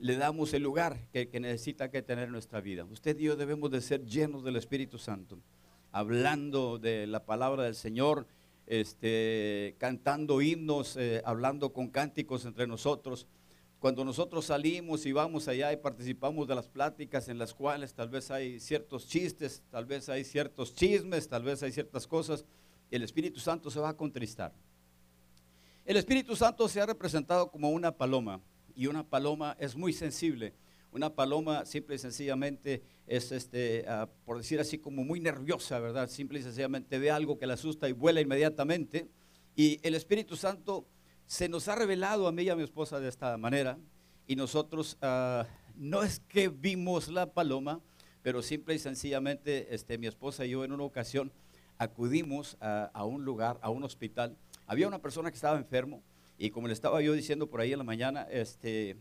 le 0.00 0.16
damos 0.16 0.52
el 0.52 0.64
lugar 0.64 0.98
que, 1.12 1.28
necesita 1.38 1.92
que 1.92 2.02
tener 2.02 2.24
en 2.24 2.32
nuestra 2.32 2.60
vida. 2.60 2.84
Usted 2.86 3.16
y 3.20 3.22
yo 3.22 3.36
debemos 3.36 3.70
de 3.70 3.80
ser 3.80 4.04
llenos 4.04 4.42
del 4.42 4.56
Espíritu 4.56 4.98
Santo 4.98 5.38
hablando 5.92 6.80
de 6.80 7.06
la 7.06 7.24
palabra 7.24 7.62
del 7.62 7.76
Señor, 7.76 8.26
este, 8.66 9.76
cantando 9.78 10.42
himnos, 10.42 10.96
eh, 10.96 11.22
hablando 11.24 11.72
con 11.72 11.86
cánticos 11.86 12.44
entre 12.44 12.66
nosotros. 12.66 13.28
Cuando 13.78 14.04
nosotros 14.04 14.46
salimos 14.46 15.04
y 15.06 15.12
vamos 15.12 15.48
allá 15.48 15.72
y 15.72 15.76
participamos 15.76 16.48
de 16.48 16.54
las 16.54 16.68
pláticas 16.68 17.28
en 17.28 17.38
las 17.38 17.52
cuales 17.52 17.94
tal 17.94 18.08
vez 18.08 18.30
hay 18.30 18.58
ciertos 18.58 19.06
chistes, 19.06 19.62
tal 19.70 19.84
vez 19.84 20.08
hay 20.08 20.24
ciertos 20.24 20.74
chismes, 20.74 21.28
tal 21.28 21.42
vez 21.42 21.62
hay 21.62 21.72
ciertas 21.72 22.06
cosas, 22.06 22.44
el 22.90 23.02
Espíritu 23.02 23.38
Santo 23.38 23.70
se 23.70 23.80
va 23.80 23.90
a 23.90 23.96
contristar. 23.96 24.54
El 25.84 25.96
Espíritu 25.96 26.34
Santo 26.34 26.68
se 26.68 26.80
ha 26.80 26.86
representado 26.86 27.50
como 27.50 27.70
una 27.70 27.92
paloma 27.92 28.40
y 28.74 28.86
una 28.86 29.08
paloma 29.08 29.56
es 29.60 29.76
muy 29.76 29.92
sensible 29.92 30.54
una 30.96 31.14
paloma 31.14 31.66
simple 31.66 31.96
y 31.96 31.98
sencillamente 31.98 32.82
es, 33.06 33.30
este, 33.30 33.84
ah, 33.86 34.08
por 34.24 34.38
decir 34.38 34.58
así, 34.60 34.78
como 34.78 35.04
muy 35.04 35.20
nerviosa, 35.20 35.78
¿verdad? 35.78 36.08
Simple 36.08 36.38
y 36.38 36.42
sencillamente 36.42 36.98
ve 36.98 37.10
algo 37.10 37.38
que 37.38 37.46
la 37.46 37.52
asusta 37.52 37.86
y 37.86 37.92
vuela 37.92 38.22
inmediatamente. 38.22 39.06
Y 39.54 39.78
el 39.86 39.94
Espíritu 39.94 40.36
Santo 40.36 40.86
se 41.26 41.48
nos 41.48 41.68
ha 41.68 41.74
revelado 41.74 42.28
a 42.28 42.32
mí 42.32 42.44
y 42.44 42.48
a 42.48 42.56
mi 42.56 42.62
esposa 42.62 43.00
de 43.00 43.08
esta 43.08 43.36
manera. 43.36 43.78
Y 44.26 44.36
nosotros 44.36 44.96
ah, 45.02 45.46
no 45.74 46.02
es 46.02 46.20
que 46.20 46.48
vimos 46.48 47.08
la 47.08 47.32
paloma, 47.32 47.80
pero 48.22 48.42
simple 48.42 48.74
y 48.74 48.78
sencillamente 48.78 49.74
este, 49.74 49.98
mi 49.98 50.06
esposa 50.06 50.44
y 50.46 50.50
yo 50.50 50.64
en 50.64 50.72
una 50.72 50.84
ocasión 50.84 51.32
acudimos 51.78 52.56
a, 52.60 53.04
un 53.04 53.24
lugar, 53.24 53.58
a 53.62 53.70
un 53.70 53.84
hospital. 53.84 54.36
Había 54.66 54.88
una 54.88 55.00
persona 55.00 55.30
que 55.30 55.36
estaba 55.36 55.58
enfermo 55.58 56.02
y 56.38 56.50
como 56.50 56.66
le 56.66 56.72
estaba 56.72 57.00
yo 57.02 57.12
diciendo 57.12 57.48
por 57.48 57.60
ahí 57.60 57.72
en 57.72 57.78
la 57.78 57.84
mañana, 57.84 58.22
este, 58.30 58.96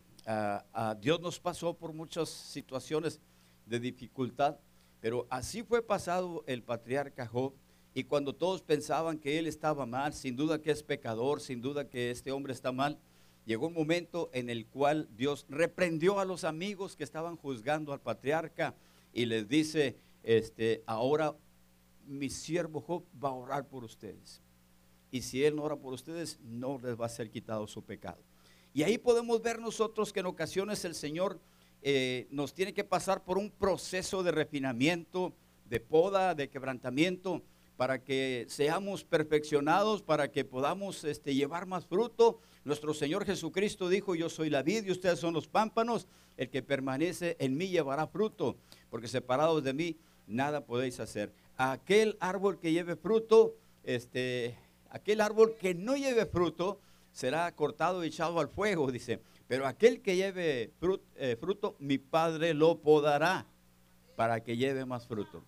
Dios 0.99 1.21
nos 1.21 1.39
pasó 1.39 1.73
por 1.75 1.93
muchas 1.93 2.29
situaciones 2.29 3.21
de 3.65 3.79
dificultad, 3.79 4.57
pero 4.99 5.25
así 5.29 5.63
fue 5.63 5.81
pasado 5.81 6.43
el 6.47 6.63
patriarca 6.63 7.25
Job. 7.27 7.53
Y 7.97 8.03
cuando 8.03 8.35
todos 8.35 8.61
pensaban 8.61 9.17
que 9.17 9.39
él 9.39 9.47
estaba 9.47 9.85
mal, 9.85 10.13
sin 10.13 10.35
duda 10.35 10.61
que 10.61 10.69
es 10.69 10.83
pecador, 10.83 11.39
sin 11.39 11.61
duda 11.61 11.89
que 11.89 12.11
este 12.11 12.33
hombre 12.33 12.51
está 12.51 12.73
mal, 12.73 12.99
llegó 13.45 13.67
un 13.67 13.73
momento 13.73 14.29
en 14.33 14.49
el 14.49 14.65
cual 14.65 15.07
Dios 15.15 15.45
reprendió 15.47 16.19
a 16.19 16.25
los 16.25 16.43
amigos 16.43 16.97
que 16.97 17.05
estaban 17.05 17.37
juzgando 17.37 17.93
al 17.93 18.01
patriarca 18.01 18.75
y 19.13 19.25
les 19.25 19.47
dice, 19.47 19.95
este, 20.23 20.83
ahora 20.85 21.37
mi 22.05 22.29
siervo 22.29 22.81
Job 22.81 23.05
va 23.23 23.29
a 23.29 23.33
orar 23.33 23.65
por 23.69 23.85
ustedes. 23.85 24.41
Y 25.09 25.21
si 25.21 25.45
él 25.45 25.55
no 25.55 25.63
ora 25.63 25.77
por 25.77 25.93
ustedes, 25.93 26.37
no 26.43 26.77
les 26.83 26.99
va 26.99 27.05
a 27.05 27.09
ser 27.09 27.31
quitado 27.31 27.65
su 27.65 27.81
pecado. 27.81 28.19
Y 28.73 28.83
ahí 28.83 28.97
podemos 28.97 29.41
ver 29.41 29.61
nosotros 29.61 30.11
que 30.11 30.19
en 30.19 30.25
ocasiones 30.25 30.83
el 30.83 30.95
Señor 30.95 31.39
eh, 31.81 32.27
nos 32.29 32.53
tiene 32.53 32.73
que 32.73 32.83
pasar 32.83 33.23
por 33.23 33.37
un 33.37 33.51
proceso 33.51 34.21
de 34.21 34.31
refinamiento, 34.31 35.33
de 35.69 35.79
poda, 35.79 36.35
de 36.35 36.49
quebrantamiento, 36.49 37.41
para 37.77 38.03
que 38.03 38.45
seamos 38.47 39.03
perfeccionados, 39.03 40.01
para 40.01 40.31
que 40.31 40.45
podamos 40.45 41.03
este, 41.03 41.35
llevar 41.35 41.65
más 41.65 41.85
fruto. 41.85 42.39
Nuestro 42.63 42.93
Señor 42.93 43.25
Jesucristo 43.25 43.89
dijo, 43.89 44.15
yo 44.15 44.29
soy 44.29 44.49
la 44.49 44.63
vid 44.63 44.85
y 44.85 44.91
ustedes 44.91 45.19
son 45.19 45.33
los 45.33 45.47
pámpanos, 45.47 46.07
el 46.37 46.49
que 46.49 46.61
permanece 46.61 47.35
en 47.39 47.57
mí 47.57 47.67
llevará 47.67 48.07
fruto, 48.07 48.57
porque 48.89 49.07
separados 49.07 49.63
de 49.63 49.73
mí 49.73 49.97
nada 50.27 50.65
podéis 50.65 50.99
hacer. 50.99 51.33
Aquel 51.57 52.17
árbol 52.19 52.59
que 52.59 52.71
lleve 52.71 52.95
fruto, 52.95 53.55
este, 53.83 54.57
aquel 54.89 55.21
árbol 55.21 55.55
que 55.59 55.73
no 55.73 55.95
lleve 55.95 56.25
fruto, 56.25 56.79
será 57.11 57.49
cortado 57.55 58.03
y 58.03 58.07
echado 58.07 58.39
al 58.39 58.49
fuego, 58.49 58.91
dice. 58.91 59.21
Pero 59.47 59.67
aquel 59.67 60.01
que 60.01 60.15
lleve 60.15 60.73
eh, 61.15 61.37
fruto, 61.39 61.75
mi 61.79 61.97
Padre 61.97 62.53
lo 62.53 62.79
podará 62.79 63.45
para 64.15 64.43
que 64.43 64.57
lleve 64.57 64.85
más 64.85 65.07
fruto. 65.07 65.43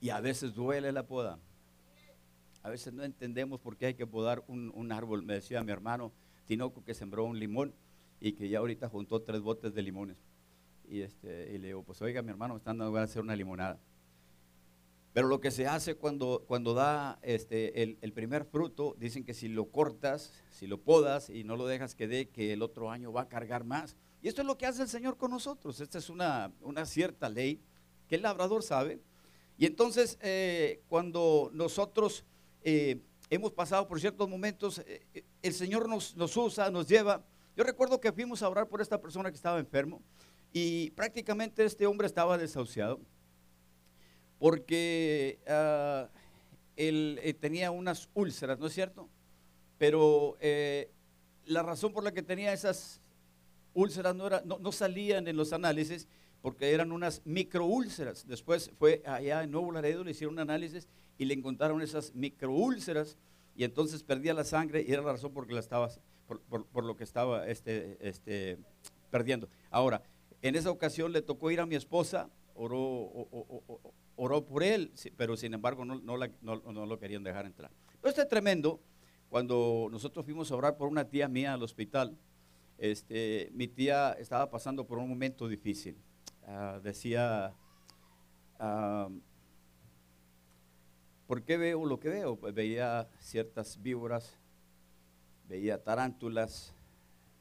Y 0.00 0.10
a 0.10 0.20
veces 0.20 0.54
duele 0.54 0.92
la 0.92 1.06
poda. 1.06 1.38
A 2.62 2.70
veces 2.70 2.92
no 2.92 3.04
entendemos 3.04 3.60
por 3.60 3.76
qué 3.76 3.86
hay 3.86 3.94
que 3.94 4.06
podar 4.06 4.44
un, 4.46 4.70
un 4.74 4.92
árbol. 4.92 5.22
Me 5.22 5.34
decía 5.34 5.62
mi 5.62 5.72
hermano 5.72 6.12
Tinoco 6.46 6.84
que 6.84 6.94
sembró 6.94 7.24
un 7.24 7.38
limón 7.38 7.74
y 8.20 8.32
que 8.32 8.48
ya 8.48 8.58
ahorita 8.58 8.88
juntó 8.88 9.22
tres 9.22 9.40
botes 9.40 9.72
de 9.72 9.82
limones. 9.82 10.18
Y, 10.88 11.00
este, 11.00 11.52
y 11.54 11.58
le 11.58 11.68
digo, 11.68 11.82
pues 11.82 12.02
oiga, 12.02 12.22
mi 12.22 12.30
hermano, 12.30 12.54
me 12.54 12.58
están 12.58 12.80
hacer 12.98 13.22
una 13.22 13.36
limonada. 13.36 13.78
Pero 15.12 15.28
lo 15.28 15.40
que 15.40 15.50
se 15.50 15.66
hace 15.66 15.96
cuando, 15.96 16.44
cuando 16.46 16.74
da 16.74 17.18
este, 17.22 17.82
el, 17.82 17.98
el, 18.00 18.12
primer 18.12 18.44
fruto, 18.44 18.94
dicen 18.98 19.24
que 19.24 19.34
si 19.34 19.48
lo 19.48 19.70
cortas, 19.70 20.32
si 20.50 20.66
lo 20.66 20.80
podas 20.80 21.30
y 21.30 21.42
no 21.42 21.56
lo 21.56 21.66
dejas 21.66 21.94
que 21.94 22.06
dé, 22.06 22.28
que 22.28 22.52
el 22.52 22.62
otro 22.62 22.90
año 22.90 23.12
va 23.12 23.22
a 23.22 23.28
cargar 23.28 23.64
más. 23.64 23.96
Y 24.22 24.28
esto 24.28 24.42
es 24.42 24.46
lo 24.46 24.58
que 24.58 24.66
hace 24.66 24.82
el 24.82 24.88
Señor 24.88 25.16
con 25.16 25.30
nosotros. 25.30 25.80
Esta 25.80 25.98
es 25.98 26.10
una, 26.10 26.52
una 26.60 26.84
cierta 26.84 27.28
ley 27.28 27.60
que 28.06 28.16
el 28.16 28.22
labrador 28.22 28.62
sabe. 28.62 29.00
Y 29.56 29.66
entonces, 29.66 30.18
eh, 30.22 30.82
cuando 30.88 31.50
nosotros 31.52 32.24
eh, 32.62 33.00
hemos 33.30 33.52
pasado 33.52 33.86
por 33.86 34.00
ciertos 34.00 34.28
momentos, 34.28 34.82
eh, 34.86 35.24
el 35.42 35.54
Señor 35.54 35.88
nos, 35.88 36.16
nos 36.16 36.36
usa, 36.36 36.70
nos 36.70 36.88
lleva. 36.88 37.24
Yo 37.56 37.64
recuerdo 37.64 38.00
que 38.00 38.12
fuimos 38.12 38.42
a 38.42 38.48
orar 38.48 38.68
por 38.68 38.80
esta 38.80 39.00
persona 39.00 39.30
que 39.30 39.36
estaba 39.36 39.58
enfermo 39.58 40.02
y 40.52 40.90
prácticamente 40.90 41.64
este 41.64 41.86
hombre 41.86 42.06
estaba 42.06 42.38
desahuciado 42.38 43.00
porque 44.40 45.38
uh, 45.46 46.08
él 46.76 47.20
eh, 47.22 47.34
tenía 47.34 47.70
unas 47.70 48.08
úlceras, 48.14 48.58
¿no 48.58 48.66
es 48.66 48.72
cierto? 48.72 49.08
Pero 49.76 50.36
eh, 50.40 50.90
la 51.44 51.62
razón 51.62 51.92
por 51.92 52.02
la 52.02 52.12
que 52.12 52.22
tenía 52.22 52.52
esas 52.52 53.00
úlceras 53.74 54.16
no, 54.16 54.26
era, 54.26 54.42
no, 54.44 54.58
no, 54.58 54.72
salían 54.72 55.28
en 55.28 55.36
los 55.36 55.52
análisis 55.52 56.08
porque 56.40 56.72
eran 56.72 56.90
unas 56.90 57.20
microúlceras. 57.26 58.26
Después 58.26 58.70
fue 58.78 59.02
allá 59.04 59.42
en 59.42 59.50
Nuevo 59.50 59.70
Laredo, 59.70 60.04
le 60.04 60.12
hicieron 60.12 60.34
un 60.34 60.40
análisis 60.40 60.88
y 61.20 61.26
le 61.26 61.34
encontraron 61.34 61.82
esas 61.82 62.14
microúlceras 62.14 63.18
y 63.54 63.64
entonces 63.64 64.02
perdía 64.02 64.32
la 64.32 64.42
sangre 64.42 64.82
y 64.88 64.90
era 64.90 65.02
la 65.02 65.12
razón 65.12 65.34
por, 65.34 65.52
la 65.52 65.60
estaba, 65.60 65.90
por, 66.26 66.64
por, 66.64 66.82
lo 66.82 66.96
que 66.96 67.04
estaba 67.04 67.46
este, 67.46 67.98
este, 68.00 68.56
perdiendo. 69.10 69.46
Ahora, 69.70 70.02
en 70.40 70.56
esa 70.56 70.70
ocasión 70.70 71.12
le 71.12 71.20
tocó 71.20 71.50
ir 71.50 71.60
a 71.60 71.66
mi 71.66 71.74
esposa, 71.74 72.30
oró, 72.54 73.28
oró 74.16 74.46
por 74.46 74.62
él, 74.62 74.92
pero 75.18 75.36
sin 75.36 75.52
embargo 75.52 75.84
no, 75.84 76.00
no, 76.00 76.16
la, 76.16 76.30
no, 76.40 76.56
no, 76.56 76.86
lo 76.86 76.98
querían 76.98 77.22
dejar 77.22 77.44
entrar. 77.44 77.70
Pero 78.00 78.08
este 78.08 78.24
tremendo, 78.24 78.80
cuando 79.28 79.88
nosotros 79.90 80.24
fuimos 80.24 80.50
a 80.50 80.56
orar 80.56 80.78
por 80.78 80.88
una 80.88 81.04
tía 81.04 81.28
mía 81.28 81.52
al 81.52 81.62
hospital, 81.62 82.16
este, 82.78 83.50
mi 83.52 83.68
tía 83.68 84.12
estaba 84.12 84.48
pasando 84.48 84.86
por 84.86 84.96
un 84.96 85.10
momento 85.10 85.48
difícil. 85.48 85.98
Uh, 86.46 86.80
decía, 86.80 87.52
uh, 88.58 89.12
¿por 91.30 91.44
qué 91.44 91.56
veo 91.56 91.86
lo 91.86 92.00
que 92.00 92.08
veo? 92.08 92.34
Pues 92.34 92.52
veía 92.52 93.08
ciertas 93.20 93.80
víboras, 93.80 94.36
veía 95.48 95.80
tarántulas, 95.80 96.74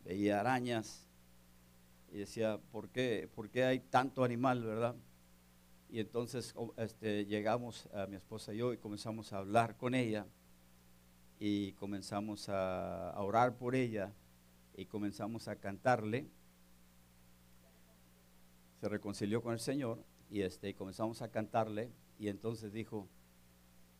veía 0.05 0.39
arañas, 0.39 1.07
y 2.11 2.19
decía, 2.19 2.59
¿por 2.71 2.89
qué, 2.89 3.27
¿por 3.33 3.49
qué 3.49 3.63
hay 3.63 3.79
tanto 3.79 4.23
animal, 4.23 4.63
verdad? 4.63 4.95
Y 5.89 6.01
entonces 6.01 6.53
este, 6.77 7.25
llegamos 7.25 7.89
a 7.91 8.05
mi 8.05 8.15
esposa 8.15 8.53
y 8.53 8.57
yo 8.57 8.73
y 8.73 8.77
comenzamos 8.77 9.33
a 9.33 9.39
hablar 9.39 9.75
con 9.75 9.95
ella 9.95 10.27
y 11.39 11.71
comenzamos 11.71 12.47
a, 12.47 13.19
orar 13.19 13.57
por 13.57 13.73
ella 13.73 14.13
y 14.77 14.85
comenzamos 14.85 15.47
a 15.47 15.55
cantarle. 15.55 16.27
Se 18.81 18.87
reconcilió 18.87 19.41
con 19.41 19.53
el 19.53 19.59
Señor 19.59 20.05
y 20.29 20.41
este, 20.41 20.75
comenzamos 20.75 21.23
a 21.23 21.31
cantarle 21.31 21.89
y 22.19 22.27
entonces 22.27 22.71
dijo, 22.71 23.09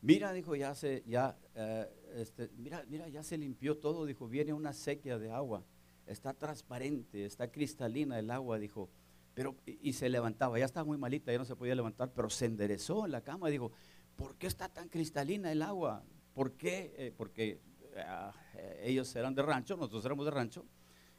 mira, 0.02 0.32
dijo, 0.32 0.54
ya 0.56 0.74
se, 0.74 1.02
ya, 1.06 1.36
uh, 1.54 2.18
este, 2.18 2.50
mira, 2.56 2.84
mira, 2.88 3.08
ya 3.08 3.22
se 3.22 3.38
limpió 3.38 3.78
todo, 3.78 4.06
dijo, 4.06 4.28
viene 4.28 4.52
una 4.52 4.72
sequía 4.72 5.18
de 5.18 5.30
agua, 5.30 5.64
está 6.06 6.34
transparente, 6.34 7.24
está 7.24 7.50
cristalina 7.50 8.18
el 8.18 8.30
agua, 8.30 8.58
dijo, 8.58 8.90
pero, 9.34 9.56
y 9.66 9.92
se 9.92 10.08
levantaba, 10.08 10.58
ya 10.58 10.64
estaba 10.64 10.84
muy 10.84 10.98
malita, 10.98 11.32
ya 11.32 11.38
no 11.38 11.44
se 11.44 11.56
podía 11.56 11.74
levantar, 11.74 12.12
pero 12.12 12.28
se 12.30 12.46
enderezó 12.46 13.06
en 13.06 13.12
la 13.12 13.22
cama 13.22 13.48
y 13.48 13.52
dijo, 13.52 13.72
¿por 14.16 14.36
qué 14.36 14.46
está 14.46 14.68
tan 14.68 14.88
cristalina 14.88 15.52
el 15.52 15.62
agua? 15.62 16.04
¿Por 16.34 16.52
qué? 16.52 16.92
Eh, 16.96 17.14
porque 17.16 17.60
eh, 17.94 18.80
ellos 18.84 19.14
eran 19.16 19.34
de 19.34 19.42
rancho, 19.42 19.76
nosotros 19.76 20.04
éramos 20.04 20.24
de 20.24 20.30
rancho, 20.30 20.66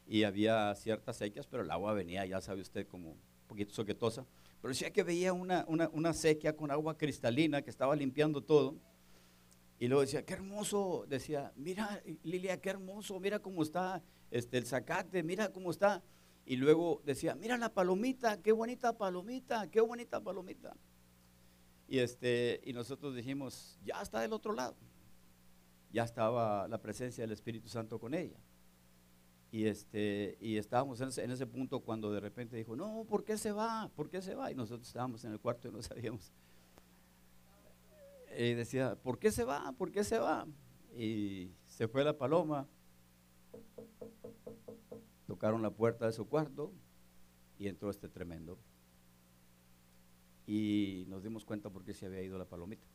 y 0.05 0.23
había 0.23 0.75
ciertas 0.75 1.17
sequías, 1.17 1.47
pero 1.47 1.63
el 1.63 1.71
agua 1.71 1.93
venía, 1.93 2.25
ya 2.25 2.41
sabe 2.41 2.61
usted, 2.61 2.87
como 2.87 3.11
un 3.11 3.47
poquito 3.47 3.73
soquetosa. 3.73 4.25
Pero 4.61 4.69
decía 4.69 4.91
que 4.91 5.03
veía 5.03 5.33
una, 5.33 5.65
una, 5.67 5.89
una 5.89 6.13
sequía 6.13 6.55
con 6.55 6.69
agua 6.69 6.97
cristalina 6.97 7.61
que 7.61 7.69
estaba 7.69 7.95
limpiando 7.95 8.41
todo. 8.41 8.77
Y 9.79 9.87
luego 9.87 10.01
decía, 10.01 10.23
qué 10.23 10.33
hermoso, 10.33 11.05
decía, 11.07 11.51
mira 11.55 12.03
Lilia, 12.21 12.61
qué 12.61 12.69
hermoso, 12.69 13.19
mira 13.19 13.39
cómo 13.39 13.63
está 13.63 14.03
este, 14.29 14.59
el 14.59 14.67
zacate, 14.67 15.23
mira 15.23 15.51
cómo 15.51 15.71
está. 15.71 16.03
Y 16.45 16.57
luego 16.57 17.01
decía, 17.03 17.33
mira 17.33 17.57
la 17.57 17.73
palomita, 17.73 18.39
qué 18.41 18.51
bonita 18.51 18.95
palomita, 18.95 19.69
qué 19.71 19.81
bonita 19.81 20.21
palomita. 20.21 20.75
Y, 21.87 21.97
este, 21.97 22.61
y 22.63 22.73
nosotros 22.73 23.15
dijimos, 23.15 23.79
ya 23.83 24.01
está 24.01 24.21
del 24.21 24.33
otro 24.33 24.53
lado. 24.53 24.77
Ya 25.91 26.03
estaba 26.03 26.67
la 26.67 26.77
presencia 26.79 27.23
del 27.23 27.31
Espíritu 27.31 27.67
Santo 27.67 27.99
con 27.99 28.13
ella. 28.13 28.39
Y, 29.51 29.65
este, 29.65 30.37
y 30.39 30.57
estábamos 30.57 31.01
en 31.01 31.09
ese, 31.09 31.23
en 31.23 31.31
ese 31.31 31.45
punto 31.45 31.81
cuando 31.81 32.11
de 32.11 32.21
repente 32.21 32.55
dijo, 32.55 32.75
no, 32.75 33.05
¿por 33.07 33.25
qué 33.25 33.37
se 33.37 33.51
va? 33.51 33.91
¿Por 33.95 34.09
qué 34.09 34.21
se 34.21 34.33
va? 34.33 34.49
Y 34.51 34.55
nosotros 34.55 34.87
estábamos 34.87 35.23
en 35.25 35.33
el 35.33 35.39
cuarto 35.39 35.67
y 35.67 35.71
no 35.71 35.81
sabíamos. 35.81 36.31
Y 38.37 38.53
decía, 38.53 38.95
¿por 38.95 39.19
qué 39.19 39.31
se 39.31 39.43
va? 39.43 39.73
¿Por 39.77 39.91
qué 39.91 40.05
se 40.05 40.17
va? 40.17 40.47
Y 40.95 41.51
se 41.67 41.87
fue 41.87 42.03
la 42.03 42.17
paloma 42.17 42.67
tocaron 45.31 45.61
la 45.61 45.71
puerta 45.71 46.05
de 46.05 46.11
su 46.11 46.27
cuarto 46.27 46.73
y 47.57 47.69
entró 47.69 47.89
este 47.89 48.09
tremendo. 48.09 48.59
Y 50.45 51.05
nos 51.07 51.23
dimos 51.23 51.45
cuenta 51.45 51.69
por 51.69 51.85
qué 51.85 51.93
se 51.93 52.05
había 52.05 52.21
ido 52.21 52.37
la 52.37 52.43
palomita. 52.43 52.85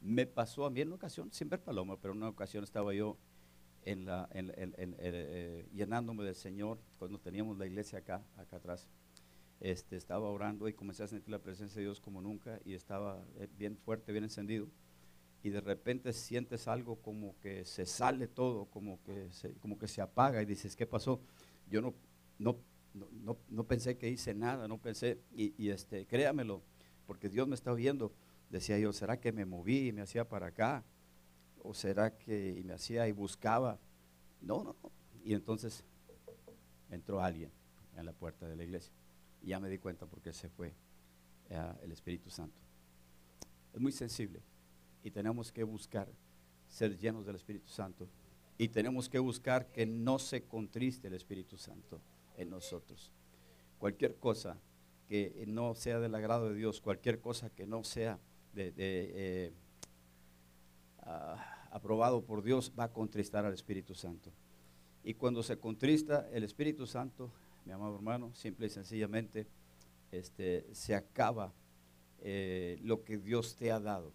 Me 0.00 0.26
pasó 0.26 0.64
a 0.64 0.70
mí 0.70 0.80
en 0.80 0.88
una 0.88 0.96
ocasión, 0.96 1.30
sin 1.30 1.50
ver 1.50 1.62
paloma, 1.62 2.00
pero 2.00 2.14
en 2.14 2.18
una 2.20 2.30
ocasión 2.30 2.64
estaba 2.64 2.94
yo 2.94 3.18
en 3.84 4.06
la, 4.06 4.28
en, 4.32 4.52
en, 4.56 4.96
eh, 4.98 5.68
llenándome 5.72 6.24
del 6.24 6.34
Señor 6.34 6.78
cuando 6.98 7.18
teníamos 7.18 7.58
la 7.58 7.66
iglesia 7.66 8.00
acá, 8.00 8.22
acá 8.36 8.56
atrás. 8.56 8.88
Este, 9.60 9.96
estaba 9.96 10.28
orando 10.28 10.68
y 10.68 10.74
comencé 10.74 11.04
a 11.04 11.06
sentir 11.06 11.30
la 11.30 11.38
presencia 11.38 11.76
de 11.76 11.86
Dios 11.86 12.00
como 12.00 12.20
nunca 12.20 12.60
y 12.64 12.74
estaba 12.74 13.24
eh, 13.36 13.48
bien 13.56 13.76
fuerte, 13.76 14.12
bien 14.12 14.24
encendido 14.24 14.68
y 15.44 15.50
de 15.50 15.60
repente 15.60 16.14
sientes 16.14 16.66
algo 16.66 16.96
como 16.96 17.38
que 17.38 17.66
se 17.66 17.84
sale 17.84 18.26
todo, 18.26 18.64
como 18.64 19.02
que 19.02 19.30
se, 19.30 19.52
como 19.56 19.78
que 19.78 19.86
se 19.86 20.00
apaga 20.00 20.40
y 20.40 20.46
dices, 20.46 20.74
¿qué 20.74 20.86
pasó? 20.86 21.20
Yo 21.70 21.82
no, 21.82 21.94
no, 22.38 22.58
no, 22.94 23.36
no 23.50 23.64
pensé 23.64 23.98
que 23.98 24.08
hice 24.08 24.32
nada, 24.32 24.66
no 24.66 24.78
pensé, 24.78 25.20
y, 25.36 25.54
y, 25.62 25.68
este, 25.68 26.06
créamelo, 26.06 26.62
porque 27.06 27.28
Dios 27.28 27.46
me 27.46 27.54
está 27.54 27.74
viendo. 27.74 28.14
Decía 28.48 28.78
yo, 28.78 28.94
¿será 28.94 29.20
que 29.20 29.32
me 29.32 29.44
moví 29.44 29.88
y 29.88 29.92
me 29.92 30.00
hacía 30.00 30.26
para 30.26 30.46
acá? 30.46 30.82
¿O 31.64 31.72
será 31.72 32.16
que 32.16 32.62
me 32.62 32.74
hacía 32.74 33.08
y 33.08 33.12
buscaba? 33.12 33.78
No, 34.42 34.62
no. 34.62 34.76
Y 35.24 35.32
entonces 35.32 35.82
entró 36.90 37.22
alguien 37.22 37.50
en 37.96 38.04
la 38.04 38.12
puerta 38.12 38.46
de 38.46 38.54
la 38.54 38.64
iglesia. 38.64 38.92
Y 39.40 39.48
ya 39.48 39.58
me 39.58 39.70
di 39.70 39.78
cuenta 39.78 40.04
porque 40.04 40.34
se 40.34 40.50
fue 40.50 40.74
uh, 41.50 41.82
el 41.82 41.90
Espíritu 41.90 42.28
Santo. 42.28 42.60
Es 43.72 43.80
muy 43.80 43.92
sensible 43.92 44.42
y 45.02 45.10
tenemos 45.10 45.50
que 45.50 45.64
buscar 45.64 46.12
ser 46.68 46.98
llenos 46.98 47.24
del 47.24 47.36
Espíritu 47.36 47.68
Santo. 47.68 48.08
Y 48.58 48.68
tenemos 48.68 49.08
que 49.08 49.18
buscar 49.18 49.72
que 49.72 49.86
no 49.86 50.18
se 50.18 50.44
contriste 50.44 51.08
el 51.08 51.14
Espíritu 51.14 51.56
Santo 51.56 51.98
en 52.36 52.50
nosotros. 52.50 53.10
Cualquier 53.78 54.16
cosa 54.16 54.58
que 55.08 55.44
no 55.48 55.74
sea 55.74 55.98
del 55.98 56.14
agrado 56.14 56.50
de 56.50 56.56
Dios, 56.56 56.82
cualquier 56.82 57.22
cosa 57.22 57.48
que 57.48 57.66
no 57.66 57.84
sea 57.84 58.20
de, 58.52 58.72
eh, 58.76 59.52
uh, 61.06 61.53
aprobado 61.74 62.24
por 62.24 62.44
Dios, 62.44 62.72
va 62.78 62.84
a 62.84 62.92
contristar 62.92 63.44
al 63.44 63.52
Espíritu 63.52 63.96
Santo. 63.96 64.30
Y 65.02 65.14
cuando 65.14 65.42
se 65.42 65.58
contrista 65.58 66.28
el 66.32 66.44
Espíritu 66.44 66.86
Santo, 66.86 67.32
mi 67.64 67.72
amado 67.72 67.96
hermano, 67.96 68.32
simple 68.32 68.68
y 68.68 68.70
sencillamente, 68.70 69.48
este, 70.12 70.72
se 70.72 70.94
acaba 70.94 71.52
eh, 72.20 72.78
lo 72.84 73.02
que 73.02 73.18
Dios 73.18 73.56
te 73.56 73.72
ha 73.72 73.80
dado 73.80 74.12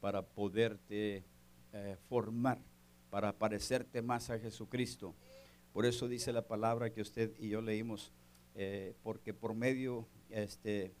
para 0.00 0.22
poderte 0.22 1.22
eh, 1.74 1.96
formar, 2.08 2.58
para 3.10 3.34
parecerte 3.34 4.00
más 4.00 4.30
a 4.30 4.38
Jesucristo. 4.38 5.14
Por 5.74 5.84
eso 5.84 6.08
dice 6.08 6.32
la 6.32 6.48
palabra 6.48 6.90
que 6.90 7.02
usted 7.02 7.30
y 7.38 7.50
yo 7.50 7.60
leímos, 7.60 8.10
eh, 8.54 8.94
porque 9.02 9.34
por 9.34 9.54
medio, 9.54 10.08
este, 10.30 10.94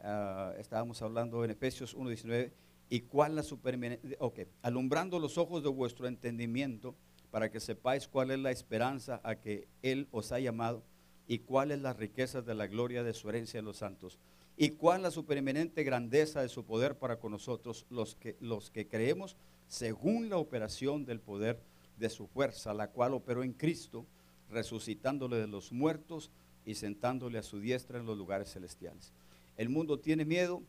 uh, 0.00 0.52
estábamos 0.58 1.00
hablando 1.00 1.42
en 1.44 1.50
Efesios 1.50 1.96
1.19, 1.96 2.52
y 2.88 3.00
cuál 3.00 3.36
la 3.36 3.42
supereminente, 3.42 4.16
ok, 4.20 4.40
alumbrando 4.62 5.18
los 5.18 5.38
ojos 5.38 5.62
de 5.62 5.68
vuestro 5.68 6.06
entendimiento, 6.06 6.94
para 7.30 7.50
que 7.50 7.58
sepáis 7.58 8.06
cuál 8.06 8.30
es 8.30 8.38
la 8.38 8.52
esperanza 8.52 9.20
a 9.24 9.36
que 9.36 9.66
Él 9.82 10.06
os 10.12 10.30
ha 10.30 10.38
llamado 10.38 10.84
y 11.26 11.40
cuál 11.40 11.72
es 11.72 11.80
la 11.80 11.92
riqueza 11.92 12.42
de 12.42 12.54
la 12.54 12.68
gloria 12.68 13.02
de 13.02 13.12
su 13.12 13.28
herencia 13.28 13.58
en 13.58 13.64
los 13.64 13.78
santos 13.78 14.20
y 14.56 14.70
cuál 14.70 15.02
la 15.02 15.10
supereminente 15.10 15.82
grandeza 15.82 16.42
de 16.42 16.48
su 16.48 16.64
poder 16.64 16.96
para 16.96 17.18
con 17.18 17.32
nosotros, 17.32 17.86
los 17.90 18.14
que, 18.14 18.36
los 18.40 18.70
que 18.70 18.86
creemos 18.86 19.36
según 19.66 20.28
la 20.28 20.36
operación 20.36 21.04
del 21.04 21.20
poder 21.20 21.60
de 21.98 22.10
su 22.10 22.26
fuerza, 22.26 22.74
la 22.74 22.90
cual 22.90 23.14
operó 23.14 23.42
en 23.42 23.52
Cristo, 23.52 24.06
resucitándole 24.50 25.36
de 25.36 25.48
los 25.48 25.72
muertos 25.72 26.30
y 26.64 26.74
sentándole 26.74 27.38
a 27.38 27.42
su 27.42 27.58
diestra 27.58 27.98
en 27.98 28.06
los 28.06 28.16
lugares 28.16 28.52
celestiales. 28.52 29.12
El 29.56 29.68
mundo 29.68 29.98
tiene 29.98 30.24
miedo 30.24 30.62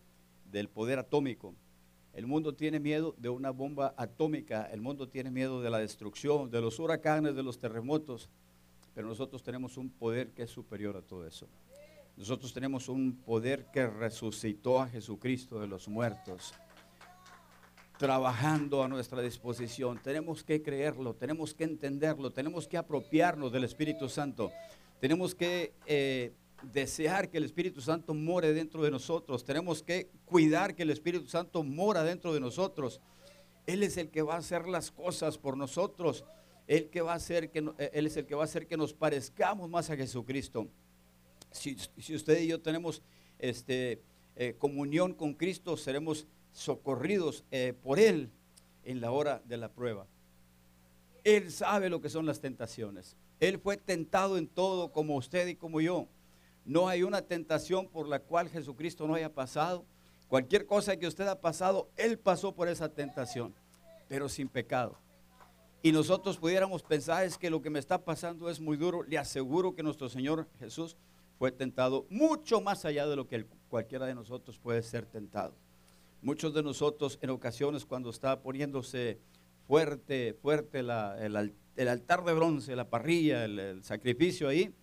del 0.51 0.70
poder 0.70 0.99
atómico, 0.99 1.53
el 2.16 2.28
mundo 2.28 2.55
tiene 2.55 2.80
miedo 2.80 3.13
de 3.18 3.28
una 3.28 3.51
bomba 3.51 3.93
atómica, 3.97 4.70
el 4.72 4.80
mundo 4.80 5.09
tiene 5.09 5.32
miedo 5.32 5.61
de 5.61 5.70
la 5.70 5.80
destrucción, 5.80 6.49
de 6.49 6.61
los 6.61 6.80
huracanes, 6.80 7.36
de 7.36 7.43
los 7.43 7.59
terremotos, 7.59 8.30
pero 8.93 9.07
nosotros 9.07 9.43
tenemos 9.43 9.76
un 9.76 9.89
poder 9.89 10.32
que 10.32 10.43
es 10.43 10.49
superior 10.49 10.95
a 10.95 11.01
todo 11.01 11.28
eso. 11.28 11.45
Nosotros 12.16 12.53
tenemos 12.53 12.88
un 12.88 13.18
poder 13.18 13.66
que 13.66 13.86
resucitó 13.88 14.82
a 14.82 14.88
Jesucristo 14.88 15.59
de 15.59 15.68
los 15.68 15.89
muertos, 15.89 16.53
trabajando 17.97 18.82
a 18.82 18.88
nuestra 18.88 19.22
disposición. 19.22 19.99
Tenemos 20.01 20.41
que 20.41 20.61
creerlo, 20.61 21.16
tenemos 21.16 21.53
que 21.53 21.66
entenderlo, 21.66 22.32
tenemos 22.32 22.66
que 22.66 22.78
apropiarnos 22.78 23.51
del 23.51 23.66
Espíritu 23.66 24.07
Santo. 24.07 24.53
Tenemos 25.01 25.36
que 25.36 25.74
eh, 25.86 26.32
desear 26.64 27.30
que 27.30 27.38
el 27.38 27.43
Espíritu 27.43 27.82
Santo 27.82 28.14
more 28.14 28.53
dentro 28.53 28.84
de 28.84 28.91
nosotros. 28.91 29.43
Tenemos 29.43 29.84
que 29.84 30.10
cuidar 30.26 30.76
que 30.76 30.84
el 30.84 30.89
Espíritu 30.89 31.28
Santo 31.28 31.64
mora 31.64 32.03
dentro 32.03 32.34
de 32.34 32.39
nosotros. 32.39 33.01
Él 33.66 33.84
es 33.84 33.97
el 33.97 34.10
que 34.10 34.22
va 34.22 34.36
a 34.36 34.39
hacer 34.39 34.68
las 34.68 34.91
cosas 34.91 35.38
por 35.38 35.58
nosotros. 35.58 36.24
Él, 36.68 36.89
que 36.89 37.01
va 37.01 37.14
a 37.14 37.16
hacer 37.16 37.51
que, 37.51 37.60
él 37.60 38.08
es 38.08 38.18
el 38.18 38.26
que 38.26 38.36
va 38.36 38.41
a 38.41 38.45
hacer 38.45 38.68
que 38.68 38.78
nos 38.78 38.93
parezcamos 38.93 39.70
más 39.70 39.89
a 39.89 39.95
Jesucristo 39.95 40.68
si, 41.56 42.16
usted 42.16 42.41
y 42.41 42.47
yo 42.47 42.62
tenemos 42.62 43.01
este, 43.39 44.01
eh, 44.36 44.56
comunión 44.58 45.14
con 45.14 45.34
Cristo, 45.34 45.78
seremos 45.78 46.28
socorridos 46.51 47.43
eh, 47.51 47.74
por 47.82 47.99
Él 47.99 48.30
en 48.84 49.01
la 49.01 49.12
hora 49.12 49.41
de 49.45 49.58
la 49.58 49.72
prueba. 49.72 50.08
Él 51.24 51.51
sabe 51.51 51.89
lo 51.89 52.01
que 52.01 52.10
son 52.10 52.26
las 52.26 52.39
tentaciones. 52.39 53.18
Él 53.39 53.60
fue 53.60 53.78
tentado 53.78 54.38
en 54.38 54.47
todo 54.47 54.91
como 54.91 55.16
usted 55.16 55.47
y 55.47 55.56
como 55.56 55.82
yo. 55.82 56.08
No 56.66 56.88
hay 56.88 57.03
una 57.03 57.22
tentación 57.22 57.88
por 57.88 58.07
la 58.07 58.20
cual 58.20 58.49
Jesucristo 58.49 59.07
no 59.07 59.13
haya 59.13 59.34
pasado. 59.34 59.86
Cualquier 60.28 60.66
cosa 60.66 60.97
que 60.97 61.07
usted 61.07 61.28
ha 61.28 61.39
pasado, 61.39 61.89
Él 61.95 62.18
pasó 62.18 62.55
por 62.55 62.68
esa 62.68 62.89
tentación, 62.89 63.53
pero 64.07 64.28
sin 64.28 64.49
pecado. 64.49 64.97
Y 65.84 65.91
nosotros 65.91 66.38
pudiéramos 66.38 66.82
pensar 66.82 67.26
es 67.26 67.38
que 67.38 67.51
lo 67.51 67.61
que 67.61 67.70
me 67.70 67.78
está 67.78 68.03
pasando 68.03 68.49
es 68.49 68.59
muy 68.59 68.76
duro. 68.76 69.03
Le 69.03 69.20
aseguro 69.20 69.76
que 69.76 69.84
nuestro 69.84 70.09
Señor 70.09 70.47
Jesús 70.57 70.97
fue 71.38 71.51
tentado 71.51 72.07
mucho 72.09 72.59
más 72.59 72.86
allá 72.86 73.05
de 73.05 73.16
lo 73.16 73.28
que 73.28 73.45
cualquiera 73.70 74.07
de 74.07 74.16
nosotros 74.16 74.57
puede 74.57 74.82
ser 74.82 75.05
tentado. 75.05 75.53
Muchos 76.24 76.55
de 76.55 76.63
nosotros 76.63 77.20
en 77.22 77.30
ocasiones 77.30 77.86
cuando 77.86 78.09
está 78.09 78.41
poniéndose 78.41 79.20
fuerte, 79.68 80.34
fuerte 80.41 80.80
el, 80.80 80.89
altar 81.88 82.24
de 82.24 82.34
bronce, 82.34 82.76
la 82.76 82.89
parrilla, 82.89 83.45
el, 83.45 83.84
sacrificio 83.84 84.47
ahí, 84.47 84.74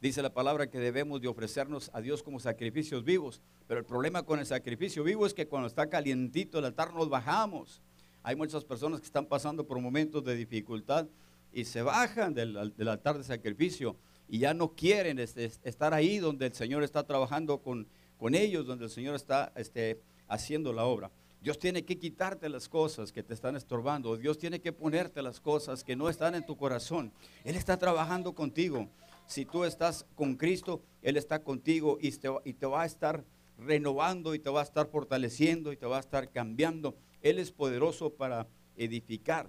dice 0.00 0.22
la 0.22 0.32
palabra 0.32 0.68
que 0.68 0.78
debemos 0.78 1.20
de 1.20 1.28
ofrecernos 1.28 1.90
a 1.92 2.00
Dios 2.00 2.22
como 2.22 2.40
sacrificios 2.40 3.04
vivos. 3.04 3.40
Pero 3.66 3.80
el 3.80 3.86
problema 3.86 4.22
con 4.22 4.38
el 4.38 4.46
sacrificio 4.46 5.04
vivo 5.04 5.26
es 5.26 5.34
que 5.34 5.46
cuando 5.46 5.68
está 5.68 5.88
calientito 5.88 6.58
el 6.58 6.66
altar 6.66 6.94
nos 6.94 7.08
bajamos. 7.08 7.82
Hay 8.22 8.36
muchas 8.36 8.64
personas 8.64 9.00
que 9.00 9.06
están 9.06 9.26
pasando 9.26 9.66
por 9.66 9.80
momentos 9.80 10.24
de 10.24 10.34
dificultad 10.34 11.06
y 11.52 11.64
se 11.64 11.82
bajan 11.82 12.34
del, 12.34 12.56
altar 12.88 13.18
de 13.18 13.24
sacrificio 13.24 13.96
y 14.28 14.38
ya 14.38 14.52
no 14.52 14.72
quieren 14.72 15.18
este, 15.18 15.50
estar 15.62 15.94
ahí 15.94 16.18
donde 16.18 16.46
el 16.46 16.52
Señor 16.52 16.82
está 16.82 17.04
trabajando 17.04 17.58
con, 17.58 17.86
con 18.18 18.34
ellos, 18.34 18.66
donde 18.66 18.86
el 18.86 18.90
Señor 18.90 19.14
está 19.14 19.52
este, 19.56 20.00
haciendo 20.28 20.72
la 20.72 20.84
obra. 20.84 21.10
Dios 21.40 21.58
tiene 21.58 21.84
que 21.84 21.96
quitarte 21.96 22.48
las 22.48 22.68
cosas 22.68 23.12
que 23.12 23.22
te 23.22 23.32
están 23.32 23.54
estorbando. 23.54 24.16
Dios 24.16 24.36
tiene 24.36 24.60
que 24.60 24.72
ponerte 24.72 25.22
las 25.22 25.38
cosas 25.38 25.84
que 25.84 25.94
no 25.94 26.08
están 26.08 26.34
en 26.34 26.44
tu 26.44 26.56
corazón. 26.56 27.12
Él 27.44 27.54
está 27.54 27.76
trabajando 27.76 28.34
contigo. 28.34 28.88
Si 29.26 29.44
tú 29.44 29.64
estás 29.64 30.06
con 30.14 30.36
Cristo, 30.36 30.82
Él 31.02 31.16
está 31.16 31.42
contigo 31.42 31.98
y 32.00 32.10
te, 32.12 32.28
y 32.44 32.52
te 32.54 32.66
va 32.66 32.82
a 32.82 32.86
estar 32.86 33.24
renovando 33.58 34.34
y 34.34 34.38
te 34.38 34.50
va 34.50 34.60
a 34.60 34.64
estar 34.64 34.86
fortaleciendo 34.86 35.72
y 35.72 35.76
te 35.76 35.86
va 35.86 35.96
a 35.96 36.00
estar 36.00 36.30
cambiando. 36.30 36.96
Él 37.22 37.38
es 37.38 37.50
poderoso 37.50 38.10
para 38.10 38.46
edificar. 38.76 39.48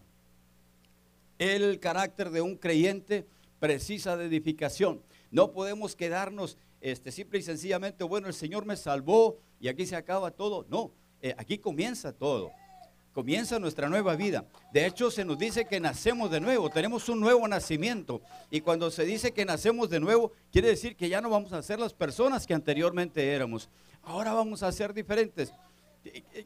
El 1.38 1.80
carácter 1.80 2.32
de 2.32 2.41
un 2.41 2.55
creyente 2.55 3.28
precisa 3.59 4.17
de 4.17 4.25
edificación. 4.25 5.01
No 5.30 5.51
podemos 5.51 5.95
quedarnos 5.95 6.57
este, 6.82 7.11
simple 7.11 7.39
y 7.39 7.41
sencillamente, 7.43 8.03
bueno, 8.03 8.28
el 8.28 8.34
Señor 8.34 8.65
me 8.65 8.75
salvó 8.75 9.38
y 9.59 9.67
aquí 9.67 9.86
se 9.86 9.95
acaba 9.95 10.32
todo. 10.32 10.65
No, 10.69 10.91
eh, 11.21 11.36
aquí 11.38 11.57
comienza 11.57 12.13
todo. 12.13 12.51
Comienza 13.18 13.57
nuestra 13.57 13.89
nueva 13.89 14.15
vida. 14.15 14.45
De 14.72 14.86
hecho, 14.86 15.09
se 15.09 15.26
nos 15.26 15.39
dice 15.39 15.65
que 15.65 15.80
nacemos 15.80 16.30
de 16.30 16.39
nuevo, 16.39 16.70
tenemos 16.70 17.09
un 17.09 17.20
nuevo 17.20 17.47
nacimiento. 17.47 18.22
Y 18.51 18.61
cuando 18.61 18.91
se 18.91 19.05
dice 19.05 19.34
que 19.34 19.43
nacemos 19.43 19.89
de 19.89 19.99
nuevo, 19.99 20.34
quiere 20.51 20.68
decir 20.68 20.95
que 20.95 21.09
ya 21.09 21.20
no 21.20 21.32
vamos 21.32 21.51
a 21.51 21.63
ser 21.63 21.80
las 21.80 21.95
personas 21.95 22.45
que 22.45 22.53
anteriormente 22.53 23.34
éramos. 23.34 23.72
Ahora 24.03 24.34
vamos 24.34 24.61
a 24.61 24.72
ser 24.72 24.93
diferentes. 24.93 25.51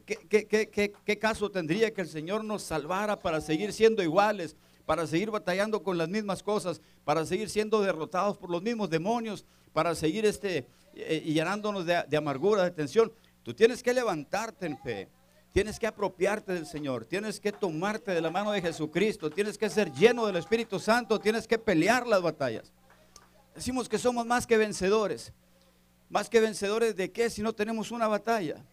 ¿Qué, 0.06 1.18
caso 1.20 1.50
tendría 1.50 1.92
que 1.92 2.00
el 2.00 2.08
Señor 2.08 2.42
nos 2.42 2.62
salvara 2.62 3.20
para 3.20 3.42
seguir 3.42 3.74
siendo 3.74 4.02
iguales? 4.02 4.56
para 4.86 5.06
seguir 5.06 5.30
batallando 5.30 5.82
con 5.82 5.96
las 5.96 6.08
mismas 6.08 6.42
cosas, 6.42 6.80
para 7.04 7.24
seguir 7.24 7.48
siendo 7.50 7.82
derrotados 7.82 8.36
por 8.36 8.50
los 8.50 8.62
mismos 8.62 8.90
demonios, 8.90 9.44
para 9.72 9.94
seguir 9.94 10.26
este, 10.26 10.66
eh, 10.94 11.20
llenándonos 11.20 11.86
de, 11.86 12.02
de 12.08 12.16
amargura, 12.16 12.64
de 12.64 12.72
tensión. 12.72 13.12
Tú 13.44 13.54
tienes 13.54 13.80
que 13.80 13.94
levantarte 13.94 14.66
en 14.66 14.76
fe. 14.78 15.08
Tienes 15.52 15.78
que 15.78 15.86
apropiarte 15.86 16.52
del 16.52 16.66
Señor, 16.66 17.04
tienes 17.04 17.38
que 17.38 17.52
tomarte 17.52 18.12
de 18.12 18.22
la 18.22 18.30
mano 18.30 18.52
de 18.52 18.62
Jesucristo, 18.62 19.30
tienes 19.30 19.58
que 19.58 19.68
ser 19.68 19.92
lleno 19.92 20.26
del 20.26 20.36
Espíritu 20.36 20.78
Santo, 20.78 21.20
tienes 21.20 21.46
que 21.46 21.58
pelear 21.58 22.06
las 22.06 22.22
batallas. 22.22 22.72
Decimos 23.54 23.86
que 23.86 23.98
somos 23.98 24.24
más 24.24 24.46
que 24.46 24.56
vencedores. 24.56 25.32
Más 26.08 26.30
que 26.30 26.40
vencedores 26.40 26.96
de 26.96 27.12
qué 27.12 27.28
si 27.28 27.42
no 27.42 27.52
tenemos 27.52 27.90
una 27.90 28.08
batalla. 28.08 28.64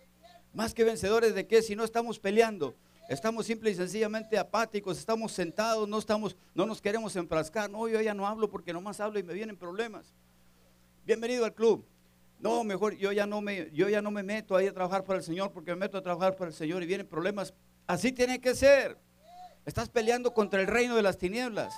Más 0.53 0.73
que 0.73 0.85
vencedores 0.85 1.35
de 1.35 1.47
qué 1.47 1.61
si 1.61 1.75
no 1.75 1.83
estamos 1.83 2.17
peleando. 2.17 2.75
Estamos 3.09 3.45
simple 3.45 3.71
y 3.71 3.75
sencillamente 3.75 4.37
apáticos, 4.37 4.99
estamos 4.99 5.31
sentados, 5.31 5.87
no, 5.89 5.97
estamos, 5.97 6.37
no 6.53 6.65
nos 6.65 6.81
queremos 6.81 7.15
enfrascar. 7.15 7.69
No, 7.69 7.89
yo 7.89 7.99
ya 7.99 8.13
no 8.13 8.25
hablo 8.25 8.49
porque 8.49 8.71
nomás 8.71 8.99
hablo 9.01 9.19
y 9.19 9.23
me 9.23 9.33
vienen 9.33 9.57
problemas. 9.57 10.13
Bienvenido 11.05 11.43
al 11.43 11.53
club. 11.53 11.83
No, 12.39 12.63
mejor 12.63 12.95
yo 12.95 13.11
ya 13.11 13.25
no 13.25 13.41
me, 13.41 13.69
yo 13.71 13.89
ya 13.89 14.01
no 14.01 14.11
me 14.11 14.23
meto 14.23 14.55
ahí 14.55 14.67
a 14.67 14.73
trabajar 14.73 15.03
para 15.03 15.19
el 15.19 15.25
Señor 15.25 15.51
porque 15.51 15.71
me 15.71 15.77
meto 15.77 15.97
a 15.97 16.01
trabajar 16.01 16.35
para 16.35 16.49
el 16.49 16.55
Señor 16.55 16.81
y 16.81 16.85
vienen 16.85 17.05
problemas. 17.05 17.53
Así 17.85 18.11
tiene 18.11 18.39
que 18.39 18.55
ser. 18.55 18.97
Estás 19.65 19.89
peleando 19.89 20.33
contra 20.33 20.61
el 20.61 20.67
reino 20.67 20.95
de 20.95 21.01
las 21.01 21.17
tinieblas. 21.17 21.73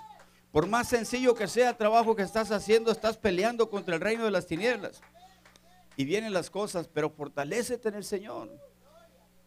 Por 0.52 0.68
más 0.68 0.88
sencillo 0.88 1.34
que 1.34 1.48
sea 1.48 1.70
el 1.72 1.78
trabajo 1.78 2.16
que 2.16 2.22
estás 2.22 2.52
haciendo, 2.52 2.92
estás 2.92 3.18
peleando 3.18 3.70
contra 3.70 3.96
el 3.96 4.02
reino 4.02 4.24
de 4.24 4.32
las 4.32 4.46
tinieblas. 4.46 5.02
Y 5.98 6.06
vienen 6.06 6.32
las 6.32 6.50
cosas, 6.50 6.88
pero 6.88 7.10
fortalecete 7.10 7.90
en 7.90 7.96
el 7.96 8.04
Señor. 8.04 8.50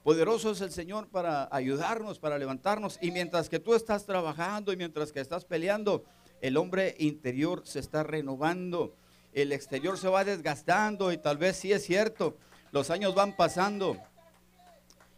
Poderoso 0.03 0.51
es 0.51 0.61
el 0.61 0.73
Señor 0.73 1.09
para 1.09 1.49
ayudarnos, 1.51 2.19
para 2.19 2.39
levantarnos. 2.39 2.99
Y 3.01 3.11
mientras 3.11 3.49
que 3.49 3.61
tú 3.61 3.75
estás 3.75 4.05
trabajando 4.05 4.73
y 4.73 4.77
mientras 4.77 5.12
que 5.12 5.21
estás 5.21 5.45
peleando, 5.45 6.05
el 6.41 6.57
hombre 6.57 6.95
interior 6.99 7.62
se 7.65 7.79
está 7.79 8.03
renovando. 8.03 8.97
El 9.35 9.51
exterior 9.51 9.99
se 9.99 10.09
va 10.09 10.24
desgastando 10.24 11.12
y 11.12 11.18
tal 11.18 11.37
vez 11.37 11.57
sí 11.57 11.72
es 11.72 11.85
cierto. 11.85 12.37
Los 12.70 12.91
años 12.91 13.14
van 13.14 13.37
pasando. 13.37 13.97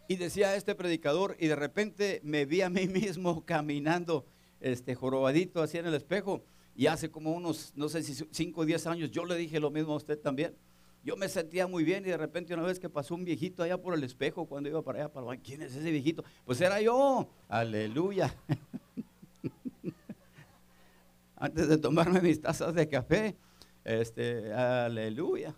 Y 0.07 0.15
decía 0.15 0.55
este 0.55 0.73
predicador, 0.73 1.35
y 1.39 1.47
de 1.47 1.55
repente 1.55 2.19
me 2.23 2.45
vi 2.45 2.61
a 2.61 2.69
mí 2.69 2.87
mismo 2.87 3.45
caminando, 3.45 4.25
este 4.59 4.95
jorobadito 4.95 5.61
así 5.61 5.77
en 5.77 5.85
el 5.85 5.93
espejo. 5.93 6.41
Y 6.75 6.87
hace 6.87 7.11
como 7.11 7.31
unos, 7.31 7.73
no 7.75 7.89
sé 7.89 8.01
si 8.01 8.13
5 8.13 8.61
o 8.61 8.65
10 8.65 8.87
años, 8.87 9.11
yo 9.11 9.23
le 9.23 9.35
dije 9.35 9.59
lo 9.59 9.69
mismo 9.69 9.93
a 9.93 9.97
usted 9.97 10.19
también. 10.19 10.55
Yo 11.03 11.15
me 11.15 11.29
sentía 11.29 11.67
muy 11.67 11.83
bien 11.83 12.03
y 12.05 12.09
de 12.09 12.17
repente 12.17 12.53
una 12.53 12.63
vez 12.63 12.79
que 12.79 12.89
pasó 12.89 13.15
un 13.15 13.23
viejito 13.23 13.63
allá 13.63 13.79
por 13.79 13.93
el 13.93 14.03
espejo 14.03 14.45
cuando 14.45 14.69
iba 14.69 14.81
para 14.81 14.99
allá 14.99 15.13
para 15.13 15.31
el 15.31 15.39
¿quién 15.39 15.61
es 15.61 15.75
ese 15.75 15.91
viejito? 15.91 16.23
Pues 16.43 16.59
era 16.59 16.81
yo, 16.81 17.29
aleluya. 17.47 18.35
Antes 21.35 21.69
de 21.69 21.77
tomarme 21.77 22.19
mis 22.19 22.41
tazas 22.41 22.73
de 22.73 22.89
café, 22.89 23.37
este, 23.87 24.53
aleluya. 24.53 25.55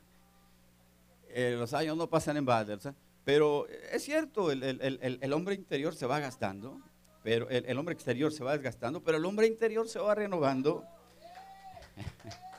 Eh, 1.30 1.56
los 1.58 1.74
años 1.74 1.98
no 1.98 2.10
pasan 2.10 2.38
en 2.38 2.46
balde, 2.46 2.78
pero 3.24 3.68
es 3.68 4.04
cierto, 4.04 4.52
el, 4.52 5.34
hombre 5.34 5.56
interior 5.56 5.96
se 5.96 6.06
va 6.06 6.20
gastando, 6.20 6.80
pero 7.24 7.50
el 7.50 7.78
hombre 7.78 7.94
exterior 7.94 8.32
se 8.32 8.44
va 8.44 8.54
desgastando, 8.54 9.04
pero 9.04 9.18
el 9.18 9.26
hombre 9.26 9.48
interior 9.48 9.88
se 9.88 10.00
va 10.00 10.16
renovando. 10.16 10.86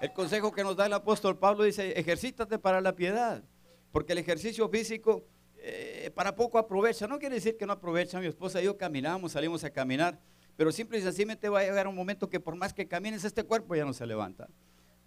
El 0.00 0.12
consejo 0.12 0.52
que 0.52 0.62
nos 0.62 0.76
da 0.76 0.86
el 0.86 0.92
apóstol 0.92 1.36
Pablo 1.38 1.64
dice, 1.64 1.90
ejercítate 1.98 2.60
para 2.60 2.80
la 2.80 2.94
piedad, 2.94 3.42
porque 3.90 4.12
el 4.12 4.18
ejercicio 4.18 4.68
físico 4.68 5.24
eh, 5.56 6.12
para 6.14 6.36
poco 6.36 6.56
aprovecha. 6.56 7.08
No 7.08 7.18
quiere 7.18 7.34
decir 7.34 7.56
que 7.56 7.66
no 7.66 7.72
aprovecha. 7.72 8.20
Mi 8.20 8.26
esposa 8.26 8.62
y 8.62 8.66
yo 8.66 8.78
caminamos, 8.78 9.32
salimos 9.32 9.64
a 9.64 9.70
caminar, 9.70 10.20
pero 10.58 10.72
simple 10.72 10.98
y 10.98 11.02
sencillamente 11.02 11.48
va 11.48 11.60
a 11.60 11.62
llegar 11.62 11.86
un 11.86 11.94
momento 11.94 12.28
que 12.28 12.40
por 12.40 12.56
más 12.56 12.74
que 12.74 12.88
camines, 12.88 13.22
este 13.22 13.44
cuerpo 13.44 13.76
ya 13.76 13.84
no 13.84 13.92
se 13.92 14.04
levanta. 14.04 14.48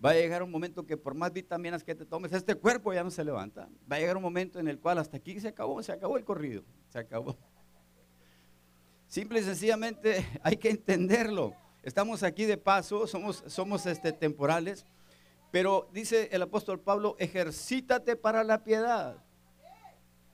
Va 0.03 0.11
a 0.11 0.13
llegar 0.13 0.43
un 0.43 0.49
momento 0.49 0.85
que 0.85 0.95
por 0.95 1.13
más 1.13 1.33
vitaminas 1.33 1.83
que 1.83 1.93
te 1.93 2.05
tomes, 2.05 2.31
este 2.31 2.55
cuerpo 2.55 2.93
ya 2.93 3.03
no 3.03 3.11
se 3.11 3.21
levanta. 3.25 3.67
Va 3.91 3.97
a 3.97 3.99
llegar 3.99 4.15
un 4.15 4.23
momento 4.23 4.59
en 4.59 4.69
el 4.69 4.79
cual 4.79 4.97
hasta 4.97 5.17
aquí 5.17 5.37
se 5.41 5.49
acabó, 5.49 5.83
se 5.83 5.91
acabó 5.91 6.17
el 6.17 6.23
corrido, 6.23 6.63
se 6.87 6.99
acabó. 6.99 7.37
Simple 9.07 9.41
y 9.41 9.43
sencillamente 9.43 10.25
hay 10.41 10.55
que 10.55 10.69
entenderlo. 10.69 11.53
Estamos 11.83 12.23
aquí 12.23 12.45
de 12.45 12.55
paso, 12.55 13.05
somos, 13.05 13.43
somos 13.47 13.85
este, 13.87 14.13
temporales, 14.13 14.85
pero 15.51 15.89
dice 15.91 16.29
el 16.31 16.43
apóstol 16.43 16.79
Pablo, 16.79 17.17
ejercítate 17.19 18.15
para 18.15 18.45
la 18.45 18.63
piedad. 18.63 19.21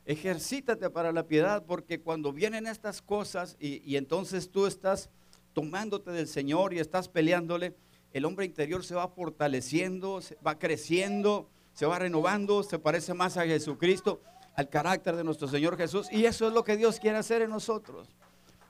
Ejercítate 0.07 0.89
para 0.89 1.11
la 1.11 1.27
piedad, 1.27 1.65
porque 1.67 1.99
cuando 1.99 2.33
vienen 2.33 2.65
estas 2.65 3.01
cosas 3.01 3.57
y, 3.59 3.83
y 3.83 3.97
entonces 3.97 4.49
tú 4.49 4.65
estás 4.65 5.09
tomándote 5.53 6.11
del 6.11 6.27
Señor 6.27 6.73
y 6.73 6.79
estás 6.79 7.09
peleándole, 7.09 7.75
el 8.13 8.25
hombre 8.25 8.45
interior 8.45 8.83
se 8.83 8.95
va 8.95 9.09
fortaleciendo, 9.09 10.21
se 10.21 10.35
va 10.35 10.57
creciendo, 10.57 11.49
se 11.73 11.85
va 11.85 11.99
renovando, 11.99 12.63
se 12.63 12.79
parece 12.79 13.13
más 13.13 13.37
a 13.37 13.45
Jesucristo, 13.45 14.21
al 14.55 14.69
carácter 14.69 15.15
de 15.15 15.23
nuestro 15.23 15.47
Señor 15.47 15.77
Jesús. 15.77 16.07
Y 16.11 16.25
eso 16.25 16.47
es 16.47 16.53
lo 16.53 16.63
que 16.63 16.77
Dios 16.77 16.99
quiere 16.99 17.17
hacer 17.17 17.43
en 17.43 17.49
nosotros. 17.49 18.07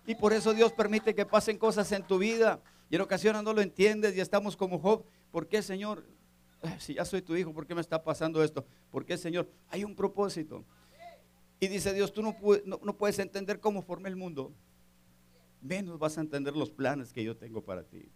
Y 0.05 0.15
por 0.15 0.33
eso 0.33 0.53
Dios 0.53 0.73
permite 0.73 1.13
que 1.13 1.25
pasen 1.25 1.57
cosas 1.57 1.91
en 1.91 2.01
tu 2.03 2.17
vida. 2.17 2.59
Y 2.89 2.95
en 2.95 3.01
ocasiones 3.01 3.43
no 3.43 3.53
lo 3.53 3.61
entiendes 3.61 4.15
y 4.15 4.21
estamos 4.21 4.57
como 4.57 4.79
Job. 4.79 5.05
¿Por 5.31 5.47
qué, 5.47 5.61
Señor? 5.61 6.03
Si 6.79 6.95
ya 6.95 7.05
soy 7.05 7.21
tu 7.21 7.35
hijo, 7.35 7.53
¿por 7.53 7.67
qué 7.67 7.75
me 7.75 7.81
está 7.81 8.03
pasando 8.03 8.43
esto? 8.43 8.65
¿Por 8.89 9.05
qué, 9.05 9.17
Señor? 9.17 9.47
Hay 9.69 9.83
un 9.83 9.95
propósito. 9.95 10.65
Y 11.59 11.67
dice 11.67 11.93
Dios, 11.93 12.13
tú 12.13 12.21
no, 12.21 12.35
no 12.65 12.97
puedes 12.97 13.19
entender 13.19 13.59
cómo 13.59 13.81
formé 13.81 14.09
el 14.09 14.15
mundo. 14.15 14.53
Menos 15.61 15.97
vas 15.97 16.17
a 16.17 16.21
entender 16.21 16.55
los 16.55 16.69
planes 16.69 17.11
que 17.11 17.23
yo 17.23 17.35
tengo 17.35 17.63
para 17.63 17.83
ti. 17.83 18.09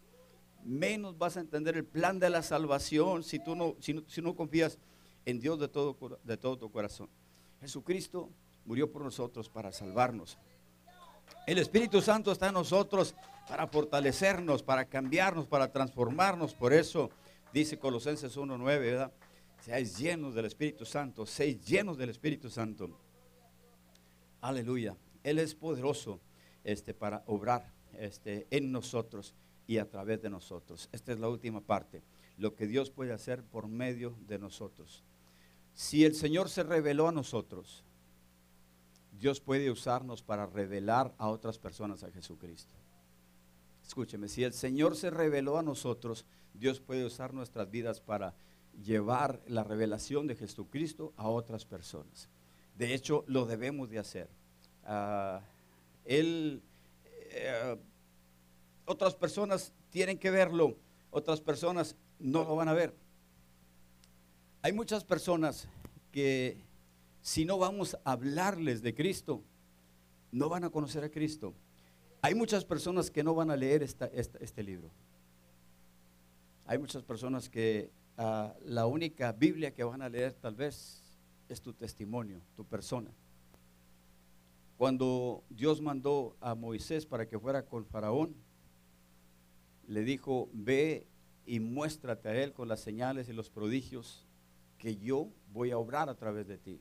Menos 0.64 1.18
vas 1.18 1.38
a 1.38 1.39
entender 1.39 1.76
el 1.76 1.86
plan 1.86 2.20
de 2.20 2.30
la 2.30 2.44
salvación 2.44 3.24
si 3.24 3.39
tú 3.39 3.56
no, 3.56 3.76
no, 3.94 4.04
no 4.24 4.36
confías 4.36 4.78
en 5.26 5.39
Dios 5.39 5.60
de 5.60 5.68
todo, 5.68 6.20
de 6.24 6.38
todo 6.38 6.58
tu 6.58 6.72
corazón. 6.72 7.10
Jesucristo 7.60 8.30
murió 8.66 8.92
por 8.92 9.04
nosotros 9.04 9.50
para 9.50 9.72
salvarnos. 9.72 10.38
El 11.48 11.58
Espíritu 11.58 12.02
Santo 12.02 12.32
está 12.32 12.48
en 12.48 12.54
nosotros 12.54 13.16
para 13.48 13.68
fortalecernos, 13.68 14.62
para 14.62 14.86
cambiarnos, 14.86 15.48
para 15.48 15.72
transformarnos. 15.72 16.54
Por 16.54 16.74
eso 16.74 17.10
dice 17.52 17.80
Colosenses 17.80 18.38
1.9, 18.38 18.64
¿verdad? 18.80 19.12
Seáis 19.62 19.98
llenos 19.98 20.34
del 20.36 20.46
Espíritu 20.46 20.86
Santo, 20.86 21.26
seáis 21.26 21.60
llenos 21.66 21.98
del 21.98 22.10
Espíritu 22.10 22.50
Santo. 22.50 22.89
Aleluya. 24.42 24.98
Él 25.24 25.39
es 25.39 25.56
poderoso 25.56 26.20
este, 26.64 26.94
para 26.94 27.24
obrar 27.28 27.72
este, 27.98 28.48
en 28.50 28.72
nosotros 28.72 29.36
y 29.68 29.78
a 29.78 29.89
través 29.89 30.22
de 30.22 30.30
nosotros. 30.30 30.89
Esta 30.92 31.14
es 31.14 31.20
la 31.20 31.30
última 31.30 31.62
parte. 31.62 32.04
Lo 32.38 32.56
que 32.56 32.68
Dios 32.68 32.89
puede 32.89 33.14
hacer 33.14 33.44
por 33.44 33.68
medio 33.68 34.18
de 34.28 34.39
nosotros. 34.39 35.04
Si 35.74 36.04
el 36.04 36.16
Señor 36.16 36.50
se 36.50 36.64
reveló 36.64 37.08
a 37.08 37.12
nosotros, 37.12 37.86
Dios 39.12 39.39
puede 39.39 39.70
usarnos 39.70 40.24
para 40.24 40.48
revelar 40.48 41.14
a 41.18 41.30
otras 41.30 41.60
personas 41.60 42.04
a 42.04 42.12
Jesucristo. 42.12 42.74
Escúcheme, 43.86 44.28
si 44.28 44.44
el 44.44 44.54
Señor 44.54 44.96
se 44.96 45.10
reveló 45.10 45.58
a 45.58 45.64
nosotros, 45.64 46.26
Dios 46.54 46.80
puede 46.80 47.06
usar 47.06 47.34
nuestras 47.34 47.70
vidas 47.70 48.02
para 48.02 48.34
llevar 48.84 49.42
la 49.48 49.64
revelación 49.64 50.28
de 50.28 50.36
Jesucristo 50.36 51.14
a 51.18 51.28
otras 51.28 51.66
personas. 51.66 52.30
De 52.82 52.96
hecho, 52.96 53.24
lo 53.28 53.46
debemos 53.46 53.92
de 53.92 54.00
hacer. 54.00 54.28
Uh, 54.88 55.40
él, 56.04 56.64
eh, 57.30 57.78
otras 58.86 59.14
personas 59.14 59.72
tienen 59.92 60.18
que 60.18 60.32
verlo, 60.32 60.76
otras 61.12 61.42
personas 61.42 61.96
no 62.18 62.44
lo 62.44 62.56
van 62.56 62.70
a 62.70 62.74
ver. 62.74 62.96
Hay 64.64 64.74
muchas 64.74 65.04
personas 65.04 65.68
que 66.12 66.58
si 67.22 67.46
no 67.46 67.60
vamos 67.60 67.96
a 68.04 68.14
hablarles 68.14 68.82
de 68.82 68.96
Cristo, 68.96 69.44
no 70.32 70.50
van 70.50 70.64
a 70.64 70.72
conocer 70.72 71.04
a 71.04 71.10
Cristo. 71.12 71.54
Hay 72.24 72.34
muchas 72.34 72.66
personas 72.66 73.12
que 73.12 73.24
no 73.24 73.36
van 73.36 73.52
a 73.52 73.56
leer 73.56 73.84
este 73.84 74.64
libro. 74.64 74.90
Hay 76.66 76.80
muchas 76.80 77.04
personas 77.04 77.48
que 77.48 77.92
ah, 78.18 78.56
la 78.66 78.88
única 78.88 79.34
Biblia 79.34 79.72
que 79.72 79.84
van 79.84 80.02
a 80.02 80.10
leer 80.10 80.34
tal 80.34 80.56
vez 80.56 81.01
es 81.54 81.62
tu 81.62 81.74
testimonio, 81.74 82.41
tu 82.56 82.66
persona. 82.66 83.12
Cuando 84.78 85.43
Dios 85.49 85.82
mandó 85.82 86.36
a 86.41 86.56
Moisés 86.56 87.06
para 87.06 87.28
que 87.28 87.39
fuera 87.39 87.66
con 87.66 87.86
Faraón, 87.86 88.36
le 89.88 90.04
dijo, 90.04 90.49
ve 90.54 91.06
y 91.45 91.60
muéstrate 91.60 92.30
a 92.30 92.43
él 92.43 92.54
con 92.54 92.68
las 92.68 92.80
señales 92.80 93.30
y 93.30 93.34
los 93.34 93.49
prodigios 93.49 94.26
que 94.78 94.97
yo 94.97 95.30
voy 95.54 95.72
a 95.72 95.78
obrar 95.78 96.10
a 96.10 96.16
través 96.16 96.47
de 96.47 96.58
ti 96.58 96.80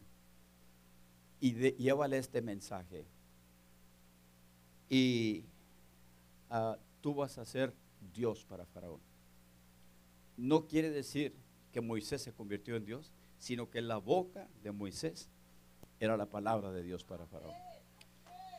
y 1.41 1.53
llévale 1.73 2.19
este 2.19 2.43
mensaje. 2.43 3.07
Y 4.89 5.45
ah, 6.51 6.79
tú 7.01 7.15
vas 7.15 7.39
a 7.39 7.47
ser 7.47 7.75
Dios 8.13 8.45
para 8.45 8.67
Faraón. 8.67 9.01
No 10.37 10.67
quiere 10.67 10.91
decir 10.91 11.35
que 11.73 11.81
Moisés 11.81 12.23
se 12.23 12.33
convirtió 12.33 12.77
en 12.77 12.85
Dios, 12.85 13.13
sino 13.41 13.71
que 13.71 13.81
la 13.81 13.97
boca 13.97 14.47
de 14.63 14.71
Moisés 14.71 15.29
era 15.99 16.17
la 16.17 16.27
palabra 16.27 16.71
de 16.71 16.85
Dios 16.85 17.03
para 17.03 17.27
Faraón. 17.27 17.55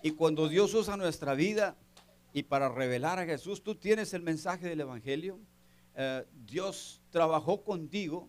Y 0.03 0.11
cuando 0.11 0.49
Dios 0.49 0.73
usa 0.73 0.97
nuestra 0.97 1.35
vida 1.35 1.77
y 2.33 2.43
para 2.43 2.67
revelar 2.67 3.19
a 3.19 3.25
Jesús, 3.25 3.63
tú 3.63 3.75
tienes 3.75 4.13
el 4.13 4.23
mensaje 4.23 4.67
del 4.67 4.81
Evangelio. 4.81 5.39
Eh, 5.95 6.25
Dios 6.45 7.01
trabajó 7.11 7.63
contigo 7.63 8.27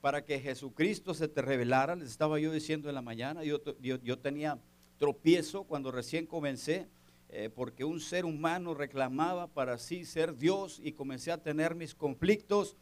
para 0.00 0.24
que 0.24 0.40
Jesucristo 0.40 1.14
se 1.14 1.28
te 1.28 1.40
revelara. 1.40 1.94
Les 1.94 2.10
estaba 2.10 2.40
yo 2.40 2.52
diciendo 2.52 2.88
en 2.88 2.96
la 2.96 3.02
mañana, 3.02 3.44
yo, 3.44 3.60
yo, 3.80 4.18
tenía 4.18 4.58
tropiezo 4.98 5.64
cuando 5.64 5.92
recién 5.92 6.26
comencé, 6.26 6.88
eh, 7.28 7.50
porque 7.54 7.84
un 7.84 8.00
ser 8.00 8.24
humano 8.24 8.74
reclamaba 8.74 9.46
para 9.46 9.78
sí 9.78 10.04
ser 10.04 10.36
Dios 10.36 10.80
y 10.82 10.92
comencé 10.92 11.30
a 11.30 11.42
tener 11.42 11.76
mis 11.76 11.94
conflictos. 11.94 12.76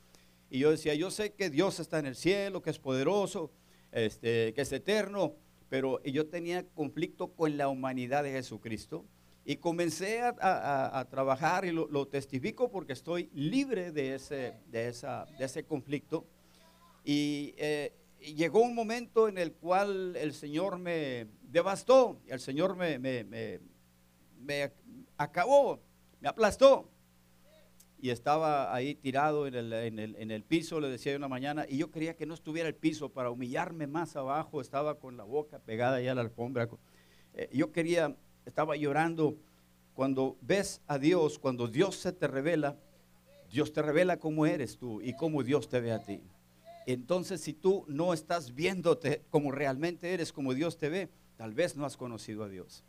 Y 0.52 0.58
yo 0.58 0.70
decía, 0.70 0.94
yo 0.94 1.10
sé 1.10 1.32
que 1.32 1.48
Dios 1.48 1.80
está 1.80 1.98
en 1.98 2.04
el 2.04 2.14
cielo, 2.14 2.60
que 2.60 2.68
es 2.68 2.78
poderoso, 2.78 3.50
este, 3.90 4.52
que 4.52 4.60
es 4.60 4.70
eterno, 4.70 5.34
pero 5.70 6.02
yo 6.02 6.26
tenía 6.26 6.68
conflicto 6.74 7.32
con 7.32 7.56
la 7.56 7.68
humanidad 7.68 8.22
de 8.22 8.32
Jesucristo. 8.32 9.06
Y 9.46 9.56
comencé 9.56 10.20
a, 10.20 11.06
trabajar 11.08 11.64
y 11.64 11.70
lo, 11.70 12.06
testifico 12.06 12.70
porque 12.70 12.92
estoy 12.92 13.30
libre 13.32 13.92
de 13.92 14.14
ese, 14.16 14.52
de 14.66 14.88
esa, 14.88 15.24
de 15.38 15.46
ese 15.46 15.64
conflicto. 15.64 16.26
Eh, 17.06 17.94
y 18.20 18.34
llegó 18.34 18.60
un 18.60 18.74
momento 18.74 19.28
en 19.28 19.38
el 19.38 19.54
cual 19.54 20.14
el 20.16 20.34
Señor 20.34 20.78
me 20.78 21.28
devastó, 21.44 22.20
el 22.26 22.40
Señor 22.40 22.76
me, 22.76 22.98
me, 22.98 24.72
acabó, 25.16 25.80
me 26.20 26.28
aplastó. 26.28 26.90
Y 28.02 28.10
estaba 28.10 28.74
ahí 28.74 28.96
tirado 28.96 29.46
en 29.46 29.54
el, 29.54 29.72
en, 29.72 29.98
el, 30.00 30.16
en 30.16 30.32
el, 30.32 30.42
piso, 30.42 30.80
le 30.80 30.88
decía 30.88 31.16
una 31.16 31.28
mañana, 31.28 31.66
y 31.68 31.78
yo 31.78 31.92
quería 31.92 32.16
que 32.16 32.26
no 32.26 32.34
estuviera 32.34 32.68
el 32.68 32.74
piso 32.74 33.10
para 33.10 33.30
humillarme 33.30 33.86
más 33.86 34.16
abajo, 34.16 34.60
estaba 34.60 34.98
con 34.98 35.16
la 35.16 35.22
boca 35.22 35.60
pegada 35.60 35.98
ahí 35.98 36.08
a 36.08 36.14
la 36.16 36.22
alfombra. 36.22 36.68
Eh, 37.34 37.48
yo 37.52 37.70
quería, 37.70 38.16
estaba 38.44 38.74
llorando. 38.74 39.36
Cuando 39.94 40.36
ves 40.40 40.80
a 40.88 40.98
Dios, 40.98 41.38
cuando 41.38 41.68
Dios 41.68 41.94
se 41.94 42.12
te 42.12 42.26
revela, 42.26 42.76
Dios 43.52 43.72
te 43.72 43.82
revela 43.82 44.18
cómo 44.18 44.46
eres 44.46 44.78
tú 44.78 45.00
y 45.00 45.14
cómo 45.14 45.44
Dios 45.44 45.68
te 45.68 45.80
ve 45.80 45.92
a 45.92 46.02
ti. 46.02 46.22
Entonces, 46.86 47.40
si 47.40 47.52
tú 47.52 47.84
no 47.86 48.12
estás 48.12 48.52
viéndote 48.52 49.22
como 49.30 49.52
realmente 49.52 50.12
eres, 50.12 50.32
como 50.32 50.54
Dios 50.54 50.76
te 50.76 50.88
ve, 50.88 51.08
tal 51.36 51.54
vez 51.54 51.76
no 51.76 51.84
has 51.84 51.96
conocido 51.96 52.42
a 52.42 52.48
Dios. 52.48 52.82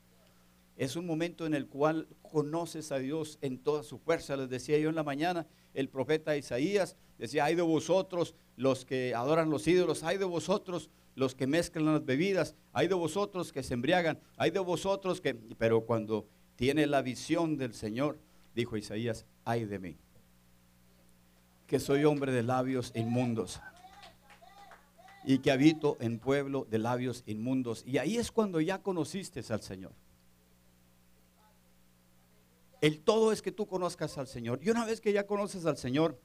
Es 0.76 0.96
un 0.96 1.06
momento 1.06 1.46
en 1.46 1.54
el 1.54 1.68
cual 1.68 2.08
conoces 2.22 2.92
a 2.92 2.98
Dios 2.98 3.38
en 3.42 3.60
toda 3.60 3.84
su 3.84 4.00
fuerza. 4.00 4.36
Les 4.36 4.50
decía 4.50 4.78
yo 4.80 4.90
en 4.90 4.96
la 4.96 5.04
mañana, 5.04 5.46
el 5.74 5.90
profeta 5.90 6.36
Isaías 6.36 6.96
decía, 7.18 7.46
hay 7.46 7.56
de 7.56 7.62
vosotros 7.62 8.36
los 8.58 8.86
que 8.86 9.14
adoran 9.14 9.50
los 9.50 9.68
ídolos, 9.68 10.04
hay 10.04 10.18
de 10.18 10.26
vosotros 10.26 10.90
los 11.16 11.36
que 11.36 11.46
mezclan 11.46 11.86
las 11.86 12.06
bebidas, 12.06 12.56
hay 12.72 12.88
de 12.88 12.96
vosotros 12.96 13.54
que 13.54 13.62
se 13.62 13.76
embriagan, 13.76 14.20
hay 14.38 14.52
de 14.52 14.60
vosotros 14.60 15.22
que... 15.22 15.36
Pero 15.36 15.82
cuando 15.82 16.28
tiene 16.56 16.88
la 16.88 17.02
visión 17.02 17.58
del 17.58 17.74
Señor, 17.74 18.20
dijo 18.56 18.78
Isaías, 18.78 19.26
hay 19.46 19.66
de 19.66 19.80
mí, 19.80 19.98
que 21.68 21.80
soy 21.80 22.04
hombre 22.06 22.32
de 22.32 22.44
labios 22.44 22.92
inmundos 22.96 23.62
y 25.26 25.40
que 25.40 25.52
habito 25.52 25.98
en 26.00 26.20
pueblo 26.20 26.68
de 26.70 26.80
labios 26.80 27.24
inmundos. 27.26 27.84
Y 27.86 27.98
ahí 27.98 28.18
es 28.18 28.32
cuando 28.32 28.60
ya 28.60 28.82
conociste 28.82 29.42
al 29.50 29.62
Señor. 29.62 29.94
El 32.84 33.00
todo 33.00 33.32
es 33.32 33.42
que 33.42 33.54
tú 33.54 33.66
conozcas 33.66 34.18
al 34.18 34.28
Señor. 34.28 34.60
Y 34.62 34.70
una 34.70 34.84
vez 34.84 35.00
que 35.00 35.14
ya 35.14 35.26
conoces 35.26 35.66
al 35.66 35.78
Señor, 35.78 36.20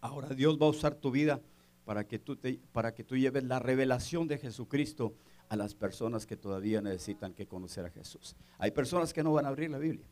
ahora 0.00 0.28
Dios 0.28 0.62
va 0.62 0.66
a 0.66 0.68
usar 0.68 0.94
tu 0.94 1.10
vida 1.10 1.42
para 1.84 2.06
que 2.06 2.20
tú, 2.20 2.36
te, 2.36 2.60
para 2.70 2.94
que 2.94 3.02
tú 3.02 3.16
lleves 3.16 3.42
la 3.42 3.58
revelación 3.58 4.28
de 4.28 4.38
Jesucristo 4.38 5.16
a 5.48 5.56
las 5.56 5.74
personas 5.74 6.24
que 6.24 6.36
todavía 6.36 6.80
necesitan 6.80 7.34
que 7.34 7.48
conocer 7.48 7.84
a 7.84 7.90
Jesús. 7.90 8.36
Hay 8.58 8.70
personas 8.70 9.12
que 9.12 9.24
no 9.24 9.32
van 9.32 9.44
a 9.44 9.48
abrir 9.48 9.68
la 9.68 9.78
Biblia. 9.78 10.06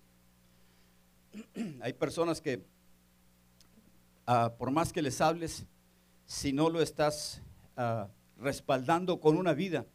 Hay 1.83 1.93
personas 1.93 2.41
que 2.41 2.67
ah, 4.27 4.57
por 4.59 4.73
más 4.73 4.93
que 4.93 5.03
les 5.03 5.21
hables, 5.21 5.67
si 6.27 6.53
no 6.53 6.69
lo 6.69 6.83
estás 6.83 7.43
ah, 7.77 8.09
respaldando 8.39 9.21
con 9.21 9.37
una 9.37 9.55
vida 9.55 9.87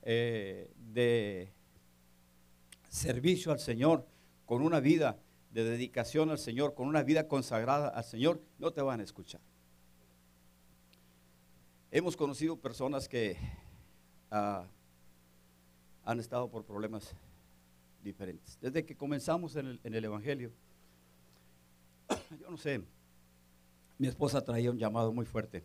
eh, 0.00 0.72
de 0.78 1.52
servicio 2.88 3.52
al 3.52 3.58
Señor, 3.58 4.06
con 4.46 4.62
una 4.62 4.80
vida 4.80 5.18
de 5.50 5.64
dedicación 5.64 6.30
al 6.30 6.38
Señor, 6.38 6.74
con 6.74 6.88
una 6.88 7.02
vida 7.02 7.28
consagrada 7.28 7.88
al 7.88 8.04
Señor, 8.04 8.40
no 8.58 8.72
te 8.72 8.80
van 8.80 9.00
a 9.00 9.02
escuchar. 9.02 9.40
Hemos 11.90 12.16
conocido 12.16 12.56
personas 12.60 13.08
que 13.08 13.36
ah, 14.30 14.66
han 16.04 16.20
estado 16.20 16.48
por 16.50 16.64
problemas 16.64 17.14
diferentes. 18.02 18.58
Desde 18.60 18.84
que 18.84 18.96
comenzamos 18.96 19.56
en 19.56 19.78
el, 19.82 20.04
Evangelio, 20.04 20.52
yo 22.40 22.50
no 22.50 22.56
sé, 22.56 22.82
mi 23.98 24.06
esposa 24.06 24.42
traía 24.42 24.70
un 24.70 24.78
llamado 24.78 25.12
muy 25.12 25.26
fuerte 25.26 25.64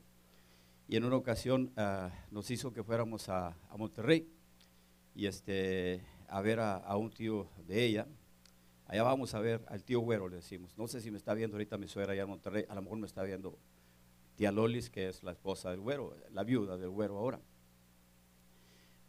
y 0.88 0.96
en 0.96 1.06
una 1.06 1.16
ocasión 1.16 1.72
ah, 1.78 2.12
nos 2.32 2.50
hizo 2.50 2.74
que 2.74 2.84
fuéramos 2.84 3.30
a, 3.30 3.56
Monterrey 3.78 4.28
y 5.14 5.26
este, 5.26 6.04
a 6.28 6.42
ver 6.42 6.60
a, 6.60 6.96
un 6.98 7.12
tío 7.12 7.48
de 7.68 7.86
ella. 7.86 8.08
Allá 8.92 9.04
vamos 9.04 9.34
a 9.36 9.40
ver 9.40 9.64
al 9.70 9.86
tío 9.86 10.02
Güero, 10.02 10.28
le 10.28 10.36
decimos. 10.36 10.78
No 10.78 10.86
sé 10.86 11.00
si 11.00 11.12
me 11.12 11.18
está 11.18 11.34
viendo 11.34 11.56
ahorita 11.56 11.78
mi 11.78 11.88
suegra 11.88 12.12
allá 12.12 12.24
en 12.24 12.30
Monterrey, 12.30 12.66
a 12.68 12.76
lo 12.76 12.82
mejor 12.82 12.98
me 12.98 13.08
está 13.08 13.24
viendo 13.24 13.58
tía 14.36 14.52
Lolis, 14.52 14.90
que 14.90 15.08
es 15.08 15.24
la 15.24 15.32
esposa 15.32 15.72
del 15.72 15.80
Güero, 15.80 16.14
la 16.34 16.44
viuda 16.44 16.78
del 16.78 16.90
Güero 16.90 17.18
ahora. 17.18 17.40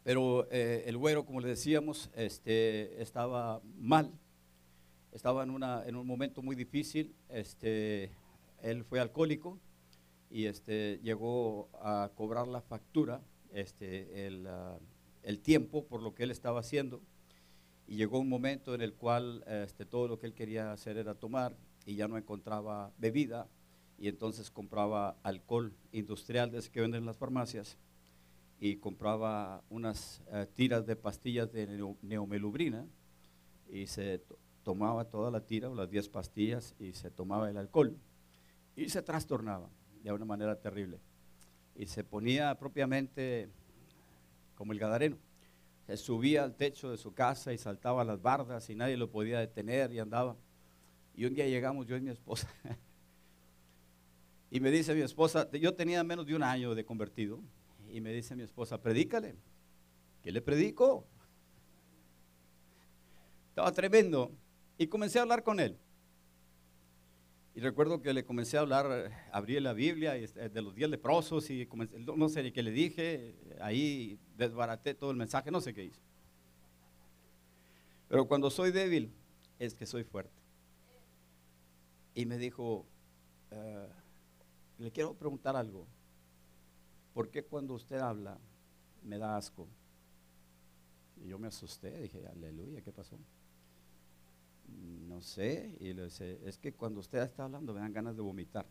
Pero 0.03 0.47
eh, 0.51 0.85
el 0.87 0.97
güero, 0.97 1.25
como 1.25 1.41
le 1.41 1.49
decíamos, 1.49 2.09
este, 2.15 3.01
estaba 3.01 3.61
mal, 3.77 4.09
estaba 5.11 5.43
en, 5.43 5.49
una, 5.49 5.85
en 5.85 5.97
un 5.97 6.07
momento 6.07 6.41
muy 6.41 6.55
difícil. 6.55 7.13
Este, 7.27 8.09
él 8.61 8.85
fue 8.85 9.01
alcohólico 9.01 9.59
y 10.29 10.45
este, 10.45 11.01
llegó 11.03 11.67
a 11.81 12.09
cobrar 12.15 12.47
la 12.47 12.61
factura, 12.61 13.21
este, 13.51 14.27
el, 14.27 14.47
ah, 14.47 14.79
el, 15.23 15.39
tiempo 15.39 15.85
por 15.85 16.01
lo 16.01 16.15
que 16.15 16.23
él 16.23 16.31
estaba 16.31 16.61
haciendo. 16.61 17.01
Llegó 17.93 18.17
un 18.17 18.27
momento 18.27 18.73
en 18.73 18.81
el 18.81 18.93
cual 18.95 19.43
este, 19.45 19.85
todo 19.85 20.07
lo 20.07 20.17
que 20.17 20.25
él 20.25 20.33
quería 20.33 20.71
hacer 20.71 20.97
era 20.97 21.13
tomar 21.13 21.55
y 21.85 21.93
ya 21.93 22.07
no 22.07 22.17
encontraba 22.17 22.91
bebida 22.97 23.47
y 23.99 24.07
entonces 24.07 24.49
compraba 24.49 25.15
alcohol 25.21 25.71
industrial 25.91 26.49
desde 26.49 26.71
que 26.71 26.81
venden 26.81 27.01
en 27.01 27.05
las 27.05 27.17
farmacias 27.17 27.77
y 28.59 28.77
compraba 28.77 29.61
unas 29.69 30.23
eh, 30.31 30.47
tiras 30.55 30.87
de 30.87 30.95
pastillas 30.95 31.51
de 31.51 31.67
neomelubrina 32.01 32.87
y 33.69 33.85
se 33.85 34.23
tomaba 34.63 35.05
toda 35.05 35.29
la 35.29 35.41
tira 35.41 35.69
o 35.69 35.75
las 35.75 35.91
10 35.91 36.09
pastillas 36.09 36.73
y 36.79 36.93
se 36.93 37.11
tomaba 37.11 37.47
el 37.47 37.57
alcohol 37.57 37.95
y 38.75 38.89
se 38.89 39.03
trastornaba 39.03 39.69
de 40.01 40.11
una 40.11 40.25
manera 40.25 40.59
terrible 40.59 40.99
y 41.75 41.85
se 41.85 42.03
ponía 42.03 42.57
propiamente 42.57 43.49
como 44.55 44.73
el 44.73 44.79
gadareno. 44.79 45.17
Se 45.85 45.97
subía 45.97 46.43
al 46.43 46.55
techo 46.55 46.91
de 46.91 46.97
su 46.97 47.13
casa 47.13 47.53
y 47.53 47.57
saltaba 47.57 48.03
las 48.03 48.21
bardas 48.21 48.69
y 48.69 48.75
nadie 48.75 48.97
lo 48.97 49.11
podía 49.11 49.39
detener 49.39 49.91
y 49.91 49.99
andaba. 49.99 50.37
Y 51.15 51.25
un 51.25 51.33
día 51.33 51.47
llegamos 51.47 51.85
yo 51.85 51.97
y 51.97 52.01
mi 52.01 52.09
esposa. 52.09 52.47
y 54.51 54.59
me 54.59 54.71
dice 54.71 54.95
mi 54.95 55.01
esposa, 55.01 55.49
yo 55.51 55.73
tenía 55.73 56.03
menos 56.03 56.25
de 56.25 56.35
un 56.35 56.43
año 56.43 56.73
de 56.73 56.85
convertido 56.85 57.39
y 57.89 58.01
me 58.01 58.11
dice 58.11 58.35
mi 58.35 58.43
esposa, 58.43 58.81
predícale. 58.81 59.35
¿Qué 60.21 60.31
le 60.31 60.41
predico? 60.41 61.05
Estaba 63.49 63.71
tremendo. 63.71 64.31
Y 64.77 64.87
comencé 64.87 65.19
a 65.19 65.23
hablar 65.23 65.43
con 65.43 65.59
él. 65.59 65.77
Y 67.55 67.59
recuerdo 67.59 68.01
que 68.01 68.13
le 68.13 68.25
comencé 68.25 68.57
a 68.57 68.61
hablar, 68.61 69.11
abrí 69.31 69.59
la 69.59 69.73
Biblia 69.73 70.15
este, 70.15 70.49
de 70.49 70.61
los 70.61 70.73
días 70.73 70.89
leprosos 70.89 71.49
y 71.49 71.67
no 72.15 72.29
sé 72.29 72.51
qué 72.51 72.63
le 72.63 72.71
dije, 72.71 73.35
ahí 73.61 74.19
desbaraté 74.35 74.95
todo 74.95 75.11
el 75.11 75.17
mensaje, 75.17 75.51
no 75.51 75.61
sé 75.61 75.73
qué 75.73 75.83
hice. 75.85 76.01
Pero 78.07 78.27
cuando 78.27 78.49
soy 78.49 78.71
débil, 78.71 79.13
es 79.59 79.75
que 79.75 79.85
soy 79.85 80.03
fuerte. 80.03 80.41
Y 82.15 82.25
me 82.25 82.37
dijo, 82.37 82.87
eh, 83.51 83.87
le 84.79 84.91
quiero 84.91 85.13
preguntar 85.13 85.55
algo. 85.55 85.87
¿por 87.13 87.29
qué 87.29 87.43
cuando 87.43 87.75
usted 87.75 87.99
habla 87.99 88.37
me 89.03 89.17
da 89.17 89.37
asco? 89.37 89.67
Y 91.17 91.27
yo 91.27 91.37
me 91.39 91.47
asusté, 91.47 92.01
dije, 92.01 92.25
aleluya, 92.27 92.81
¿qué 92.81 92.91
pasó? 92.91 93.17
No 95.07 95.21
sé, 95.21 95.75
y 95.79 95.93
le 95.93 96.05
dice, 96.05 96.39
es 96.43 96.57
que 96.57 96.73
cuando 96.73 96.99
usted 96.99 97.21
está 97.21 97.45
hablando 97.45 97.73
me 97.73 97.79
dan 97.79 97.93
ganas 97.93 98.15
de 98.15 98.21
vomitar. 98.21 98.65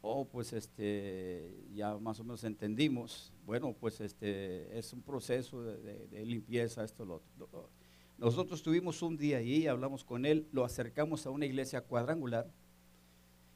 Oh, 0.00 0.24
pues 0.24 0.52
este, 0.52 1.66
ya 1.74 1.98
más 1.98 2.20
o 2.20 2.24
menos 2.24 2.44
entendimos. 2.44 3.32
Bueno, 3.44 3.72
pues 3.72 4.00
este, 4.00 4.78
es 4.78 4.92
un 4.92 5.02
proceso 5.02 5.62
de, 5.62 6.24
limpieza, 6.24 6.84
esto, 6.84 7.04
lo 7.04 7.16
otro. 7.16 7.70
Nosotros 8.18 8.62
tuvimos 8.62 9.02
un 9.02 9.16
día 9.16 9.38
ahí, 9.38 9.66
hablamos 9.66 10.04
con 10.04 10.24
él, 10.24 10.48
lo 10.52 10.64
acercamos 10.64 11.26
a 11.26 11.30
una 11.30 11.44
iglesia 11.44 11.82
cuadrangular 11.82 12.50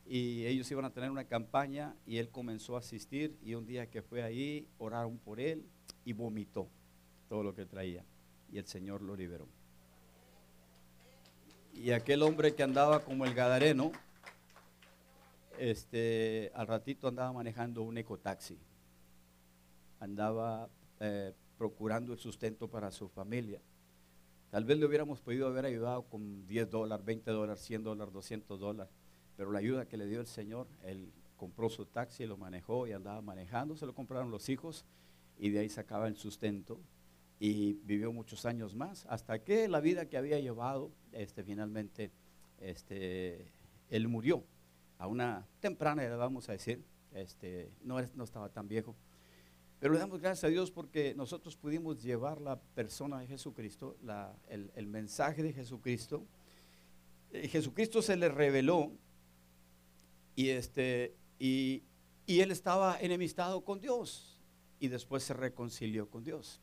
y 0.04 0.44
ellos 0.44 0.70
iban 0.70 0.84
a 0.84 0.92
tener 0.92 1.10
una 1.10 1.24
campaña 1.24 1.96
y 2.04 2.16
él 2.16 2.30
comenzó 2.30 2.74
a 2.74 2.80
asistir 2.80 3.38
y 3.42 3.54
un 3.54 3.64
día 3.64 3.88
que 3.88 4.02
fue 4.02 4.22
ahí 4.22 4.66
oraron 4.76 5.18
por 5.18 5.38
él 5.40 5.64
y 6.04 6.12
vomitó 6.12 6.68
todo 7.28 7.44
lo 7.44 7.54
que 7.54 7.64
traía 7.64 8.04
y 8.50 8.58
el 8.58 8.66
Señor 8.66 9.02
lo 9.02 9.14
liberó. 9.14 9.48
Y 11.74 11.92
aquel 11.92 12.22
hombre 12.22 12.54
que 12.54 12.62
andaba 12.62 13.00
como 13.04 13.24
el 13.24 13.34
gadareno, 13.34 13.92
este, 15.58 16.50
al 16.54 16.66
ratito 16.66 17.08
andaba 17.08 17.32
manejando 17.32 17.82
un 17.82 17.98
ecotaxi, 17.98 18.58
andaba 19.98 20.68
eh, 21.00 21.32
procurando 21.58 22.12
el 22.12 22.18
sustento 22.18 22.68
para 22.68 22.90
su 22.90 23.08
familia. 23.08 23.60
Tal 24.50 24.64
vez 24.64 24.78
le 24.78 24.86
hubiéramos 24.86 25.20
podido 25.20 25.46
haber 25.46 25.64
ayudado 25.64 26.02
con 26.02 26.46
10 26.46 26.70
dólares, 26.70 27.04
20 27.06 27.30
dólares, 27.30 27.62
100 27.62 27.84
dólares, 27.84 28.12
200 28.12 28.58
dólares 28.58 28.92
pero 29.40 29.52
la 29.52 29.58
ayuda 29.60 29.86
que 29.86 29.96
le 29.96 30.04
dio 30.04 30.20
el 30.20 30.26
Señor, 30.26 30.66
él 30.82 31.10
compró 31.38 31.70
su 31.70 31.86
taxi, 31.86 32.26
lo 32.26 32.36
manejó 32.36 32.86
y 32.86 32.92
andaba 32.92 33.22
manejando, 33.22 33.74
se 33.74 33.86
lo 33.86 33.94
compraron 33.94 34.30
los 34.30 34.50
hijos 34.50 34.84
y 35.38 35.48
de 35.48 35.60
ahí 35.60 35.70
sacaba 35.70 36.08
el 36.08 36.16
sustento 36.16 36.78
y 37.40 37.72
vivió 37.84 38.12
muchos 38.12 38.44
años 38.46 38.76
más, 38.76 39.06
hasta 39.06 39.42
que 39.42 39.66
la 39.66 39.80
vida 39.80 40.08
que 40.08 40.16
había 40.16 40.38
llevado, 40.38 40.92
este, 41.10 41.42
finalmente, 41.42 42.12
este, 42.58 43.50
él 43.88 44.06
murió 44.06 44.44
a 44.98 45.06
una 45.06 45.48
temprana 45.58 46.04
edad, 46.04 46.18
vamos 46.18 46.48
a 46.50 46.52
decir, 46.52 46.84
este, 47.14 47.72
no, 47.82 47.96
no 48.14 48.24
estaba 48.24 48.50
tan 48.50 48.68
viejo. 48.68 48.94
Pero 49.80 49.94
le 49.94 49.98
damos 49.98 50.20
gracias 50.20 50.44
a 50.44 50.48
Dios 50.48 50.70
porque 50.70 51.14
nosotros 51.14 51.56
pudimos 51.56 52.02
llevar 52.02 52.38
la 52.38 52.60
persona 52.60 53.18
de 53.20 53.26
Jesucristo, 53.26 53.96
el, 54.48 54.70
el, 54.74 54.86
mensaje 54.86 55.42
de 55.42 55.54
Jesucristo. 55.54 56.26
Eh, 57.30 57.48
Jesucristo 57.48 58.02
se 58.02 58.16
le 58.16 58.28
reveló 58.28 58.92
y, 60.36 60.50
este, 60.50 61.16
y, 61.38 61.82
él 62.26 62.52
estaba 62.52 63.00
enemistado 63.00 63.64
con 63.64 63.80
Dios 63.80 64.40
y 64.78 64.88
después 64.88 65.24
se 65.24 65.34
reconcilió 65.34 66.08
con 66.08 66.22
Dios. 66.22 66.60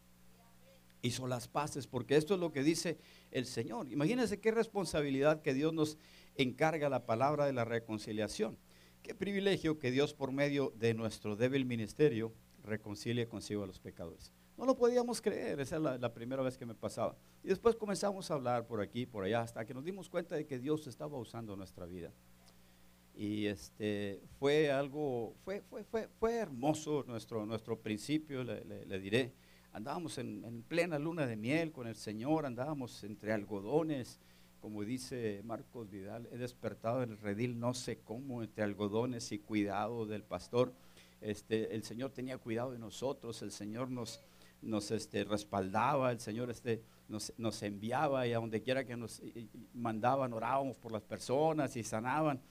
Hizo 1.01 1.27
las 1.27 1.47
paces, 1.47 1.87
porque 1.87 2.15
esto 2.15 2.33
es 2.33 2.39
lo 2.39 2.51
que 2.51 2.63
dice 2.63 2.97
el 3.31 3.45
Señor. 3.45 3.91
Imagínense 3.91 4.39
qué 4.39 4.51
responsabilidad 4.51 5.41
que 5.41 5.53
Dios 5.53 5.73
nos 5.73 5.97
encarga 6.35 6.89
la 6.89 7.05
palabra 7.05 7.45
de 7.45 7.53
la 7.53 7.65
reconciliación. 7.65 8.57
Qué 9.03 9.15
privilegio 9.15 9.79
que 9.79 9.91
Dios 9.91 10.13
por 10.13 10.31
medio 10.31 10.73
de 10.77 10.93
nuestro 10.93 11.35
débil 11.35 11.65
ministerio 11.65 12.33
reconcilie 12.63 13.27
consigo 13.27 13.63
a 13.63 13.67
los 13.67 13.79
pecadores. 13.79 14.33
No 14.57 14.65
lo 14.65 14.75
podíamos 14.75 15.21
creer, 15.21 15.59
esa 15.59 15.75
es 15.75 15.81
la, 15.81 16.13
primera 16.13 16.41
vez 16.41 16.57
que 16.57 16.65
me 16.65 16.73
pasaba. 16.73 17.15
Y 17.43 17.47
después 17.47 17.75
comenzamos 17.75 18.29
a 18.31 18.33
hablar 18.33 18.65
por 18.65 18.81
aquí, 18.81 19.05
por 19.05 19.23
allá, 19.23 19.41
hasta 19.41 19.63
que 19.65 19.73
nos 19.73 19.85
dimos 19.85 20.09
cuenta 20.09 20.35
de 20.35 20.47
que 20.47 20.57
Dios 20.57 20.87
estaba 20.87 21.17
usando 21.17 21.55
nuestra 21.55 21.85
vida. 21.85 22.11
Y 23.13 23.45
este, 23.45 24.19
fue 24.39 24.71
algo, 24.71 25.35
fue, 25.45 25.61
fue, 25.61 25.83
fue, 25.83 26.07
fue 26.19 26.35
hermoso 26.35 27.03
nuestro, 27.07 27.45
nuestro 27.45 27.79
principio, 27.79 28.43
le, 28.43 28.99
diré. 28.99 29.33
Andábamos 29.74 30.18
en, 30.18 30.63
plena 30.68 30.97
luna 30.97 31.28
de 31.28 31.36
miel 31.36 31.72
con 31.72 31.88
el 31.88 31.95
Señor, 31.95 32.45
andábamos 32.45 33.03
entre 33.03 33.32
algodones, 33.32 34.20
como 34.59 34.84
dice 34.84 35.41
Marcos 35.43 35.89
Vidal, 35.89 36.28
he 36.32 36.38
despertado 36.38 37.03
en 37.03 37.11
el 37.11 37.18
redil 37.20 37.59
no 37.59 37.74
sé 37.74 37.99
cómo, 37.99 38.41
entre 38.41 38.63
algodones 38.63 39.32
y 39.32 39.39
cuidado 39.39 40.05
del 40.05 40.24
pastor. 40.24 40.74
Este, 41.22 41.76
el 41.76 41.84
Señor 41.84 42.11
tenía 42.11 42.38
cuidado 42.38 42.72
de 42.72 42.80
nosotros, 42.80 43.41
el 43.41 43.51
Señor 43.51 43.91
nos, 43.91 44.24
nos 44.61 44.91
este, 44.91 45.24
respaldaba, 45.24 46.11
el 46.11 46.20
Señor 46.20 46.49
este, 46.49 46.82
nos, 47.07 47.34
nos 47.38 47.61
enviaba 47.61 48.26
y 48.26 48.34
a 48.34 48.39
donde 48.39 48.61
quiera 48.61 48.84
que 48.84 48.97
nos 48.97 49.22
mandaban, 49.74 50.34
orábamos 50.34 50.78
por 50.78 50.91
las 50.91 51.03
personas 51.03 51.76
y 51.76 51.84
sanaban. 51.84 52.41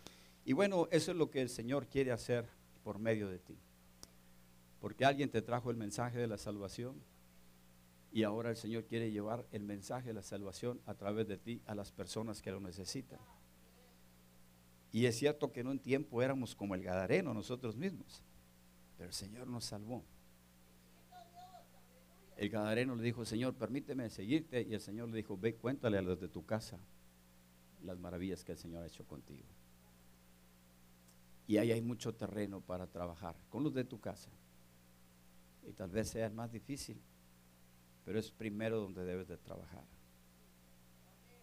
Y 0.44 0.52
bueno, 0.52 0.86
eso 0.92 1.10
es 1.10 1.16
lo 1.16 1.28
que 1.28 1.42
el 1.42 1.48
Señor 1.48 1.88
quiere 1.88 2.12
hacer 2.12 2.46
por 2.84 3.00
medio 3.00 3.28
de 3.28 3.40
ti. 3.40 3.58
Porque 4.86 5.04
alguien 5.04 5.28
te 5.28 5.42
trajo 5.42 5.72
el 5.72 5.76
mensaje 5.76 6.16
de 6.16 6.28
la 6.28 6.38
salvación 6.38 7.02
y 8.12 8.22
ahora 8.22 8.50
el 8.50 8.56
Señor 8.56 8.84
quiere 8.84 9.10
llevar 9.10 9.44
el 9.50 9.64
mensaje 9.64 10.06
de 10.06 10.14
la 10.14 10.22
salvación 10.22 10.80
a 10.86 10.94
través 10.94 11.26
de 11.26 11.38
ti 11.38 11.60
a 11.66 11.74
las 11.74 11.90
personas 11.90 12.40
que 12.40 12.52
lo 12.52 12.60
necesitan. 12.60 13.18
Y 14.92 15.06
es 15.06 15.18
cierto 15.18 15.50
que 15.50 15.58
en 15.58 15.66
un 15.66 15.80
tiempo 15.80 16.22
éramos 16.22 16.54
como 16.54 16.76
el 16.76 16.84
Gadareno 16.84 17.34
nosotros 17.34 17.76
mismos, 17.76 18.22
pero 18.96 19.08
el 19.08 19.12
Señor 19.12 19.48
nos 19.48 19.64
salvó. 19.64 20.04
El 22.36 22.48
Gadareno 22.48 22.94
le 22.94 23.02
dijo, 23.02 23.24
Señor, 23.24 23.56
permíteme 23.56 24.08
seguirte. 24.08 24.62
Y 24.62 24.72
el 24.72 24.80
Señor 24.80 25.08
le 25.08 25.16
dijo, 25.16 25.36
ve, 25.36 25.56
cuéntale 25.56 25.98
a 25.98 26.02
los 26.02 26.20
de 26.20 26.28
tu 26.28 26.46
casa 26.46 26.78
las 27.82 27.98
maravillas 27.98 28.44
que 28.44 28.52
el 28.52 28.58
Señor 28.58 28.84
ha 28.84 28.86
hecho 28.86 29.04
contigo. 29.04 29.48
Y 31.48 31.56
ahí 31.56 31.72
hay 31.72 31.82
mucho 31.82 32.14
terreno 32.14 32.60
para 32.60 32.86
trabajar 32.86 33.34
con 33.50 33.64
los 33.64 33.74
de 33.74 33.82
tu 33.82 33.98
casa. 33.98 34.30
Y 35.66 35.72
tal 35.72 35.90
vez 35.90 36.08
sea 36.08 36.26
el 36.26 36.32
más 36.32 36.52
difícil, 36.52 37.00
pero 38.04 38.18
es 38.18 38.30
primero 38.30 38.80
donde 38.80 39.04
debes 39.04 39.28
de 39.28 39.36
trabajar. 39.36 39.84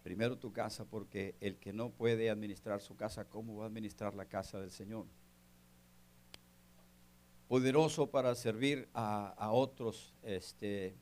Primero 0.03 0.37
tu 0.37 0.51
casa, 0.51 0.85
porque 0.85 1.35
el 1.39 1.57
que 1.57 1.71
no 1.71 1.89
puede 1.89 2.29
administrar 2.29 2.81
su 2.81 2.95
casa, 2.95 3.25
¿cómo 3.25 3.57
va 3.57 3.65
a 3.65 3.67
administrar 3.67 4.15
la 4.15 4.25
casa 4.25 4.59
del 4.59 4.71
Señor? 4.71 5.05
Poderoso 7.47 8.09
para 8.09 8.33
servir 8.35 8.89
a, 8.93 9.49
otros. 9.51 10.13
Este, 10.23 10.95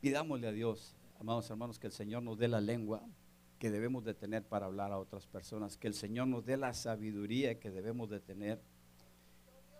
pidámosle 0.00 0.48
a 0.48 0.52
Dios, 0.52 0.96
amados 1.20 1.48
hermanos, 1.50 1.78
que 1.78 1.86
el 1.86 1.92
Señor 1.92 2.22
nos 2.22 2.38
dé 2.38 2.48
la 2.48 2.60
lengua 2.60 3.02
que 3.58 3.70
debemos 3.70 4.04
de 4.04 4.14
tener 4.14 4.44
para 4.44 4.66
hablar 4.66 4.92
a 4.92 4.98
otras 4.98 5.26
personas, 5.26 5.76
que 5.76 5.88
el 5.88 5.94
Señor 5.94 6.28
nos 6.28 6.44
dé 6.44 6.56
la 6.56 6.74
sabiduría 6.74 7.58
que 7.58 7.70
debemos 7.70 8.10
de 8.10 8.20
tener, 8.20 8.60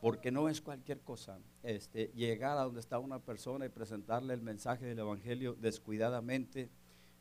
porque 0.07 0.31
no 0.31 0.49
es 0.49 0.61
cualquier 0.61 1.01
cosa 1.01 1.41
este, 1.65 2.13
llegar 2.15 2.59
a 2.59 2.63
donde 2.63 2.79
está 2.79 3.01
una 3.01 3.19
persona 3.19 3.67
y 3.67 3.71
presentarle 3.71 4.35
el 4.35 4.41
mensaje 4.41 4.87
del 4.87 5.01
Evangelio 5.01 5.57
descuidadamente, 5.61 6.71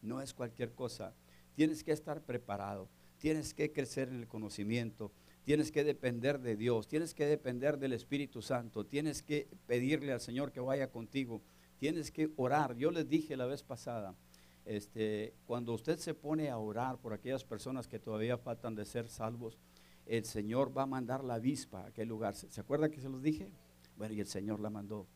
no 0.03 0.21
es 0.21 0.36
cualquier 0.36 0.71
cosa. 0.75 1.15
Tienes 1.55 1.83
que 1.83 1.93
estar 1.93 2.21
preparado, 2.21 2.88
tienes 3.17 3.55
que 3.55 3.71
crecer 3.71 4.09
en 4.09 4.19
el 4.19 4.27
conocimiento, 4.27 5.11
tienes 5.45 5.71
que 5.71 5.83
depender 5.83 6.39
de 6.39 6.55
Dios, 6.55 6.88
tienes 6.88 7.15
que 7.15 7.25
depender 7.25 7.79
del 7.79 7.93
Espíritu 7.93 8.43
Santo, 8.43 8.86
tienes 8.86 9.23
que 9.23 9.47
pedirle 9.65 10.13
al 10.13 10.21
Señor 10.21 10.51
que 10.51 10.59
vaya 10.59 10.91
contigo, 10.91 11.41
tienes 11.79 12.11
que 12.11 12.29
orar. 12.36 12.75
Yo 12.75 12.91
les 12.91 13.09
dije 13.09 13.36
la 13.36 13.47
vez 13.47 13.63
pasada, 13.63 14.13
este, 14.63 15.33
cuando 15.47 15.73
usted 15.73 15.97
se 15.97 16.13
pone 16.13 16.51
a 16.51 16.59
orar 16.59 16.99
por 16.99 17.13
aquellas 17.13 17.45
personas 17.45 17.88
que 17.88 17.97
todavía 17.97 18.38
faltan 18.38 18.75
de 18.75 18.86
ser 18.86 19.07
salvos, 19.09 19.57
el 20.06 20.26
Señor 20.26 20.76
va 20.76 20.84
a 20.84 20.86
mandar 20.86 21.24
la 21.24 21.36
avispa 21.36 21.82
a 21.82 21.88
aquel 21.88 22.08
lugar. 22.08 22.36
¿Se, 22.36 22.60
acuerda 22.60 22.89
que 22.89 23.01
se 23.01 23.10
los 23.10 23.22
dije? 23.22 23.51
Bueno, 23.97 24.14
y 24.14 24.20
el 24.20 24.28
Señor 24.28 24.60
la 24.60 24.70
mandó. 24.70 25.08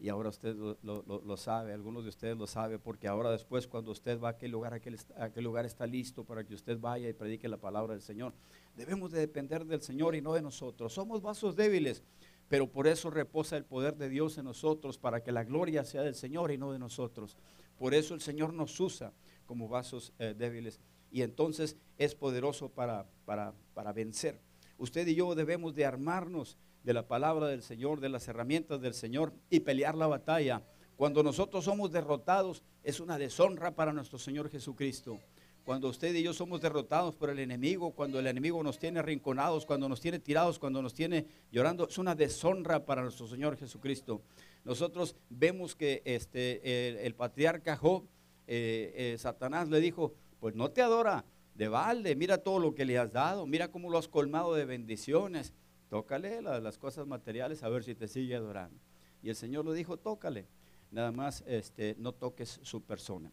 Y 0.00 0.08
ahora 0.10 0.28
usted 0.28 0.54
lo, 0.54 1.36
sabe, 1.36 1.72
algunos 1.72 2.04
de 2.04 2.10
ustedes 2.10 2.36
lo 2.36 2.46
saben, 2.46 2.78
porque 2.78 3.08
ahora 3.08 3.32
después 3.32 3.66
cuando 3.66 3.90
usted 3.90 4.20
va 4.20 4.28
a 4.28 4.30
aquel 4.32 4.52
lugar, 4.52 4.72
aquel, 4.72 4.96
aquel 5.16 5.42
lugar 5.42 5.66
está 5.66 5.88
listo 5.88 6.22
para 6.22 6.44
que 6.44 6.54
usted 6.54 6.78
vaya 6.78 7.08
y 7.08 7.12
predique 7.12 7.48
la 7.48 7.56
palabra 7.56 7.94
del 7.94 8.02
Señor. 8.02 8.32
Debemos 8.76 9.10
de 9.10 9.18
depender 9.18 9.66
del 9.66 9.82
Señor 9.82 10.14
y 10.14 10.22
no 10.22 10.34
de 10.34 10.40
nosotros. 10.40 10.92
Somos 10.92 11.20
vasos 11.20 11.56
débiles, 11.56 12.04
pero 12.48 12.70
por 12.70 12.86
eso 12.86 13.10
reposa 13.10 13.56
el 13.56 13.64
poder 13.64 13.96
de 13.96 14.08
Dios 14.08 14.38
en 14.38 14.44
nosotros, 14.44 14.98
para 14.98 15.20
que 15.20 15.32
la 15.32 15.42
gloria 15.42 15.84
sea 15.84 16.02
del 16.02 16.14
Señor 16.14 16.52
y 16.52 16.58
no 16.58 16.72
de 16.72 16.78
nosotros. 16.78 17.36
Por 17.76 17.92
eso 17.92 18.14
el 18.14 18.20
Señor 18.20 18.54
nos 18.54 18.78
usa 18.78 19.12
como 19.46 19.68
vasos 19.68 20.12
eh, 20.20 20.32
débiles 20.36 20.78
y 21.10 21.22
entonces 21.22 21.76
es 21.96 22.14
poderoso 22.14 22.68
para, 22.68 23.06
para, 23.24 23.52
para 23.74 23.92
vencer. 23.92 24.40
Usted 24.78 25.06
y 25.06 25.14
yo 25.14 25.34
debemos 25.34 25.74
de 25.74 25.84
armarnos 25.84 26.56
de 26.84 26.94
la 26.94 27.06
palabra 27.06 27.48
del 27.48 27.62
Señor, 27.62 28.00
de 28.00 28.08
las 28.08 28.28
herramientas 28.28 28.80
del 28.80 28.94
Señor 28.94 29.32
y 29.50 29.60
pelear 29.60 29.94
la 29.94 30.06
batalla. 30.06 30.62
Cuando 30.96 31.22
nosotros 31.22 31.64
somos 31.64 31.92
derrotados 31.92 32.62
es 32.82 33.00
una 33.00 33.18
deshonra 33.18 33.74
para 33.74 33.92
nuestro 33.92 34.18
Señor 34.18 34.50
Jesucristo. 34.50 35.18
Cuando 35.64 35.88
usted 35.88 36.14
y 36.14 36.22
yo 36.22 36.32
somos 36.32 36.62
derrotados 36.62 37.14
por 37.14 37.28
el 37.28 37.38
enemigo, 37.40 37.90
cuando 37.90 38.18
el 38.18 38.26
enemigo 38.26 38.62
nos 38.62 38.78
tiene 38.78 39.00
arrinconados, 39.00 39.66
cuando 39.66 39.88
nos 39.88 40.00
tiene 40.00 40.18
tirados, 40.18 40.58
cuando 40.58 40.80
nos 40.80 40.94
tiene 40.94 41.26
llorando, 41.52 41.86
es 41.88 41.98
una 41.98 42.14
deshonra 42.14 42.86
para 42.86 43.02
nuestro 43.02 43.26
Señor 43.26 43.56
Jesucristo 43.56 44.22
nosotros 44.68 45.16
vemos 45.30 45.74
que 45.74 46.02
este, 46.04 47.06
el, 47.06 47.14
patriarca 47.14 47.74
Job, 47.74 48.04
eh, 48.46 48.92
eh, 48.94 49.18
Satanás 49.18 49.70
le 49.70 49.80
dijo, 49.80 50.12
pues 50.40 50.54
no 50.54 50.70
te 50.70 50.82
adora 50.82 51.24
de 51.54 51.68
balde, 51.68 52.14
mira 52.14 52.38
todo 52.38 52.58
lo 52.58 52.74
que 52.74 52.84
le 52.84 52.98
has 52.98 53.12
dado, 53.12 53.46
mira 53.46 53.70
cómo 53.70 53.90
lo 53.90 53.98
has 53.98 54.08
colmado 54.08 54.54
de 54.54 54.64
bendiciones, 54.64 55.52
tócale 55.88 56.40
las 56.42 56.78
cosas 56.78 57.06
materiales 57.06 57.62
a 57.62 57.68
ver 57.68 57.82
si 57.82 57.94
te 57.94 58.08
sigue 58.08 58.36
adorando. 58.36 58.78
Y 59.22 59.30
el 59.30 59.36
Señor 59.36 59.66
le 59.66 59.74
dijo, 59.74 59.96
tócale, 59.96 60.46
nada 60.90 61.10
más 61.10 61.42
este, 61.46 61.96
no 61.98 62.12
toques 62.12 62.60
su 62.62 62.82
persona. 62.82 63.32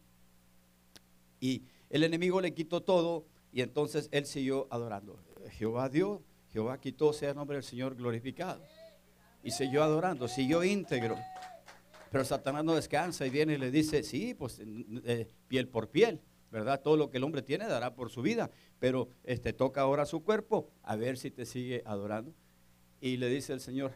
Y 1.38 1.62
el 1.90 2.02
enemigo 2.02 2.40
le 2.40 2.52
quitó 2.52 2.82
todo 2.82 3.26
y 3.52 3.62
entonces 3.62 4.08
él 4.10 4.26
siguió 4.26 4.66
adorando. 4.70 5.18
Jehová 5.50 5.88
dio, 5.88 6.22
Jehová 6.48 6.80
quitó, 6.80 7.12
sea 7.12 7.30
el 7.30 7.36
nombre 7.36 7.56
del 7.56 7.64
Señor 7.64 7.94
glorificado 7.94 8.62
y 9.46 9.52
siguió 9.52 9.84
adorando, 9.84 10.26
siguió 10.26 10.64
íntegro. 10.64 11.16
Pero 12.10 12.24
Satanás 12.24 12.64
no 12.64 12.74
descansa 12.74 13.24
y 13.26 13.30
viene 13.30 13.54
y 13.54 13.58
le 13.58 13.70
dice, 13.70 14.02
sí, 14.02 14.34
pues 14.34 14.60
eh, 14.60 15.28
piel 15.46 15.68
por 15.68 15.88
piel, 15.88 16.20
¿verdad? 16.50 16.82
Todo 16.82 16.96
lo 16.96 17.10
que 17.10 17.18
el 17.18 17.24
hombre 17.24 17.42
tiene 17.42 17.66
dará 17.66 17.94
por 17.94 18.10
su 18.10 18.22
vida, 18.22 18.50
pero 18.78 19.08
este, 19.24 19.52
toca 19.52 19.80
ahora 19.80 20.06
su 20.06 20.22
cuerpo 20.22 20.70
a 20.82 20.96
ver 20.96 21.18
si 21.18 21.30
te 21.30 21.46
sigue 21.46 21.82
adorando. 21.84 22.34
Y 23.00 23.16
le 23.16 23.28
dice 23.28 23.52
el 23.52 23.60
Señor, 23.60 23.92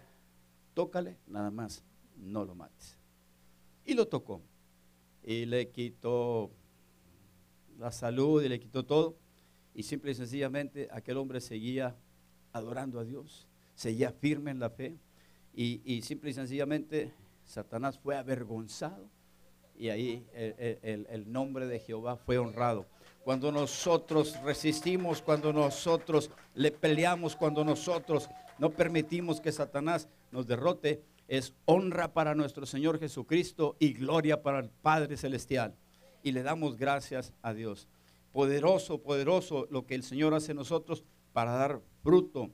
tócale, 0.74 1.18
nada 1.26 1.50
más, 1.50 1.84
no 2.16 2.44
lo 2.44 2.54
mates. 2.54 2.98
Y 3.84 3.94
lo 3.94 4.08
tocó. 4.08 4.42
Y 5.22 5.46
le 5.46 5.70
quitó 5.70 6.50
la 7.78 7.92
salud 7.92 8.42
y 8.42 8.48
le 8.48 8.60
quitó 8.60 8.84
todo. 8.84 9.16
Y 9.74 9.84
simple 9.84 10.10
y 10.10 10.14
sencillamente 10.14 10.88
aquel 10.92 11.16
hombre 11.16 11.40
seguía 11.40 11.96
adorando 12.52 12.98
a 12.98 13.04
Dios, 13.04 13.48
seguía 13.74 14.12
firme 14.12 14.50
en 14.50 14.58
la 14.58 14.70
fe 14.70 14.98
y, 15.52 16.02
simple 16.02 16.30
y 16.30 16.34
sencillamente 16.34 17.12
Satanás 17.44 17.98
fue 17.98 18.16
avergonzado 18.16 19.10
y 19.80 19.88
ahí 19.88 20.26
el, 20.34 21.32
nombre 21.32 21.66
de 21.66 21.80
Jehová 21.80 22.16
fue 22.16 22.36
honrado. 22.36 22.84
Cuando 23.24 23.50
nosotros 23.50 24.38
resistimos, 24.44 25.22
cuando 25.22 25.54
nosotros 25.54 26.30
le 26.54 26.70
peleamos, 26.70 27.34
cuando 27.34 27.64
nosotros 27.64 28.28
no 28.58 28.68
permitimos 28.68 29.40
que 29.40 29.50
Satanás 29.50 30.06
nos 30.32 30.46
derrote, 30.46 31.02
es 31.28 31.54
honra 31.64 32.12
para 32.12 32.34
nuestro 32.34 32.66
Señor 32.66 32.98
Jesucristo 32.98 33.76
y 33.78 33.94
gloria 33.94 34.42
para 34.42 34.58
el 34.58 34.68
Padre 34.68 35.16
Celestial. 35.16 35.74
Y 36.22 36.32
le 36.32 36.42
damos 36.42 36.76
gracias 36.76 37.32
a 37.40 37.54
Dios. 37.54 37.88
Poderoso, 38.32 39.00
poderoso 39.00 39.66
lo 39.70 39.86
que 39.86 39.94
el 39.94 40.02
Señor 40.02 40.34
hace 40.34 40.52
en 40.52 40.58
nosotros 40.58 41.04
para 41.32 41.52
dar 41.52 41.80
fruto. 42.02 42.50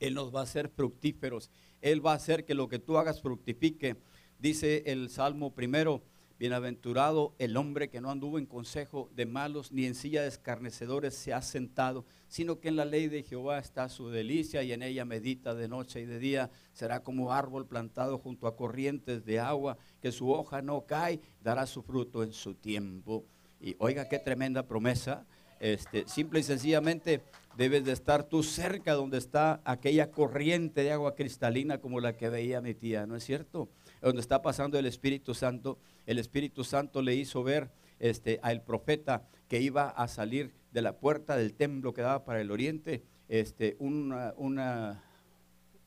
Él 0.00 0.14
nos 0.14 0.34
va 0.34 0.40
a 0.40 0.44
hacer 0.44 0.70
fructíferos. 0.70 1.50
Él 1.82 2.04
va 2.04 2.12
a 2.12 2.16
hacer 2.16 2.46
que 2.46 2.54
lo 2.54 2.68
que 2.68 2.78
tú 2.78 2.96
hagas 2.96 3.20
fructifique. 3.20 3.96
Dice 4.38 4.84
el 4.86 5.10
Salmo 5.10 5.54
primero, 5.54 6.02
bienaventurado 6.42 7.36
el 7.38 7.56
hombre 7.56 7.88
que 7.88 8.00
no 8.00 8.10
anduvo 8.10 8.36
en 8.36 8.46
consejo 8.46 9.08
de 9.14 9.26
malos, 9.26 9.70
ni 9.70 9.86
en 9.86 9.94
silla 9.94 10.22
de 10.22 10.28
escarnecedores 10.28 11.14
se 11.14 11.32
ha 11.32 11.40
sentado, 11.40 12.04
sino 12.26 12.58
que 12.58 12.66
en 12.66 12.74
la 12.74 12.84
ley 12.84 13.06
de 13.06 13.22
Jehová 13.22 13.60
está 13.60 13.88
su 13.88 14.10
delicia 14.10 14.64
y 14.64 14.72
en 14.72 14.82
ella 14.82 15.04
medita 15.04 15.54
de 15.54 15.68
noche 15.68 16.00
y 16.00 16.04
de 16.04 16.18
día. 16.18 16.50
Será 16.72 17.04
como 17.04 17.32
árbol 17.32 17.68
plantado 17.68 18.18
junto 18.18 18.48
a 18.48 18.56
corrientes 18.56 19.24
de 19.24 19.38
agua, 19.38 19.78
que 20.00 20.10
su 20.10 20.32
hoja 20.32 20.62
no 20.62 20.84
cae, 20.84 21.20
dará 21.44 21.64
su 21.64 21.80
fruto 21.80 22.24
en 22.24 22.32
su 22.32 22.54
tiempo. 22.54 23.24
Y 23.60 23.76
oiga 23.78 24.08
qué 24.08 24.18
tremenda 24.18 24.66
promesa. 24.66 25.24
Este, 25.60 26.08
simple 26.08 26.40
y 26.40 26.42
sencillamente 26.42 27.22
debes 27.56 27.84
de 27.84 27.92
estar 27.92 28.24
tú 28.24 28.42
cerca 28.42 28.94
donde 28.94 29.18
está 29.18 29.60
aquella 29.64 30.10
corriente 30.10 30.82
de 30.82 30.90
agua 30.90 31.14
cristalina 31.14 31.78
como 31.78 32.00
la 32.00 32.16
que 32.16 32.28
veía 32.28 32.60
mi 32.60 32.74
tía, 32.74 33.06
¿no 33.06 33.14
es 33.14 33.22
cierto? 33.22 33.68
Donde 34.00 34.20
está 34.20 34.42
pasando 34.42 34.76
el 34.76 34.86
Espíritu 34.86 35.34
Santo. 35.34 35.78
El 36.06 36.18
Espíritu 36.18 36.64
Santo 36.64 37.02
le 37.02 37.14
hizo 37.14 37.42
ver 37.42 37.70
este, 37.98 38.40
al 38.42 38.62
profeta 38.62 39.28
que 39.48 39.60
iba 39.60 39.88
a 39.88 40.08
salir 40.08 40.54
de 40.72 40.82
la 40.82 40.98
puerta 40.98 41.36
del 41.36 41.54
templo 41.54 41.92
que 41.92 42.02
daba 42.02 42.24
para 42.24 42.40
el 42.40 42.50
oriente, 42.50 43.04
este, 43.28 43.76
una, 43.78 44.34
una, 44.36 45.04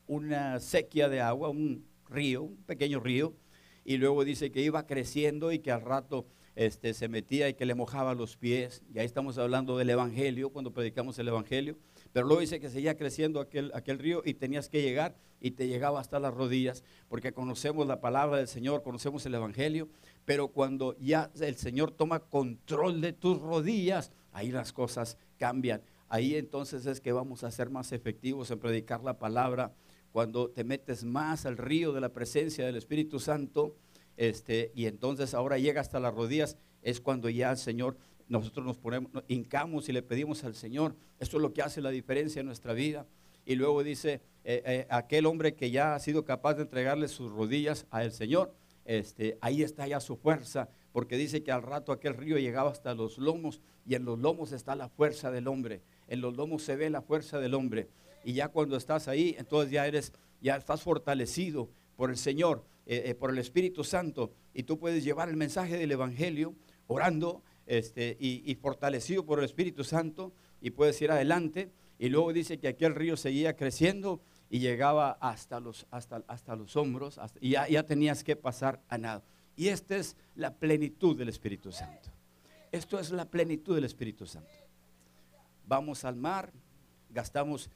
una 0.06 0.60
sequía 0.60 1.08
de 1.08 1.20
agua, 1.20 1.50
un 1.50 1.84
río, 2.08 2.42
un 2.42 2.56
pequeño 2.64 3.00
río, 3.00 3.34
y 3.84 3.98
luego 3.98 4.24
dice 4.24 4.50
que 4.50 4.62
iba 4.62 4.86
creciendo 4.86 5.52
y 5.52 5.58
que 5.58 5.70
al 5.70 5.82
rato 5.82 6.26
este, 6.56 6.94
se 6.94 7.08
metía 7.08 7.48
y 7.48 7.54
que 7.54 7.66
le 7.66 7.74
mojaba 7.74 8.14
los 8.14 8.36
pies. 8.36 8.82
Y 8.92 8.98
ahí 8.98 9.06
estamos 9.06 9.38
hablando 9.38 9.76
del 9.76 9.90
Evangelio, 9.90 10.50
cuando 10.50 10.72
predicamos 10.72 11.18
el 11.18 11.28
Evangelio. 11.28 11.76
Pero 12.16 12.28
luego 12.28 12.40
dice 12.40 12.60
que 12.60 12.70
seguía 12.70 12.96
creciendo 12.96 13.40
aquel, 13.40 13.70
aquel 13.74 13.98
río 13.98 14.22
y 14.24 14.32
tenías 14.32 14.70
que 14.70 14.80
llegar 14.80 15.18
y 15.38 15.50
te 15.50 15.68
llegaba 15.68 16.00
hasta 16.00 16.18
las 16.18 16.32
rodillas, 16.32 16.82
porque 17.10 17.34
conocemos 17.34 17.86
la 17.86 18.00
palabra 18.00 18.38
del 18.38 18.48
Señor, 18.48 18.82
conocemos 18.82 19.26
el 19.26 19.34
Evangelio, 19.34 19.90
pero 20.24 20.48
cuando 20.48 20.96
ya 20.98 21.30
el 21.38 21.56
Señor 21.56 21.90
toma 21.90 22.20
control 22.20 23.02
de 23.02 23.12
tus 23.12 23.38
rodillas, 23.38 24.12
ahí 24.32 24.50
las 24.50 24.72
cosas 24.72 25.18
cambian. 25.36 25.82
Ahí 26.08 26.36
entonces 26.36 26.86
es 26.86 27.02
que 27.02 27.12
vamos 27.12 27.44
a 27.44 27.50
ser 27.50 27.68
más 27.68 27.92
efectivos 27.92 28.50
en 28.50 28.60
predicar 28.60 29.04
la 29.04 29.18
palabra. 29.18 29.74
Cuando 30.10 30.48
te 30.48 30.64
metes 30.64 31.04
más 31.04 31.44
al 31.44 31.58
río 31.58 31.92
de 31.92 32.00
la 32.00 32.14
presencia 32.14 32.64
del 32.64 32.76
Espíritu 32.76 33.20
Santo, 33.20 33.76
este, 34.16 34.72
y 34.74 34.86
entonces 34.86 35.34
ahora 35.34 35.58
llega 35.58 35.82
hasta 35.82 36.00
las 36.00 36.14
rodillas, 36.14 36.56
es 36.80 36.98
cuando 37.02 37.28
ya 37.28 37.50
el 37.50 37.58
Señor 37.58 37.98
nosotros 38.28 38.66
nos 38.66 38.76
ponemos, 38.76 39.10
hincamos 39.28 39.88
y 39.88 39.92
le 39.92 40.02
pedimos 40.02 40.44
al 40.44 40.54
Señor. 40.54 40.94
Esto 41.20 41.36
es 41.36 41.42
lo 41.42 41.52
que 41.52 41.62
hace 41.62 41.80
la 41.80 41.90
diferencia 41.90 42.40
en 42.40 42.46
nuestra 42.46 42.72
vida. 42.72 43.06
Y 43.44 43.54
luego 43.54 43.84
dice, 43.84 44.20
eh, 44.44 44.62
eh, 44.66 44.86
aquel 44.90 45.26
hombre 45.26 45.54
que 45.54 45.70
ya 45.70 45.94
ha 45.94 45.98
sido 46.00 46.24
capaz 46.24 46.54
de 46.54 46.62
entregarle 46.62 47.06
sus 47.06 47.30
rodillas 47.30 47.86
al 47.90 48.10
Señor, 48.10 48.52
este, 48.84 49.38
ahí 49.40 49.62
está 49.62 49.86
ya 49.86 50.00
su 50.00 50.16
fuerza, 50.16 50.68
porque 50.92 51.16
dice 51.16 51.42
que 51.44 51.52
al 51.52 51.62
rato 51.62 51.92
aquel 51.92 52.14
río 52.14 52.38
llegaba 52.38 52.70
hasta 52.70 52.94
los 52.94 53.18
lomos 53.18 53.60
y 53.86 53.94
en 53.94 54.04
los 54.04 54.18
lomos 54.18 54.50
está 54.50 54.74
la 54.74 54.88
fuerza 54.88 55.30
del 55.30 55.46
hombre. 55.46 55.82
En 56.08 56.20
los 56.20 56.36
lomos 56.36 56.64
se 56.64 56.74
ve 56.74 56.90
la 56.90 57.02
fuerza 57.02 57.38
del 57.38 57.54
hombre. 57.54 57.88
Y 58.24 58.32
ya 58.32 58.48
cuando 58.48 58.76
estás 58.76 59.06
ahí, 59.06 59.36
entonces 59.38 59.70
ya 59.70 59.86
eres, 59.86 60.12
ya 60.40 60.56
estás 60.56 60.82
fortalecido 60.82 61.68
por 61.96 62.10
el 62.10 62.16
Señor, 62.16 62.64
eh, 62.86 63.14
por 63.14 63.30
el 63.30 63.38
Espíritu 63.38 63.84
Santo, 63.84 64.32
y 64.52 64.64
tú 64.64 64.78
puedes 64.78 65.04
llevar 65.04 65.28
el 65.28 65.36
mensaje 65.36 65.76
del 65.78 65.92
Evangelio 65.92 66.54
orando 66.88 67.42
este, 67.66 68.16
y, 68.20 68.54
fortalecido 68.54 69.24
por 69.26 69.38
el 69.38 69.44
Espíritu 69.44 69.84
Santo 69.84 70.32
y 70.60 70.70
puedes 70.70 71.00
ir 71.02 71.10
adelante. 71.10 71.70
Y 71.98 72.08
luego 72.08 72.32
dice 72.32 72.58
que 72.58 72.68
aquel 72.68 72.94
río 72.94 73.16
seguía 73.16 73.56
creciendo 73.56 74.20
y 74.48 74.60
llegaba 74.60 75.12
hasta 75.20 75.60
los, 75.60 75.86
hasta, 75.90 76.22
hasta 76.28 76.54
los 76.54 76.76
hombros 76.76 77.18
y 77.40 77.50
ya, 77.50 77.68
ya 77.68 77.84
tenías 77.84 78.22
que 78.22 78.36
pasar 78.36 78.82
a 78.88 78.98
nada. 78.98 79.24
Y 79.56 79.68
esta 79.68 79.96
es 79.96 80.16
la 80.34 80.54
plenitud 80.54 81.16
del 81.16 81.28
Espíritu 81.28 81.72
Santo. 81.72 82.10
Esto 82.70 82.98
es 82.98 83.10
la 83.10 83.24
plenitud 83.24 83.74
del 83.74 83.84
Espíritu 83.84 84.26
Santo. 84.26 84.50
Vamos 85.66 86.04
al 86.04 86.16
mar, 86.16 86.52
gastamos 87.10 87.70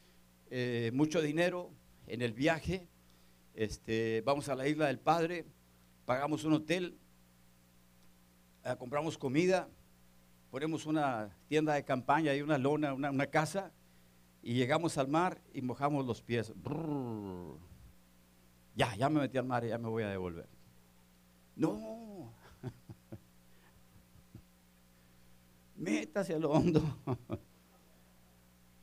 eh, 0.50 0.90
mucho 0.92 1.22
dinero 1.22 1.70
en 2.06 2.22
el 2.22 2.32
viaje, 2.32 2.86
este, 3.54 4.22
vamos 4.26 4.48
a 4.48 4.54
la 4.54 4.68
isla 4.68 4.88
del 4.88 4.98
Padre, 4.98 5.46
pagamos 6.04 6.44
un 6.44 6.52
hotel, 6.52 6.98
eh, 8.64 8.74
compramos 8.78 9.16
comida, 9.16 9.68
ponemos 10.50 10.86
una 10.86 11.30
tienda 11.48 11.74
de 11.74 11.84
campaña 11.84 12.34
y 12.34 12.42
una 12.42 12.58
lona, 12.58 12.92
una, 12.92 13.26
casa, 13.28 13.72
y 14.42 14.54
llegamos 14.54 14.98
al 14.98 15.08
mar 15.08 15.40
y 15.54 15.62
mojamos 15.62 16.04
los 16.04 16.20
pies. 16.20 16.52
Ya, 18.74 18.94
ya 18.96 19.08
me 19.08 19.20
metí 19.20 19.38
al 19.38 19.46
mar 19.46 19.64
y 19.64 19.68
ya 19.68 19.78
me 19.78 19.88
voy 19.88 20.02
a 20.02 20.08
devolver. 20.08 20.48
No. 21.54 22.34
Métase 25.76 26.34
a 26.34 26.38
lo 26.38 26.50
hondo. 26.50 26.82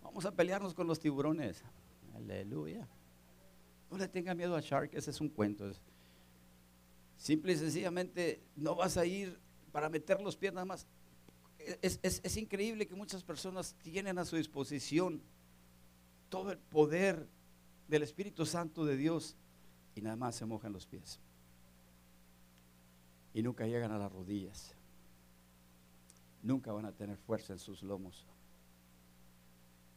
Vamos 0.02 0.26
a 0.26 0.32
pelearnos 0.32 0.74
con 0.74 0.88
los 0.88 1.00
tiburones. 1.00 1.64
Aleluya. 2.16 2.88
No 3.92 3.98
le 3.98 4.08
tenga 4.08 4.34
miedo 4.34 4.56
a 4.56 4.62
Shark, 4.62 4.92
ese 4.94 5.12
es 5.12 5.22
un 5.22 5.30
cuento. 5.30 5.70
Simple 7.18 7.54
y 7.54 7.58
sencillamente 7.58 8.44
no 8.56 8.76
vas 8.76 8.98
a 8.98 9.06
ir 9.06 9.40
para 9.72 9.90
meter 9.90 10.22
los 10.22 10.38
pies 10.38 10.54
nada 10.54 10.66
más 10.66 10.88
es, 11.82 12.38
increíble 12.38 12.88
que 12.88 12.96
muchas 12.96 13.24
personas 13.24 13.76
tienen 13.82 14.18
a 14.18 14.26
su 14.26 14.36
disposición 14.36 15.22
todo 16.30 16.52
el 16.52 16.58
poder 16.58 17.28
del 17.88 18.04
Espíritu 18.04 18.46
Santo 18.46 18.86
de 18.86 18.98
Dios 18.98 19.36
y 19.96 20.02
nada 20.02 20.16
más 20.16 20.36
se 20.36 20.46
mojan 20.46 20.74
los 20.74 20.86
pies. 20.86 21.20
Y 23.34 23.42
nunca 23.42 23.66
llegan 23.66 23.92
a 23.92 23.98
las 23.98 24.12
rodillas. 24.12 24.74
Nunca 26.42 26.72
van 26.72 26.86
a 26.86 26.92
tener 26.92 27.18
fuerza 27.18 27.54
en 27.54 27.60
sus 27.60 27.84
lomos. 27.84 28.26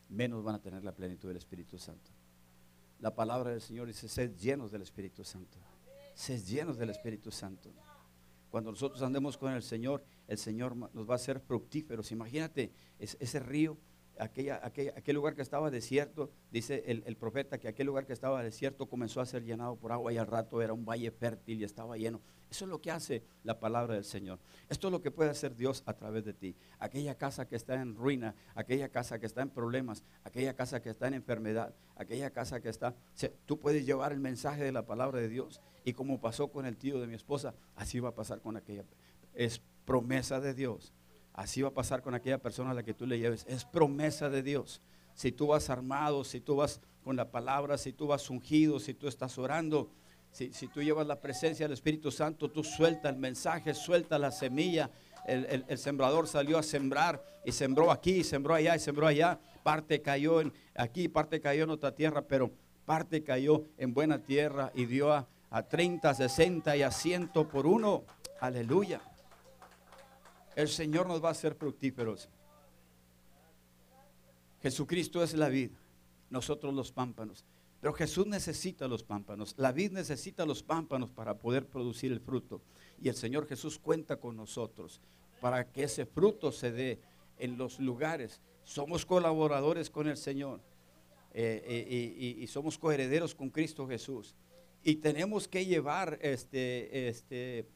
Menos 0.08 0.42
van 0.42 0.56
a 0.56 0.60
tener 0.60 0.84
la 0.84 0.94
plenitud 0.94 1.28
del 1.28 1.36
Espíritu 1.36 1.78
Santo. 1.78 2.10
La 2.98 3.14
palabra 3.14 3.50
del 3.50 3.60
Señor 3.60 3.86
dice, 3.86 4.08
sed 4.08 4.36
llenos 4.36 4.70
del 4.70 4.82
Espíritu 4.82 5.24
Santo. 5.24 5.58
Sed 6.14 6.44
llenos 6.44 6.76
del 6.76 6.90
Espíritu 6.90 7.30
Santo. 7.30 7.70
Cuando 8.50 8.72
nosotros 8.72 9.00
andemos 9.02 9.38
con 9.38 9.52
el 9.52 9.62
Señor, 9.62 10.04
el 10.31 10.39
Señor 10.39 10.76
nos 10.76 11.09
va 11.09 11.14
a 11.14 11.16
hacer 11.16 11.41
fructíferos. 11.41 12.12
Imagínate 12.12 12.72
ese 12.99 13.41
río, 13.41 13.76
aquella, 14.16 14.61
aquel 14.64 15.16
lugar 15.16 15.35
que 15.35 15.43
estaba 15.43 15.72
desierto, 15.72 16.31
dice 16.53 16.85
el, 16.87 17.16
profeta 17.16 17.59
que 17.59 17.66
aquel 17.66 17.89
lugar 17.89 18.07
que 18.07 18.12
estaba 18.12 18.41
desierto 18.41 18.89
comenzó 18.89 19.20
a 19.20 19.26
ser 19.26 19.43
llenado 19.43 19.74
por 19.74 19.91
agua 19.91 20.12
y 20.12 20.18
al 20.18 20.28
rato 20.28 20.62
era 20.62 20.72
un 20.72 20.85
valle 20.85 21.11
fértil 21.11 21.61
y 21.61 21.64
estaba 21.64 21.97
lleno. 21.97 22.20
Eso 22.49 22.64
es 22.64 22.70
lo 22.70 22.81
que 22.81 22.93
hace 22.93 23.24
la 23.43 23.59
palabra 23.59 23.95
del 23.95 24.05
Señor. 24.05 24.39
Esto 24.68 24.87
es 24.87 24.93
lo 24.93 25.01
que 25.01 25.11
puede 25.11 25.31
hacer 25.31 25.57
Dios 25.57 25.83
a 25.87 25.95
través 25.95 26.24
de 26.24 26.33
ti. 26.33 26.55
Aquella 26.78 27.16
casa 27.16 27.49
que 27.49 27.57
está 27.57 27.81
en 27.81 27.97
ruina, 27.97 28.37
aquella 28.55 28.89
casa 28.89 29.18
que 29.18 29.26
está 29.26 29.43
en 29.43 29.51
problemas, 29.51 30.05
aquella 30.22 30.55
casa 30.55 30.81
que 30.81 30.91
está 30.91 31.09
en 31.09 31.14
enfermedad, 31.14 31.74
aquella 31.97 32.31
casa 32.31 32.61
que 32.61 32.68
está... 32.68 32.95
Tú 33.47 33.59
puedes 33.59 33.85
llevar 33.85 34.12
el 34.12 34.20
mensaje 34.20 34.62
de 34.62 34.70
la 34.70 34.87
palabra 34.87 35.20
de 35.20 35.28
Dios 35.28 35.61
y 35.85 35.93
como 35.93 36.20
pasó 36.20 36.53
con 36.53 36.66
el 36.66 36.76
tío 36.76 37.01
de 37.01 37.09
mi 37.09 37.14
esposa, 37.14 37.55
así 37.74 37.99
va 37.99 38.11
a 38.11 38.14
pasar 38.14 38.41
con 38.41 38.57
aquella. 38.57 38.85
Promesa 39.91 40.38
de 40.38 40.55
Dios. 40.55 40.93
Así 41.32 41.62
va 41.62 41.70
a 41.70 41.74
pasar 41.74 42.01
con 42.01 42.14
aquella 42.14 42.38
persona 42.38 42.70
a 42.70 42.74
la 42.74 42.84
que 42.84 42.95
tú 42.95 43.09
le 43.09 43.18
lleves. 43.18 43.45
Es 43.49 43.64
promesa 43.64 44.30
de 44.30 44.41
Dios. 44.41 44.80
Si 45.14 45.32
tú 45.32 45.49
vas 45.49 45.68
armado, 45.68 46.22
si 46.22 46.41
tú 46.41 46.55
vas 46.55 46.80
con 47.03 47.16
la 47.16 47.32
palabra, 47.32 47.76
si 47.76 47.93
tú 47.93 48.07
vas 48.07 48.30
ungido, 48.30 48.78
si 48.78 48.95
tú 48.95 49.09
estás 49.09 49.36
orando, 49.36 49.91
si, 50.30 50.49
tú 50.68 50.80
llevas 50.80 51.09
la 51.09 51.20
presencia 51.20 51.64
del 51.66 51.72
Espíritu 51.72 52.12
Santo, 52.12 52.49
tú 52.53 52.62
suelta 52.62 53.09
el 53.09 53.16
mensaje, 53.16 53.74
suelta 53.74 54.16
la 54.16 54.30
semilla. 54.30 54.93
El, 55.26 55.64
el, 55.66 55.76
sembrador 55.76 56.28
salió 56.28 56.57
a 56.57 56.62
sembrar 56.62 57.20
y 57.45 57.51
sembró 57.51 57.91
aquí, 57.91 58.22
sembró 58.22 58.55
allá 58.55 58.76
y 58.76 58.78
sembró 58.78 59.09
allá. 59.09 59.41
Parte 59.64 60.03
cayó 60.03 60.41
en, 60.41 60.53
aquí, 60.76 61.09
parte 61.09 61.41
cayó 61.41 61.64
en 61.64 61.70
otra 61.70 61.97
tierra, 61.97 62.22
pero 62.22 62.53
parte 62.84 63.24
cayó 63.24 63.64
en 63.76 63.93
buena 63.93 64.22
tierra 64.22 64.70
y 64.72 64.84
dio 64.84 65.12
a, 65.12 65.26
a 65.51 65.64
30, 65.64 66.14
60 66.14 66.76
y 66.76 66.82
a 66.82 66.93
100 66.93 67.30
por 67.51 67.66
uno. 67.66 68.05
Aleluya. 68.38 69.01
El 70.57 70.68
Señor 70.68 71.07
nos 71.07 71.22
va 71.22 71.28
a 71.28 71.32
hacer 71.32 71.55
fructíferos. 71.55 72.28
Jesucristo 74.62 75.22
es 75.22 75.34
la 75.34 75.48
vid, 75.48 75.70
nosotros 76.28 76.74
los 76.74 76.92
pámpanos. 76.92 77.44
Pero 77.80 77.94
Jesús 77.94 78.26
necesita 78.26 78.86
los 78.86 79.03
pámpanos. 79.03 79.55
La 79.57 79.72
vid 79.72 79.92
necesita 79.92 80.44
los 80.44 80.62
pámpanos 80.62 81.11
para 81.11 81.38
poder 81.38 81.66
producir 81.66 82.12
el 82.12 82.20
fruto. 82.20 82.61
Y 83.01 83.09
el 83.09 83.14
Señor 83.14 83.46
Jesús 83.46 83.78
cuenta 83.78 84.16
con 84.16 84.36
nosotros 84.36 85.01
para 85.40 85.70
que 85.72 85.84
ese 85.84 86.05
fruto 86.05 86.53
se 86.53 86.72
dé 86.72 87.01
en 87.38 87.57
los 87.57 87.80
lugares. 87.80 88.40
Somos 88.64 89.07
colaboradores 89.07 89.88
con 89.88 90.09
el 90.09 90.18
Señor 90.18 90.61
eh, 91.32 91.64
eh, 91.66 92.36
y, 92.38 92.46
somos 92.48 92.76
coherederos 92.76 93.34
con 93.34 93.48
Cristo 93.48 93.88
Jesús. 93.88 94.34
Y 94.82 94.96
tenemos 94.96 95.48
que 95.48 95.64
llevar 95.64 96.18
este, 96.20 97.09
este, 97.09 97.66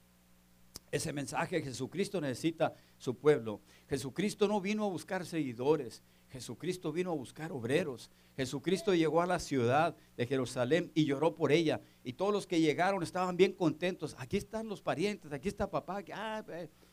ese 0.95 1.13
mensaje. 1.13 1.61
Jesucristo 1.61 2.21
necesita 2.21 2.75
su 2.99 3.17
pueblo. 3.17 3.61
Jesucristo 3.89 4.47
no 4.47 4.61
vino 4.61 4.85
a 4.85 4.89
buscar 4.89 5.27
seguidores. 5.27 6.03
Jesucristo 6.31 6.93
vino 6.93 7.11
a 7.11 7.15
buscar 7.15 7.53
obreros. 7.53 8.11
Jesucristo 8.37 8.95
llegó 8.95 9.21
a 9.21 9.27
la 9.27 9.39
ciudad 9.39 9.97
de 10.17 10.27
Jerusalén 10.27 10.91
y 10.95 11.05
lloró 11.05 11.35
por 11.35 11.53
ella. 11.53 11.81
Y 12.05 12.13
todos 12.13 12.33
los 12.33 12.47
que 12.47 12.61
llegaron 12.61 13.03
estaban 13.03 13.37
bien 13.37 13.53
contentos. 13.53 14.15
Aquí 14.19 14.37
están 14.37 14.69
los 14.69 14.83
parientes, 14.83 15.33
aquí 15.33 15.49
está 15.49 15.71
papá. 15.71 16.03
Ah, 16.13 16.45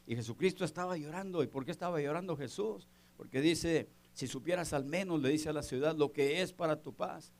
y 0.07 0.15
Jesucristo 0.15 0.65
estaba 0.65 0.97
llorando. 0.97 1.43
¿Y 1.43 1.47
por 1.47 1.65
qué 1.65 1.71
estaba 1.71 2.01
llorando 2.01 2.35
Jesús? 2.35 2.87
Porque 3.17 3.39
dice, 3.39 3.87
si 4.13 4.27
supieras 4.27 4.73
al 4.73 4.85
menos, 4.85 5.21
le 5.21 5.29
dice 5.29 5.49
a 5.49 5.53
la 5.53 5.63
ciudad, 5.63 5.95
lo 5.95 6.11
que 6.11 6.41
es 6.41 6.53
para 6.53 6.81
tu 6.81 6.93
paz 6.95 7.33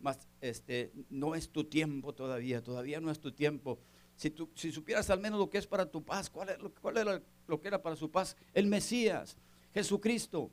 mas 0.00 0.28
este, 0.40 0.92
no 1.10 1.34
es 1.34 1.50
tu 1.50 1.64
tiempo 1.64 2.14
todavía, 2.14 2.62
todavía 2.62 3.00
no 3.00 3.10
es 3.10 3.20
tu 3.20 3.32
tiempo. 3.32 3.80
Si, 4.18 4.30
tú, 4.30 4.50
si 4.56 4.72
supieras 4.72 5.08
al 5.10 5.20
menos 5.20 5.38
lo 5.38 5.48
que 5.48 5.58
es 5.58 5.66
para 5.68 5.86
tu 5.86 6.02
paz, 6.04 6.28
¿cuál, 6.28 6.48
es, 6.48 6.58
era 6.96 7.22
lo 7.46 7.60
que 7.60 7.68
era 7.68 7.80
para 7.80 7.94
su 7.94 8.10
paz? 8.10 8.36
El 8.52 8.66
Mesías, 8.66 9.36
Jesucristo. 9.72 10.50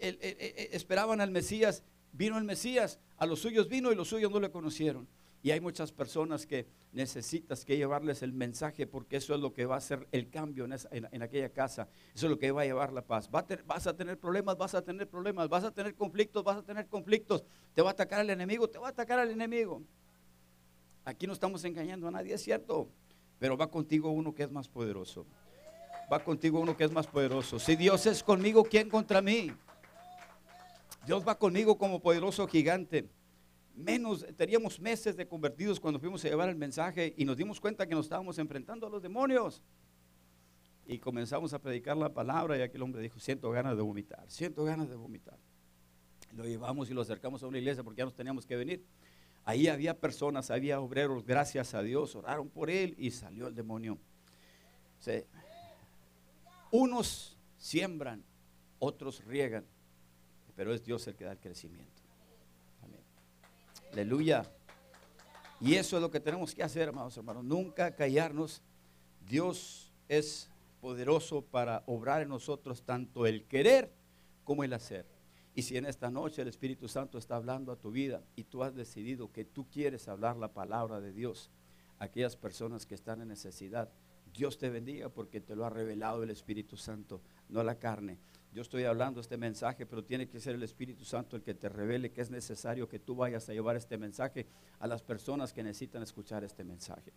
esperaban 0.00 1.20
al 1.20 1.32
Mesías, 1.32 1.82
vino 2.12 2.38
el 2.38 2.44
Mesías, 2.44 3.00
a 3.16 3.26
los 3.26 3.40
suyos 3.40 3.68
vino 3.68 3.90
y 3.90 3.96
los 3.96 4.06
suyos 4.06 4.30
no 4.30 4.38
le 4.38 4.52
conocieron. 4.52 5.08
Y 5.42 5.50
hay 5.50 5.60
muchas 5.60 5.90
personas 5.90 6.46
que 6.46 6.68
necesitas 6.92 7.64
que 7.64 7.76
llevarles 7.76 8.22
el 8.22 8.32
mensaje 8.32 8.86
porque 8.86 9.16
eso 9.16 9.34
es 9.34 9.40
lo 9.40 9.52
que 9.52 9.66
va 9.66 9.74
a 9.74 9.78
hacer 9.78 10.06
el 10.12 10.30
cambio 10.30 10.64
en, 10.64 11.22
aquella 11.22 11.48
casa. 11.48 11.88
Eso 12.14 12.26
es 12.26 12.30
lo 12.30 12.38
que 12.38 12.52
va 12.52 12.62
a 12.62 12.66
llevar 12.66 12.92
la 12.92 13.02
paz. 13.02 13.28
vas 13.28 13.86
a 13.88 13.96
tener 13.96 14.16
problemas, 14.16 14.56
vas 14.56 14.76
a 14.76 14.82
tener 14.82 15.08
problemas, 15.08 15.48
vas 15.48 15.64
a 15.64 15.72
tener 15.72 15.96
conflictos, 15.96 16.44
vas 16.44 16.58
a 16.58 16.62
tener 16.62 16.86
conflictos. 16.86 17.42
Te 17.74 17.82
va 17.82 17.90
a 17.90 17.92
atacar 17.94 18.20
el 18.20 18.30
enemigo, 18.30 18.70
te 18.70 18.78
va 18.78 18.86
a 18.86 18.90
atacar 18.90 19.18
el 19.18 19.32
enemigo. 19.32 19.82
Aquí 21.04 21.26
no 21.26 21.32
estamos 21.32 21.64
engañando 21.64 22.06
a 22.06 22.10
nadie, 22.10 22.34
es 22.34 22.42
cierto. 22.42 22.88
Pero 23.38 23.56
va 23.56 23.70
contigo 23.70 24.10
uno 24.10 24.34
que 24.34 24.42
es 24.42 24.50
más 24.50 24.68
poderoso. 24.68 25.26
Va 26.12 26.22
contigo 26.22 26.60
uno 26.60 26.76
que 26.76 26.84
es 26.84 26.92
más 26.92 27.06
poderoso. 27.06 27.58
Si 27.58 27.76
Dios 27.76 28.06
es 28.06 28.22
conmigo, 28.22 28.64
¿quién 28.64 28.88
contra 28.88 29.20
mí? 29.20 29.52
Dios 31.06 31.26
va 31.26 31.38
conmigo 31.38 31.78
como 31.78 32.00
poderoso 32.00 32.46
gigante 32.46 33.08
menos, 33.78 34.26
teníamos 34.36 34.80
meses 34.80 35.16
de 35.16 35.26
convertidos 35.26 35.78
cuando 35.80 36.00
fuimos 36.00 36.24
a 36.24 36.28
llevar 36.28 36.48
el 36.48 36.56
mensaje 36.56 37.14
y 37.16 37.24
nos 37.24 37.36
dimos 37.36 37.60
cuenta 37.60 37.86
que 37.86 37.94
nos 37.94 38.06
estábamos 38.06 38.38
enfrentando 38.38 38.86
a 38.86 38.90
los 38.90 39.02
demonios. 39.02 39.62
Y 40.86 40.98
comenzamos 40.98 41.52
a 41.52 41.60
predicar 41.60 41.96
la 41.96 42.12
palabra 42.12 42.56
y 42.56 42.62
aquel 42.62 42.82
hombre 42.82 43.00
dijo, 43.02 43.20
siento 43.20 43.50
ganas 43.50 43.76
de 43.76 43.82
vomitar, 43.82 44.24
siento 44.30 44.64
ganas 44.64 44.88
de 44.88 44.96
vomitar. 44.96 45.38
Lo 46.32 46.44
llevamos 46.44 46.90
y 46.90 46.94
lo 46.94 47.02
acercamos 47.02 47.42
a 47.42 47.46
una 47.46 47.58
iglesia 47.58 47.82
porque 47.82 47.98
ya 47.98 48.04
nos 48.04 48.14
teníamos 48.14 48.46
que 48.46 48.56
venir. 48.56 48.84
Ahí 49.48 49.66
había 49.66 49.98
personas, 49.98 50.50
había 50.50 50.78
obreros, 50.78 51.24
gracias 51.24 51.72
a 51.72 51.80
Dios, 51.80 52.14
oraron 52.14 52.50
por 52.50 52.68
él 52.68 52.94
y 52.98 53.10
salió 53.10 53.46
el 53.46 53.54
demonio. 53.54 53.96
unos 56.70 57.34
siembran, 57.56 58.22
otros 58.78 59.24
riegan, 59.24 59.64
pero 60.54 60.74
es 60.74 60.84
Dios 60.84 61.06
el 61.06 61.16
que 61.16 61.24
da 61.24 61.32
el 61.32 61.38
crecimiento. 61.38 62.02
Amén. 62.82 63.00
Aleluya. 63.90 64.44
Y 65.62 65.76
eso 65.76 65.96
es 65.96 66.02
lo 66.02 66.10
que 66.10 66.20
tenemos 66.20 66.54
que 66.54 66.62
hacer, 66.62 66.82
hermanos, 66.82 67.16
hermanos. 67.16 67.42
Nunca 67.42 67.96
callarnos. 67.96 68.60
Dios 69.26 69.94
es 70.10 70.50
poderoso 70.82 71.40
para 71.40 71.84
obrar 71.86 72.20
en 72.20 72.28
nosotros 72.28 72.82
tanto 72.82 73.26
el 73.26 73.46
querer 73.46 73.94
como 74.44 74.62
el 74.62 74.74
hacer. 74.74 75.06
Y 75.58 75.62
si 75.62 75.76
en 75.76 75.86
esta 75.86 76.08
noche 76.08 76.42
el 76.42 76.46
Espíritu 76.46 76.86
Santo 76.86 77.18
está 77.18 77.34
hablando 77.34 77.72
a 77.72 77.80
tu 77.80 77.90
vida 77.90 78.22
y 78.36 78.44
tú 78.44 78.62
has 78.62 78.76
decidido 78.76 79.32
que 79.32 79.44
tú 79.44 79.66
quieres 79.68 80.06
hablar 80.06 80.36
la 80.36 80.54
palabra 80.54 81.00
de 81.00 81.12
Dios 81.12 81.50
a 81.98 82.04
aquellas 82.04 82.36
personas 82.36 82.86
que 82.86 82.94
están 82.94 83.22
en 83.22 83.26
necesidad, 83.26 83.90
Dios 84.32 84.56
te 84.56 84.70
bendiga 84.70 85.08
porque 85.08 85.40
te 85.40 85.56
lo 85.56 85.64
ha 85.64 85.70
revelado 85.70 86.22
el 86.22 86.30
Espíritu 86.30 86.76
Santo, 86.76 87.22
no 87.48 87.64
la 87.64 87.74
carne. 87.74 88.20
Yo 88.52 88.62
estoy 88.62 88.84
hablando 88.84 89.20
este 89.20 89.36
mensaje, 89.36 89.84
pero 89.84 90.04
tiene 90.04 90.28
que 90.28 90.38
ser 90.38 90.54
el 90.54 90.62
Espíritu 90.62 91.04
Santo 91.04 91.34
el 91.34 91.42
que 91.42 91.54
te 91.54 91.68
revele 91.68 92.12
que 92.12 92.20
es 92.20 92.30
necesario 92.30 92.88
que 92.88 93.00
tú 93.00 93.16
vayas 93.16 93.48
a 93.48 93.52
llevar 93.52 93.74
este 93.74 93.98
mensaje 93.98 94.46
a 94.78 94.86
las 94.86 95.02
personas 95.02 95.52
que 95.52 95.64
necesitan 95.64 96.04
escuchar 96.04 96.44
este 96.44 96.62
mensaje. 96.62 97.12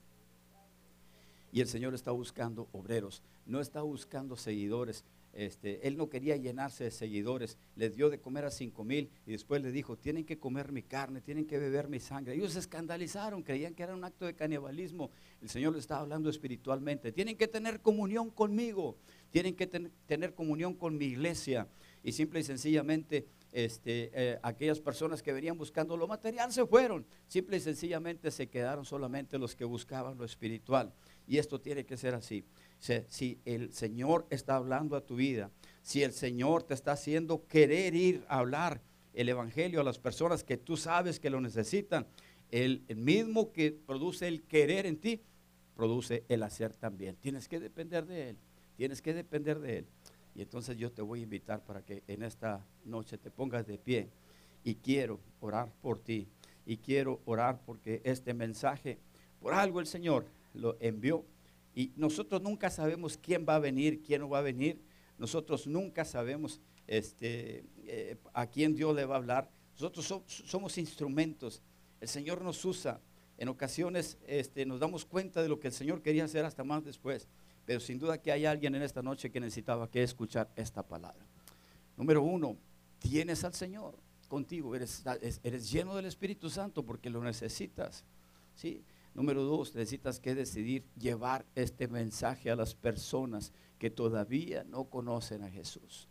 Y 1.52 1.62
el 1.62 1.68
Señor 1.68 1.94
está 1.94 2.10
buscando 2.10 2.70
obreros, 2.72 3.22
no 3.46 3.60
está 3.60 3.84
buscando 3.84 4.36
seguidores. 4.36 5.06
Este, 5.34 5.88
él 5.88 5.96
no 5.98 6.10
quería 6.10 6.36
llenarse 6.36 6.84
de 6.84 6.92
seguidores, 6.92 7.58
les 7.76 7.96
dio 7.96 8.10
de 8.10 8.20
comer 8.20 8.46
a 8.46 8.52
cinco 8.52 8.84
mil 8.84 9.10
y 9.26 9.32
después 9.32 9.62
le 9.62 9.72
dijo, 9.72 9.98
tienen 9.98 10.26
que 10.26 10.38
comer 10.38 10.72
mi 10.72 10.84
carne, 10.84 11.22
tienen 11.22 11.46
que 11.46 11.58
beber 11.58 11.88
mi 11.88 12.00
sangre. 12.00 12.36
Ellos 12.36 12.54
se 12.54 12.60
escandalizaron, 12.60 13.44
creían 13.44 13.74
que 13.74 13.84
era 13.84 13.96
un 13.96 14.04
acto 14.04 14.26
de 14.26 14.36
canibalismo. 14.36 15.10
El 15.42 15.50
Señor 15.50 15.74
les 15.74 15.82
estaba 15.82 16.02
hablando 16.02 16.30
espiritualmente, 16.30 17.12
tienen 17.12 17.38
que 17.38 17.48
tener 17.48 17.80
comunión 17.82 18.30
conmigo, 18.30 18.98
tienen 19.30 19.56
que 19.56 19.68
tener 19.68 20.34
comunión 20.34 20.74
con 20.74 20.98
mi 20.98 21.06
iglesia. 21.06 21.68
Y 22.04 22.12
simple 22.12 22.40
y 22.40 22.44
sencillamente 22.44 23.28
este, 23.52 24.12
eh, 24.14 24.40
aquellas 24.44 24.80
personas 24.80 25.22
que 25.22 25.34
venían 25.34 25.58
buscando 25.58 25.98
lo 25.98 26.08
material 26.08 26.52
se 26.52 26.66
fueron. 26.66 27.06
Simple 27.28 27.58
y 27.58 27.60
sencillamente 27.60 28.32
se 28.32 28.48
quedaron 28.48 28.86
solamente 28.86 29.38
los 29.38 29.56
que 29.56 29.66
buscaban 29.66 30.18
lo 30.18 30.26
espiritual. 30.26 30.94
Y 31.28 31.38
esto 31.38 31.60
tiene 31.62 31.86
que 31.86 31.98
ser 31.98 32.16
así. 32.16 32.44
Si 32.82 33.40
el 33.46 33.72
Señor 33.74 34.26
está 34.32 34.56
hablando 34.56 34.96
a 34.96 35.06
tu 35.06 35.16
vida, 35.16 35.52
si 35.84 36.02
el 36.02 36.14
Señor 36.14 36.64
te 36.64 36.74
está 36.74 36.94
haciendo 36.94 37.46
querer 37.46 37.94
ir 37.94 38.26
a 38.28 38.40
hablar 38.40 38.82
el 39.14 39.30
Evangelio 39.30 39.82
a 39.82 39.84
las 39.84 40.00
personas 40.00 40.44
que 40.44 40.58
tú 40.58 40.78
sabes 40.78 41.20
que 41.20 41.30
lo 41.30 41.40
necesitan, 41.42 42.08
el, 42.50 42.84
mismo 42.96 43.52
que 43.52 43.72
produce 43.72 44.28
el 44.28 44.44
querer 44.44 44.88
en 44.88 44.98
ti, 44.98 45.22
produce 45.76 46.26
el 46.28 46.42
hacer 46.42 46.74
también. 46.74 47.16
Tienes 47.18 47.48
que 47.48 47.60
depender 47.60 48.06
de 48.06 48.32
Él, 48.32 48.38
tienes 48.76 49.02
que 49.02 49.14
depender 49.14 49.60
de 49.60 49.80
Él. 49.80 49.86
Y 50.34 50.42
entonces 50.42 50.76
yo 50.78 50.92
te 50.92 51.04
voy 51.04 51.20
a 51.20 51.24
invitar 51.24 51.64
para 51.64 51.84
que 51.86 52.04
en 52.08 52.24
esta 52.24 52.66
noche 52.84 53.18
te 53.18 53.30
pongas 53.30 53.68
de 53.68 53.78
pie 53.78 54.10
y 54.64 54.76
quiero 54.76 55.20
orar 55.40 55.72
por 55.82 56.00
ti 56.00 56.28
y 56.66 56.78
quiero 56.78 57.22
orar 57.26 57.62
porque 57.66 58.02
este 58.04 58.34
mensaje, 58.34 58.98
por 59.40 59.54
algo 59.54 59.80
el 59.80 59.88
Señor 59.88 60.26
lo 60.54 60.78
envió 60.80 61.26
y 61.74 61.92
nosotros 61.96 62.42
nunca 62.42 62.70
sabemos 62.70 63.18
quién 63.18 63.46
va 63.48 63.56
a 63.56 63.60
venir, 63.60 64.02
quién 64.02 64.22
no 64.22 64.30
va 64.30 64.40
a 64.40 64.42
venir. 64.42 64.82
Nosotros 65.18 65.68
nunca 65.68 66.04
sabemos 66.04 66.60
este, 66.88 67.64
eh, 67.86 68.18
a 68.34 68.48
quién 68.48 68.76
Dios 68.76 68.96
le 68.96 69.06
va 69.06 69.16
a 69.16 69.18
hablar. 69.20 69.50
Nosotros 69.74 70.24
somos 70.26 70.78
instrumentos. 70.78 71.62
El 72.02 72.08
Señor 72.08 72.42
nos 72.42 72.64
usa. 72.66 73.00
En 73.38 73.48
ocasiones 73.48 74.18
este, 74.28 74.66
nos 74.66 74.80
damos 74.80 75.06
cuenta 75.06 75.42
de 75.42 75.50
lo 75.50 75.60
que 75.60 75.68
el 75.68 75.74
Señor 75.74 76.02
quería 76.02 76.26
hacer 76.26 76.44
hasta 76.46 76.64
más 76.64 76.84
después. 76.84 77.28
Pero 77.66 77.80
sin 77.80 78.00
duda 78.00 78.22
que 78.22 78.32
hay 78.32 78.46
alguien 78.46 78.76
en 78.76 78.82
esta 78.82 79.02
noche 79.02 79.32
que 79.32 79.40
necesitaba 79.40 79.90
que 79.90 80.04
escuchar 80.04 80.52
esta 80.56 80.84
palabra. 80.84 81.26
Número 81.96 82.22
uno, 82.22 82.58
tienes 83.00 83.44
al 83.44 83.54
Señor 83.54 83.96
contigo. 84.28 84.76
Eres, 84.76 85.04
eres 85.44 85.72
lleno 85.72 85.96
del 85.96 86.06
Espíritu 86.06 86.50
Santo 86.50 86.84
porque 86.84 87.10
lo 87.10 87.24
necesitas. 87.24 88.04
¿sí? 88.56 88.84
Número 89.14 89.44
dos, 89.44 89.76
necesitas 89.76 90.20
que 90.20 90.36
decidir 90.36 90.86
llevar 90.98 91.46
este 91.56 91.88
mensaje 91.88 92.50
a 92.50 92.56
las 92.56 92.76
personas 92.76 93.52
que 93.78 93.90
todavía 93.90 94.64
no 94.64 94.86
conocen 94.86 95.44
a 95.44 95.50
Jesús. 95.50 96.08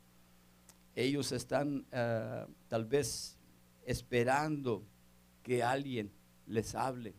Ellos 0.95 1.33
están 1.33 1.87
ah, 1.93 2.47
tal 2.69 2.85
vez 2.85 3.39
esperando 3.87 4.85
que 5.43 5.63
alguien 5.63 6.13
les 6.47 6.75
hable. 6.75 7.15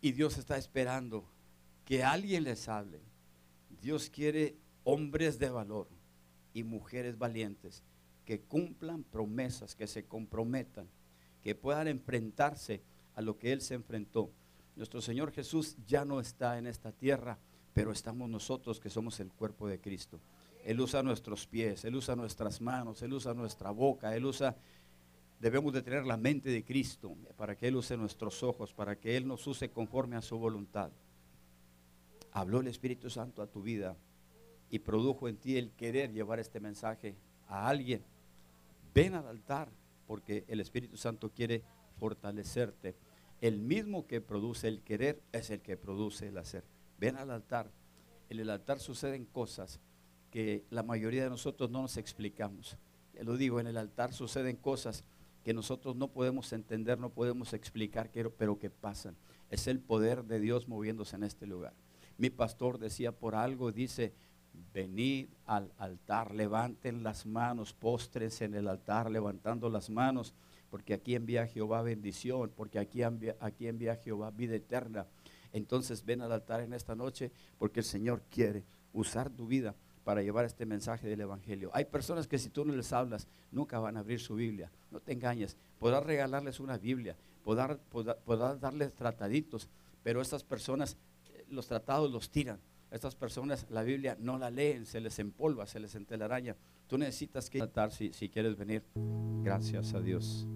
Y 0.00 0.12
Dios 0.12 0.38
está 0.38 0.56
esperando 0.56 1.28
que 1.84 2.04
alguien 2.04 2.44
les 2.44 2.68
hable. 2.68 3.00
Dios 3.80 4.10
quiere 4.10 4.56
hombres 4.84 5.38
de 5.38 5.50
valor 5.50 5.88
y 6.54 6.62
mujeres 6.62 7.18
valientes 7.18 7.82
que 8.24 8.42
cumplan 8.42 9.02
promesas, 9.04 9.74
que 9.74 9.86
se 9.86 10.04
comprometan, 10.04 10.88
que 11.42 11.54
puedan 11.54 11.88
enfrentarse 11.88 12.82
a 13.18 13.20
lo 13.20 13.36
que 13.36 13.50
Él 13.50 13.62
se 13.62 13.74
enfrentó. 13.74 14.30
Nuestro 14.76 15.00
Señor 15.00 15.32
Jesús 15.32 15.76
ya 15.88 16.04
no 16.04 16.20
está 16.20 16.56
en 16.56 16.68
esta 16.68 16.92
tierra, 16.92 17.36
pero 17.74 17.90
estamos 17.90 18.30
nosotros 18.30 18.78
que 18.78 18.90
somos 18.90 19.18
el 19.18 19.32
cuerpo 19.32 19.66
de 19.66 19.80
Cristo. 19.80 20.20
Él 20.64 20.80
usa 20.80 21.02
nuestros 21.02 21.44
pies, 21.44 21.84
Él 21.84 21.96
usa 21.96 22.14
nuestras 22.14 22.60
manos, 22.60 23.02
Él 23.02 23.12
usa 23.12 23.34
nuestra 23.34 23.72
boca, 23.72 24.14
Él 24.14 24.24
usa, 24.24 24.56
debemos 25.40 25.72
de 25.72 25.82
tener 25.82 26.06
la 26.06 26.16
mente 26.16 26.48
de 26.50 26.64
Cristo 26.64 27.16
para 27.36 27.56
que 27.56 27.66
Él 27.66 27.74
use 27.74 27.96
nuestros 27.96 28.44
ojos, 28.44 28.72
para 28.72 28.94
que 28.94 29.16
Él 29.16 29.26
nos 29.26 29.44
use 29.48 29.68
conforme 29.68 30.14
a 30.14 30.22
su 30.22 30.38
voluntad. 30.38 30.92
Habló 32.30 32.60
el 32.60 32.68
Espíritu 32.68 33.10
Santo 33.10 33.42
a 33.42 33.48
tu 33.48 33.62
vida 33.62 33.96
y 34.70 34.78
produjo 34.78 35.26
en 35.26 35.38
ti 35.38 35.56
el 35.56 35.72
querer 35.72 36.12
llevar 36.12 36.38
este 36.38 36.60
mensaje 36.60 37.16
a 37.48 37.66
alguien. 37.68 38.04
Ven 38.94 39.16
al 39.16 39.26
altar 39.26 39.72
porque 40.06 40.44
el 40.46 40.60
Espíritu 40.60 40.96
Santo 40.96 41.32
quiere 41.32 41.64
fortalecerte 41.98 42.94
el 43.40 43.60
mismo 43.60 44.06
que 44.06 44.20
produce 44.20 44.68
el 44.68 44.82
querer 44.82 45.22
es 45.32 45.50
el 45.50 45.60
que 45.60 45.76
produce 45.76 46.28
el 46.28 46.38
hacer. 46.38 46.64
Ven 46.98 47.16
al 47.16 47.30
altar. 47.30 47.70
En 48.28 48.40
el 48.40 48.50
altar 48.50 48.80
suceden 48.80 49.24
cosas 49.24 49.80
que 50.30 50.64
la 50.70 50.82
mayoría 50.82 51.24
de 51.24 51.30
nosotros 51.30 51.70
no 51.70 51.82
nos 51.82 51.96
explicamos. 51.96 52.76
Lo 53.20 53.36
digo, 53.36 53.60
en 53.60 53.66
el 53.66 53.76
altar 53.76 54.12
suceden 54.12 54.56
cosas 54.56 55.04
que 55.44 55.54
nosotros 55.54 55.96
no 55.96 56.08
podemos 56.08 56.52
entender, 56.52 56.98
no 56.98 57.10
podemos 57.10 57.52
explicar, 57.52 58.10
pero 58.12 58.58
que 58.58 58.70
pasan. 58.70 59.16
Es 59.50 59.66
el 59.66 59.80
poder 59.80 60.24
de 60.24 60.40
Dios 60.40 60.68
moviéndose 60.68 61.16
en 61.16 61.22
este 61.24 61.46
lugar. 61.46 61.74
Mi 62.18 62.30
pastor 62.30 62.78
decía 62.78 63.12
por 63.12 63.34
algo, 63.34 63.72
dice, 63.72 64.12
venid 64.74 65.28
al 65.46 65.72
altar, 65.78 66.34
levanten 66.34 67.02
las 67.02 67.24
manos, 67.24 67.72
postres 67.72 68.42
en 68.42 68.54
el 68.54 68.68
altar, 68.68 69.10
levantando 69.10 69.70
las 69.70 69.88
manos 69.88 70.34
porque 70.70 70.94
aquí 70.94 71.14
envía 71.14 71.46
Jehová 71.46 71.82
bendición, 71.82 72.52
porque 72.54 72.78
aquí 72.78 73.02
envía, 73.02 73.36
aquí 73.40 73.66
envía 73.66 73.96
Jehová 73.96 74.30
vida 74.30 74.56
eterna. 74.56 75.06
Entonces 75.52 76.04
ven 76.04 76.22
al 76.22 76.32
altar 76.32 76.60
en 76.60 76.72
esta 76.72 76.94
noche 76.94 77.30
porque 77.58 77.80
el 77.80 77.86
Señor 77.86 78.22
quiere 78.30 78.64
usar 78.92 79.30
tu 79.30 79.46
vida 79.46 79.74
para 80.04 80.22
llevar 80.22 80.44
este 80.44 80.64
mensaje 80.64 81.06
del 81.06 81.20
Evangelio. 81.20 81.70
Hay 81.74 81.84
personas 81.84 82.26
que 82.26 82.38
si 82.38 82.48
tú 82.48 82.64
no 82.64 82.74
les 82.74 82.92
hablas, 82.92 83.28
nunca 83.50 83.78
van 83.78 83.96
a 83.96 84.00
abrir 84.00 84.20
su 84.20 84.34
Biblia. 84.34 84.70
No 84.90 85.00
te 85.00 85.12
engañes. 85.12 85.56
Podrás 85.78 86.02
regalarles 86.04 86.60
una 86.60 86.78
Biblia, 86.78 87.14
podrás, 87.44 87.78
podrás 88.24 88.60
darles 88.60 88.94
trataditos, 88.94 89.68
pero 90.02 90.22
estas 90.22 90.44
personas, 90.44 90.96
eh, 91.34 91.44
los 91.50 91.66
tratados 91.66 92.10
los 92.10 92.30
tiran. 92.30 92.58
Estas 92.90 93.14
personas 93.14 93.66
la 93.68 93.82
Biblia 93.82 94.16
no 94.18 94.38
la 94.38 94.50
leen, 94.50 94.86
se 94.86 95.00
les 95.00 95.18
empolva, 95.18 95.66
se 95.66 95.78
les 95.78 95.94
entelaraña. 95.94 96.56
Tú 96.88 96.96
necesitas 96.96 97.50
que 97.50 97.58
tratar 97.58 97.92
si, 97.92 98.12
si 98.14 98.30
quieres 98.30 98.56
venir. 98.56 98.82
Gracias 99.42 99.92
a 99.92 100.00
Dios. 100.00 100.48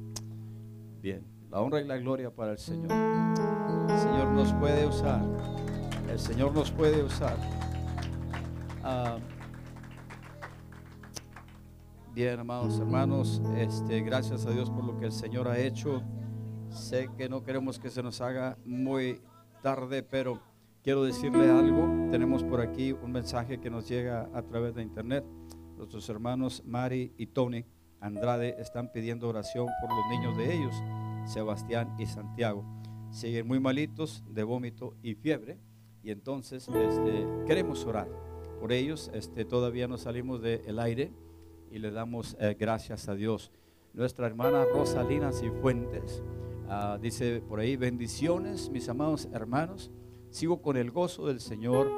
Bien, 1.02 1.22
la 1.50 1.60
honra 1.60 1.82
y 1.82 1.84
la 1.84 1.98
gloria 1.98 2.34
para 2.34 2.52
el 2.52 2.58
Señor. 2.58 2.90
El 2.90 3.98
Señor 3.98 4.28
nos 4.28 4.54
puede 4.54 4.86
usar. 4.86 5.22
El 6.08 6.18
Señor 6.18 6.54
nos 6.54 6.70
puede 6.70 7.02
usar. 7.02 7.36
Ah, 8.82 9.18
bien, 12.14 12.40
amados 12.40 12.78
hermanos, 12.80 13.42
este, 13.56 14.00
gracias 14.00 14.46
a 14.46 14.50
Dios 14.50 14.70
por 14.70 14.84
lo 14.84 14.98
que 14.98 15.04
el 15.06 15.12
Señor 15.12 15.48
ha 15.48 15.58
hecho. 15.58 16.02
Sé 16.70 17.10
que 17.18 17.28
no 17.28 17.44
queremos 17.44 17.78
que 17.78 17.90
se 17.90 18.02
nos 18.02 18.22
haga 18.22 18.56
muy 18.64 19.20
tarde, 19.62 20.02
pero 20.02 20.40
quiero 20.82 21.04
decirle 21.04 21.50
algo. 21.50 22.08
Tenemos 22.10 22.42
por 22.42 22.62
aquí 22.62 22.92
un 22.92 23.12
mensaje 23.12 23.60
que 23.60 23.68
nos 23.68 23.86
llega 23.86 24.30
a 24.32 24.42
través 24.42 24.74
de 24.74 24.82
internet. 24.82 25.24
Nuestros 25.82 26.08
hermanos 26.10 26.62
Mari 26.64 27.12
y 27.18 27.26
Tony 27.26 27.64
Andrade 27.98 28.54
están 28.60 28.92
pidiendo 28.92 29.28
oración 29.28 29.66
por 29.80 29.90
los 29.90 30.06
niños 30.10 30.36
de 30.36 30.54
ellos, 30.54 30.72
Sebastián 31.24 31.92
y 31.98 32.06
Santiago. 32.06 32.64
Siguen 33.10 33.48
muy 33.48 33.58
malitos 33.58 34.22
de 34.30 34.44
vómito 34.44 34.94
y 35.02 35.16
fiebre 35.16 35.58
y 36.04 36.12
entonces 36.12 36.68
este, 36.68 37.26
queremos 37.48 37.84
orar 37.84 38.08
por 38.60 38.70
ellos. 38.70 39.10
Este, 39.12 39.44
todavía 39.44 39.88
no 39.88 39.98
salimos 39.98 40.40
del 40.40 40.78
aire 40.78 41.10
y 41.72 41.80
le 41.80 41.90
damos 41.90 42.36
eh, 42.38 42.56
gracias 42.56 43.08
a 43.08 43.16
Dios. 43.16 43.50
Nuestra 43.92 44.28
hermana 44.28 44.64
Rosalina 44.64 45.32
Cifuentes 45.32 46.22
uh, 46.68 46.96
dice 47.00 47.40
por 47.40 47.58
ahí, 47.58 47.74
bendiciones 47.74 48.70
mis 48.70 48.88
amados 48.88 49.28
hermanos. 49.32 49.90
Sigo 50.32 50.62
con 50.62 50.76
el 50.76 50.90
gozo 50.90 51.26
del 51.26 51.40
Señor 51.40 51.90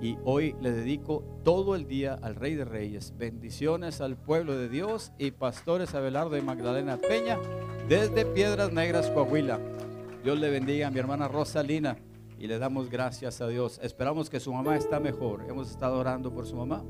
y 0.00 0.18
hoy 0.24 0.54
le 0.60 0.72
dedico 0.72 1.24
todo 1.44 1.74
el 1.74 1.86
día 1.86 2.18
al 2.20 2.34
Rey 2.34 2.54
de 2.54 2.64
Reyes. 2.64 3.14
Bendiciones 3.16 4.00
al 4.00 4.16
pueblo 4.16 4.56
de 4.58 4.68
Dios 4.68 5.12
y 5.18 5.30
pastores 5.30 5.94
Abelardo 5.94 6.36
y 6.36 6.42
Magdalena 6.42 6.98
Peña 6.98 7.38
desde 7.88 8.26
Piedras 8.26 8.72
Negras, 8.72 9.08
Coahuila. 9.10 9.58
Dios 10.22 10.38
le 10.38 10.50
bendiga 10.50 10.88
a 10.88 10.90
mi 10.90 10.98
hermana 10.98 11.28
Rosalina 11.28 11.96
y 12.38 12.48
le 12.48 12.58
damos 12.58 12.90
gracias 12.90 13.40
a 13.40 13.46
Dios. 13.46 13.78
Esperamos 13.82 14.28
que 14.28 14.40
su 14.40 14.52
mamá 14.52 14.76
está 14.76 14.98
mejor. 14.98 15.44
Hemos 15.48 15.70
estado 15.70 15.98
orando 15.98 16.34
por 16.34 16.46
su 16.46 16.56
mamá 16.56 16.84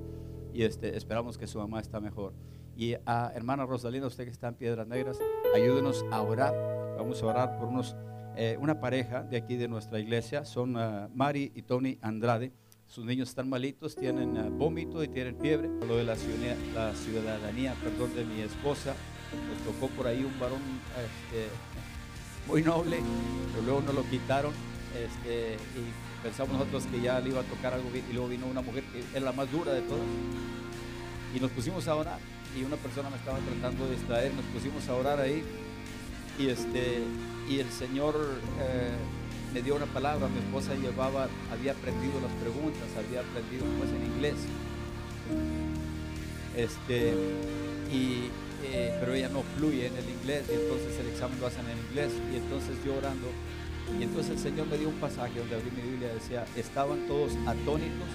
y 0.54 0.62
este, 0.62 0.96
esperamos 0.96 1.36
que 1.36 1.46
su 1.46 1.58
mamá 1.58 1.80
está 1.80 2.00
mejor. 2.00 2.32
Y 2.74 2.94
a 3.04 3.32
hermana 3.34 3.66
Rosalina, 3.66 4.06
usted 4.06 4.24
que 4.24 4.30
está 4.30 4.48
en 4.48 4.54
Piedras 4.54 4.88
Negras, 4.88 5.18
ayúdenos 5.54 6.04
a 6.10 6.22
orar. 6.22 6.54
Vamos 6.96 7.22
a 7.22 7.26
orar 7.26 7.58
por 7.58 7.68
unos 7.68 7.94
eh, 8.36 8.56
una 8.60 8.80
pareja 8.80 9.22
de 9.22 9.36
aquí 9.36 9.56
de 9.56 9.68
nuestra 9.68 9.98
iglesia, 9.98 10.44
son 10.44 10.76
uh, 10.76 11.08
Mari 11.14 11.52
y 11.54 11.62
Tony 11.62 11.98
Andrade. 12.02 12.52
Sus 12.86 13.04
niños 13.04 13.30
están 13.30 13.48
malitos, 13.48 13.96
tienen 13.96 14.36
uh, 14.36 14.50
vómito 14.50 15.02
y 15.02 15.08
tienen 15.08 15.38
fiebre. 15.38 15.68
Lo 15.86 15.96
de 15.96 16.04
la 16.04 16.16
ciudadanía, 16.16 17.74
perdón, 17.82 18.14
de 18.14 18.24
mi 18.24 18.42
esposa, 18.42 18.94
nos 19.48 19.74
tocó 19.74 19.88
por 19.94 20.06
ahí 20.06 20.22
un 20.22 20.38
varón 20.38 20.60
este, 20.90 21.48
muy 22.46 22.62
noble, 22.62 22.98
pero 23.52 23.64
luego 23.64 23.80
nos 23.80 23.94
lo 23.94 24.02
quitaron 24.08 24.52
este, 24.94 25.54
y 25.54 26.22
pensamos 26.22 26.58
nosotros 26.58 26.86
que 26.86 27.00
ya 27.00 27.20
le 27.20 27.30
iba 27.30 27.40
a 27.40 27.44
tocar 27.44 27.74
algo 27.74 27.88
y 27.94 28.12
luego 28.12 28.28
vino 28.28 28.46
una 28.46 28.60
mujer 28.60 28.84
que 28.84 29.02
era 29.16 29.26
la 29.26 29.32
más 29.32 29.50
dura 29.50 29.72
de 29.72 29.82
todas 29.82 30.04
y 31.34 31.40
nos 31.40 31.50
pusimos 31.50 31.86
a 31.88 31.94
orar 31.94 32.18
y 32.58 32.62
una 32.62 32.76
persona 32.76 33.10
me 33.10 33.16
estaba 33.16 33.38
tratando 33.38 33.86
de 33.86 33.96
distraer, 33.96 34.32
nos 34.34 34.44
pusimos 34.46 34.88
a 34.88 34.94
orar 34.94 35.20
ahí 35.20 35.42
y 36.38 36.48
este 36.48 37.02
y 37.48 37.60
el 37.60 37.70
Señor 37.70 38.14
eh, 38.60 38.96
me 39.54 39.62
dio 39.62 39.76
una 39.76 39.86
palabra, 39.86 40.28
mi 40.28 40.38
esposa 40.38 40.74
llevaba, 40.74 41.28
había 41.50 41.72
aprendido 41.72 42.20
las 42.20 42.32
preguntas, 42.42 42.88
había 42.96 43.20
aprendido 43.20 43.64
pues 43.78 43.90
en 43.90 44.04
inglés. 44.12 44.34
Este, 46.56 47.14
y, 47.92 48.30
eh, 48.64 48.96
pero 49.00 49.14
ella 49.14 49.28
no 49.28 49.42
fluye 49.56 49.86
en 49.86 49.96
el 49.96 50.08
inglés 50.08 50.44
y 50.48 50.54
entonces 50.54 50.98
el 51.00 51.08
examen 51.08 51.38
lo 51.40 51.46
hacen 51.46 51.64
en 51.68 51.78
inglés 51.88 52.12
y 52.32 52.36
entonces 52.36 52.76
yo 52.84 52.96
orando 52.96 53.28
y 53.98 54.02
entonces 54.02 54.32
el 54.32 54.38
Señor 54.38 54.66
me 54.66 54.78
dio 54.78 54.88
un 54.88 54.96
pasaje 54.96 55.38
donde 55.38 55.54
abrí 55.54 55.70
mi 55.70 55.82
Biblia 55.82 56.08
decía, 56.12 56.44
estaban 56.56 57.06
todos 57.06 57.32
atónitos 57.46 58.08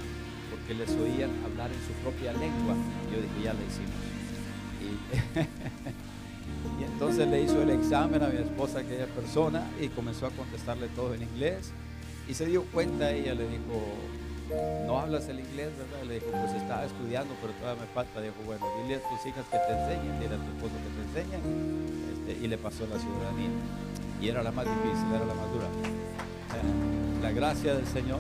porque 0.52 0.74
les 0.74 0.90
oían 0.90 1.32
hablar 1.46 1.72
en 1.72 1.80
su 1.88 1.94
propia 2.04 2.34
lengua. 2.34 2.76
Y 3.08 3.16
yo 3.16 3.22
dije, 3.22 3.44
ya 3.44 3.54
lo 3.54 3.60
hicimos. 3.62 3.96
entonces 7.02 7.28
le 7.30 7.42
hizo 7.42 7.60
el 7.64 7.72
examen 7.72 8.22
a 8.22 8.28
mi 8.28 8.38
esposa, 8.38 8.82
aquella 8.82 9.08
persona, 9.08 9.68
y 9.82 9.88
comenzó 9.88 10.28
a 10.28 10.30
contestarle 10.30 10.88
todo 10.90 11.16
en 11.16 11.24
inglés. 11.24 11.72
Y 12.30 12.36
se 12.36 12.46
dio 12.46 12.62
cuenta, 12.66 13.10
ella 13.10 13.34
le 13.34 13.48
dijo, 13.48 14.86
no 14.86 15.00
hablas 15.00 15.28
el 15.28 15.40
inglés, 15.40 15.70
¿verdad? 15.80 16.06
Le 16.08 16.20
dijo, 16.20 16.28
pues 16.28 16.54
estaba 16.54 16.86
estudiando, 16.86 17.34
pero 17.42 17.54
todavía 17.54 17.82
me 17.82 17.88
falta. 17.88 18.22
Dijo, 18.22 18.36
bueno, 18.46 18.68
dile 18.84 18.98
a 18.98 19.00
tus 19.00 19.26
hijas 19.26 19.44
que 19.50 19.58
te 19.58 19.74
enseñen, 19.74 20.20
dile 20.20 20.36
a 20.36 20.38
tu 20.38 20.46
esposo 20.54 20.76
que 20.78 20.92
te 20.94 21.20
enseñen. 21.20 21.42
Este, 22.14 22.46
y 22.46 22.48
le 22.48 22.58
pasó 22.60 22.86
la 22.86 23.00
ciudadanía. 23.00 23.50
Y 24.22 24.30
era 24.30 24.44
la 24.44 24.52
más 24.52 24.66
difícil, 24.66 25.08
era 25.10 25.26
la 25.26 25.34
más 25.34 25.52
dura. 25.52 25.68
La 27.24 27.32
gracia 27.32 27.74
del 27.74 27.88
Señor 27.88 28.20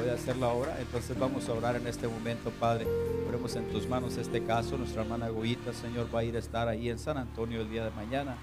puede 0.00 0.12
hacerlo 0.12 0.46
ahora. 0.46 0.76
Entonces 0.80 1.18
vamos 1.18 1.46
a 1.48 1.52
orar 1.52 1.76
en 1.76 1.86
este 1.86 2.08
momento, 2.08 2.50
Padre. 2.58 2.86
Ponemos 3.26 3.54
en 3.54 3.68
tus 3.68 3.86
manos 3.86 4.16
este 4.16 4.42
caso. 4.42 4.78
Nuestra 4.78 5.02
hermana 5.02 5.28
Goyita, 5.28 5.74
Señor, 5.74 6.08
va 6.14 6.20
a 6.20 6.24
ir 6.24 6.36
a 6.36 6.38
estar 6.38 6.68
ahí 6.68 6.88
en 6.88 6.98
San 6.98 7.18
Antonio 7.18 7.60
el 7.60 7.70
día 7.70 7.84
de 7.84 7.90
mañana. 7.90 8.38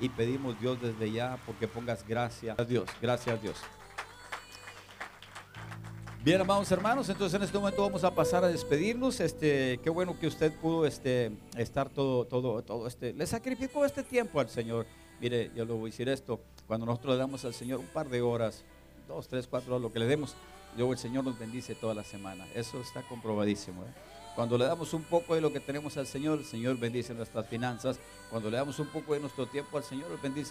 Y 0.00 0.08
pedimos, 0.08 0.58
Dios, 0.60 0.80
desde 0.80 1.10
ya, 1.10 1.38
porque 1.44 1.66
pongas 1.66 2.06
gracias 2.06 2.56
a 2.56 2.64
Dios. 2.64 2.88
Gracias 3.00 3.36
a 3.36 3.40
Dios. 3.40 3.56
Bien, 6.22 6.40
amados 6.40 6.70
hermanos, 6.70 7.08
entonces 7.08 7.34
en 7.34 7.42
este 7.42 7.58
momento 7.58 7.82
vamos 7.82 8.04
a 8.04 8.14
pasar 8.14 8.44
a 8.44 8.48
despedirnos. 8.48 9.18
Este, 9.18 9.80
qué 9.82 9.90
bueno 9.90 10.16
que 10.20 10.28
usted 10.28 10.52
pudo 10.52 10.86
este, 10.86 11.32
estar 11.56 11.88
todo, 11.88 12.26
todo, 12.26 12.62
todo 12.62 12.86
este, 12.86 13.12
le 13.12 13.26
sacrificó 13.26 13.84
este 13.84 14.04
tiempo 14.04 14.38
al 14.38 14.48
Señor. 14.48 14.86
Mire, 15.20 15.50
yo 15.56 15.64
le 15.64 15.72
voy 15.72 15.82
a 15.82 15.84
decir 15.86 16.08
esto, 16.08 16.40
cuando 16.68 16.86
nosotros 16.86 17.14
le 17.14 17.18
damos 17.18 17.44
al 17.44 17.54
Señor 17.54 17.80
un 17.80 17.86
par 17.86 18.08
de 18.08 18.22
horas, 18.22 18.62
dos, 19.08 19.26
tres, 19.26 19.48
cuatro, 19.48 19.80
lo 19.80 19.92
que 19.92 19.98
le 19.98 20.06
demos, 20.06 20.36
luego 20.76 20.92
el 20.92 20.98
Señor 20.98 21.24
nos 21.24 21.38
bendice 21.38 21.74
toda 21.74 21.94
la 21.94 22.04
semana. 22.04 22.46
Eso 22.54 22.80
está 22.80 23.02
comprobadísimo. 23.02 23.82
¿eh? 23.82 23.92
Cuando 24.34 24.56
le 24.56 24.64
damos 24.64 24.94
un 24.94 25.02
poco 25.02 25.34
de 25.34 25.40
lo 25.40 25.52
que 25.52 25.60
tenemos 25.60 25.96
al 25.98 26.06
Señor, 26.06 26.38
el 26.38 26.44
Señor 26.44 26.78
bendice 26.78 27.12
nuestras 27.12 27.46
finanzas. 27.46 27.98
Cuando 28.30 28.50
le 28.50 28.56
damos 28.56 28.78
un 28.78 28.86
poco 28.86 29.12
de 29.12 29.20
nuestro 29.20 29.46
tiempo 29.46 29.76
al 29.76 29.84
Señor, 29.84 30.06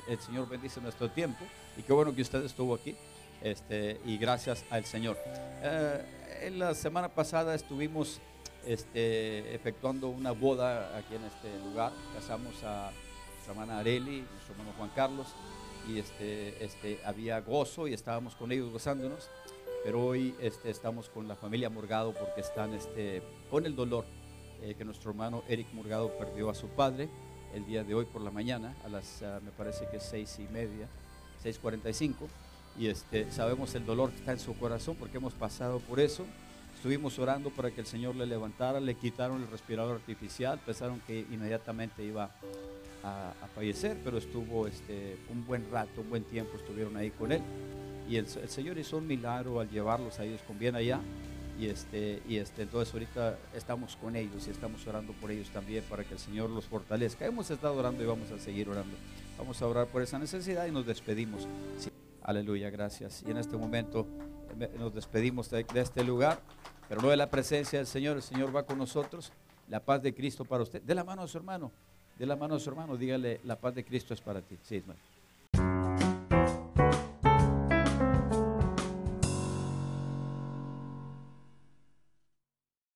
el, 0.07 0.19
Señor 0.19 0.47
bendice 0.47 0.79
nuestro 0.81 1.09
tiempo. 1.09 1.43
Y 1.77 1.81
qué 1.81 1.91
bueno 1.91 2.13
que 2.13 2.21
usted 2.21 2.43
estuvo 2.45 2.75
aquí. 2.75 2.95
Este, 3.41 3.99
y 4.05 4.17
gracias 4.19 4.63
al 4.69 4.85
Señor. 4.85 5.17
Eh, 5.25 6.05
en 6.43 6.59
la 6.59 6.75
semana 6.75 7.09
pasada 7.09 7.55
estuvimos 7.55 8.19
este, 8.65 9.55
efectuando 9.55 10.09
una 10.09 10.31
boda 10.31 10.95
aquí 10.95 11.15
en 11.15 11.23
este 11.23 11.57
lugar. 11.65 11.91
Casamos 12.13 12.63
a 12.63 12.91
nuestra 13.33 13.53
hermana 13.53 13.79
Areli, 13.79 14.21
nuestro 14.31 14.53
hermano 14.53 14.73
Juan 14.77 14.91
Carlos, 14.95 15.27
y 15.87 15.97
este, 15.97 16.63
este, 16.63 16.99
había 17.03 17.39
gozo 17.41 17.87
y 17.87 17.93
estábamos 17.93 18.35
con 18.35 18.51
ellos 18.51 18.71
gozándonos. 18.71 19.27
Pero 19.83 20.05
hoy 20.05 20.35
este, 20.39 20.69
estamos 20.69 21.09
con 21.09 21.27
la 21.27 21.35
familia 21.35 21.69
Morgado 21.69 22.13
porque 22.13 22.41
están 22.41 22.73
este, 22.73 23.23
con 23.49 23.65
el 23.65 23.75
dolor 23.75 24.05
eh, 24.61 24.75
que 24.77 24.85
nuestro 24.85 25.09
hermano 25.09 25.43
Eric 25.47 25.73
Morgado 25.73 26.15
perdió 26.17 26.49
a 26.49 26.53
su 26.53 26.67
padre 26.67 27.09
el 27.55 27.65
día 27.65 27.83
de 27.83 27.95
hoy 27.95 28.05
por 28.05 28.21
la 28.21 28.31
mañana, 28.31 28.75
a 28.85 28.89
las, 28.89 29.21
uh, 29.21 29.43
me 29.43 29.51
parece 29.51 29.87
que 29.89 29.97
es 29.97 30.03
seis 30.03 30.37
y 30.39 30.47
media, 30.53 30.87
6.45. 31.43 32.13
Y 32.77 32.87
este, 32.87 33.29
sabemos 33.31 33.73
el 33.75 33.85
dolor 33.85 34.11
que 34.11 34.17
está 34.19 34.31
en 34.31 34.39
su 34.39 34.55
corazón 34.57 34.95
porque 34.97 35.17
hemos 35.17 35.33
pasado 35.33 35.79
por 35.79 35.99
eso. 35.99 36.25
Estuvimos 36.75 37.19
orando 37.19 37.49
para 37.49 37.71
que 37.71 37.81
el 37.81 37.87
Señor 37.87 38.15
le 38.15 38.25
levantara, 38.25 38.79
le 38.79 38.95
quitaron 38.95 39.41
el 39.41 39.49
respirador 39.49 39.95
artificial, 39.95 40.59
pensaron 40.65 41.01
que 41.05 41.19
inmediatamente 41.19 42.03
iba 42.03 42.31
a, 43.03 43.33
a 43.41 43.47
fallecer, 43.47 43.97
pero 44.03 44.19
estuvo 44.19 44.67
este, 44.67 45.17
un 45.29 45.45
buen 45.45 45.69
rato, 45.71 46.01
un 46.01 46.09
buen 46.09 46.23
tiempo 46.23 46.55
estuvieron 46.55 46.95
ahí 46.95 47.09
con 47.11 47.31
él 47.31 47.41
y 48.11 48.17
el, 48.17 48.27
Señor 48.27 48.77
hizo 48.77 48.97
un 48.97 49.07
milagro 49.07 49.61
al 49.61 49.69
llevarlos 49.69 50.19
a 50.19 50.25
ellos 50.25 50.41
con 50.45 50.59
bien 50.59 50.75
allá. 50.75 50.99
Y, 51.57 51.67
este, 51.67 52.21
y 52.27 52.37
este, 52.37 52.63
entonces 52.63 52.93
ahorita 52.93 53.37
estamos 53.55 53.95
con 53.95 54.17
ellos 54.17 54.47
y 54.47 54.49
estamos 54.49 54.85
orando 54.85 55.13
por 55.13 55.31
ellos 55.31 55.49
también 55.49 55.81
para 55.89 56.03
que 56.03 56.15
el 56.15 56.19
Señor 56.19 56.49
los 56.49 56.65
fortalezca. 56.65 57.25
Hemos 57.25 57.49
estado 57.49 57.73
orando 57.73 58.03
y 58.03 58.05
vamos 58.05 58.29
a 58.31 58.37
seguir 58.37 58.67
orando. 58.67 58.97
Vamos 59.37 59.61
a 59.61 59.67
orar 59.67 59.87
por 59.87 60.01
esa 60.01 60.19
necesidad 60.19 60.67
y 60.67 60.71
nos 60.71 60.85
despedimos. 60.85 61.47
Aleluya, 62.21 62.69
gracias. 62.69 63.23
Y 63.25 63.31
en 63.31 63.37
este 63.37 63.55
momento 63.55 64.05
nos 64.77 64.93
despedimos 64.93 65.49
de, 65.49 65.63
de 65.63 65.79
este 65.79 66.03
lugar, 66.03 66.41
pero 66.89 67.01
no 67.01 67.07
de 67.07 67.15
la 67.15 67.29
presencia 67.29 67.79
del 67.79 67.87
Señor. 67.87 68.17
El 68.17 68.23
Señor 68.23 68.53
va 68.53 68.63
con 68.63 68.77
nosotros. 68.77 69.31
La 69.69 69.79
paz 69.79 70.01
de 70.01 70.13
Cristo 70.13 70.43
para 70.43 70.63
usted. 70.63 70.81
De 70.81 70.95
la 70.95 71.05
mano 71.05 71.21
a 71.21 71.29
su 71.29 71.37
hermano. 71.37 71.71
De 72.19 72.25
la 72.25 72.35
mano 72.35 72.55
a 72.55 72.59
su 72.59 72.69
hermano. 72.69 72.97
Dígale, 72.97 73.39
la 73.45 73.55
paz 73.55 73.73
de 73.73 73.85
Cristo 73.85 74.13
es 74.13 74.19
para 74.19 74.41
ti. 74.41 74.57
Sí, 74.63 74.75
hermano. 74.75 74.99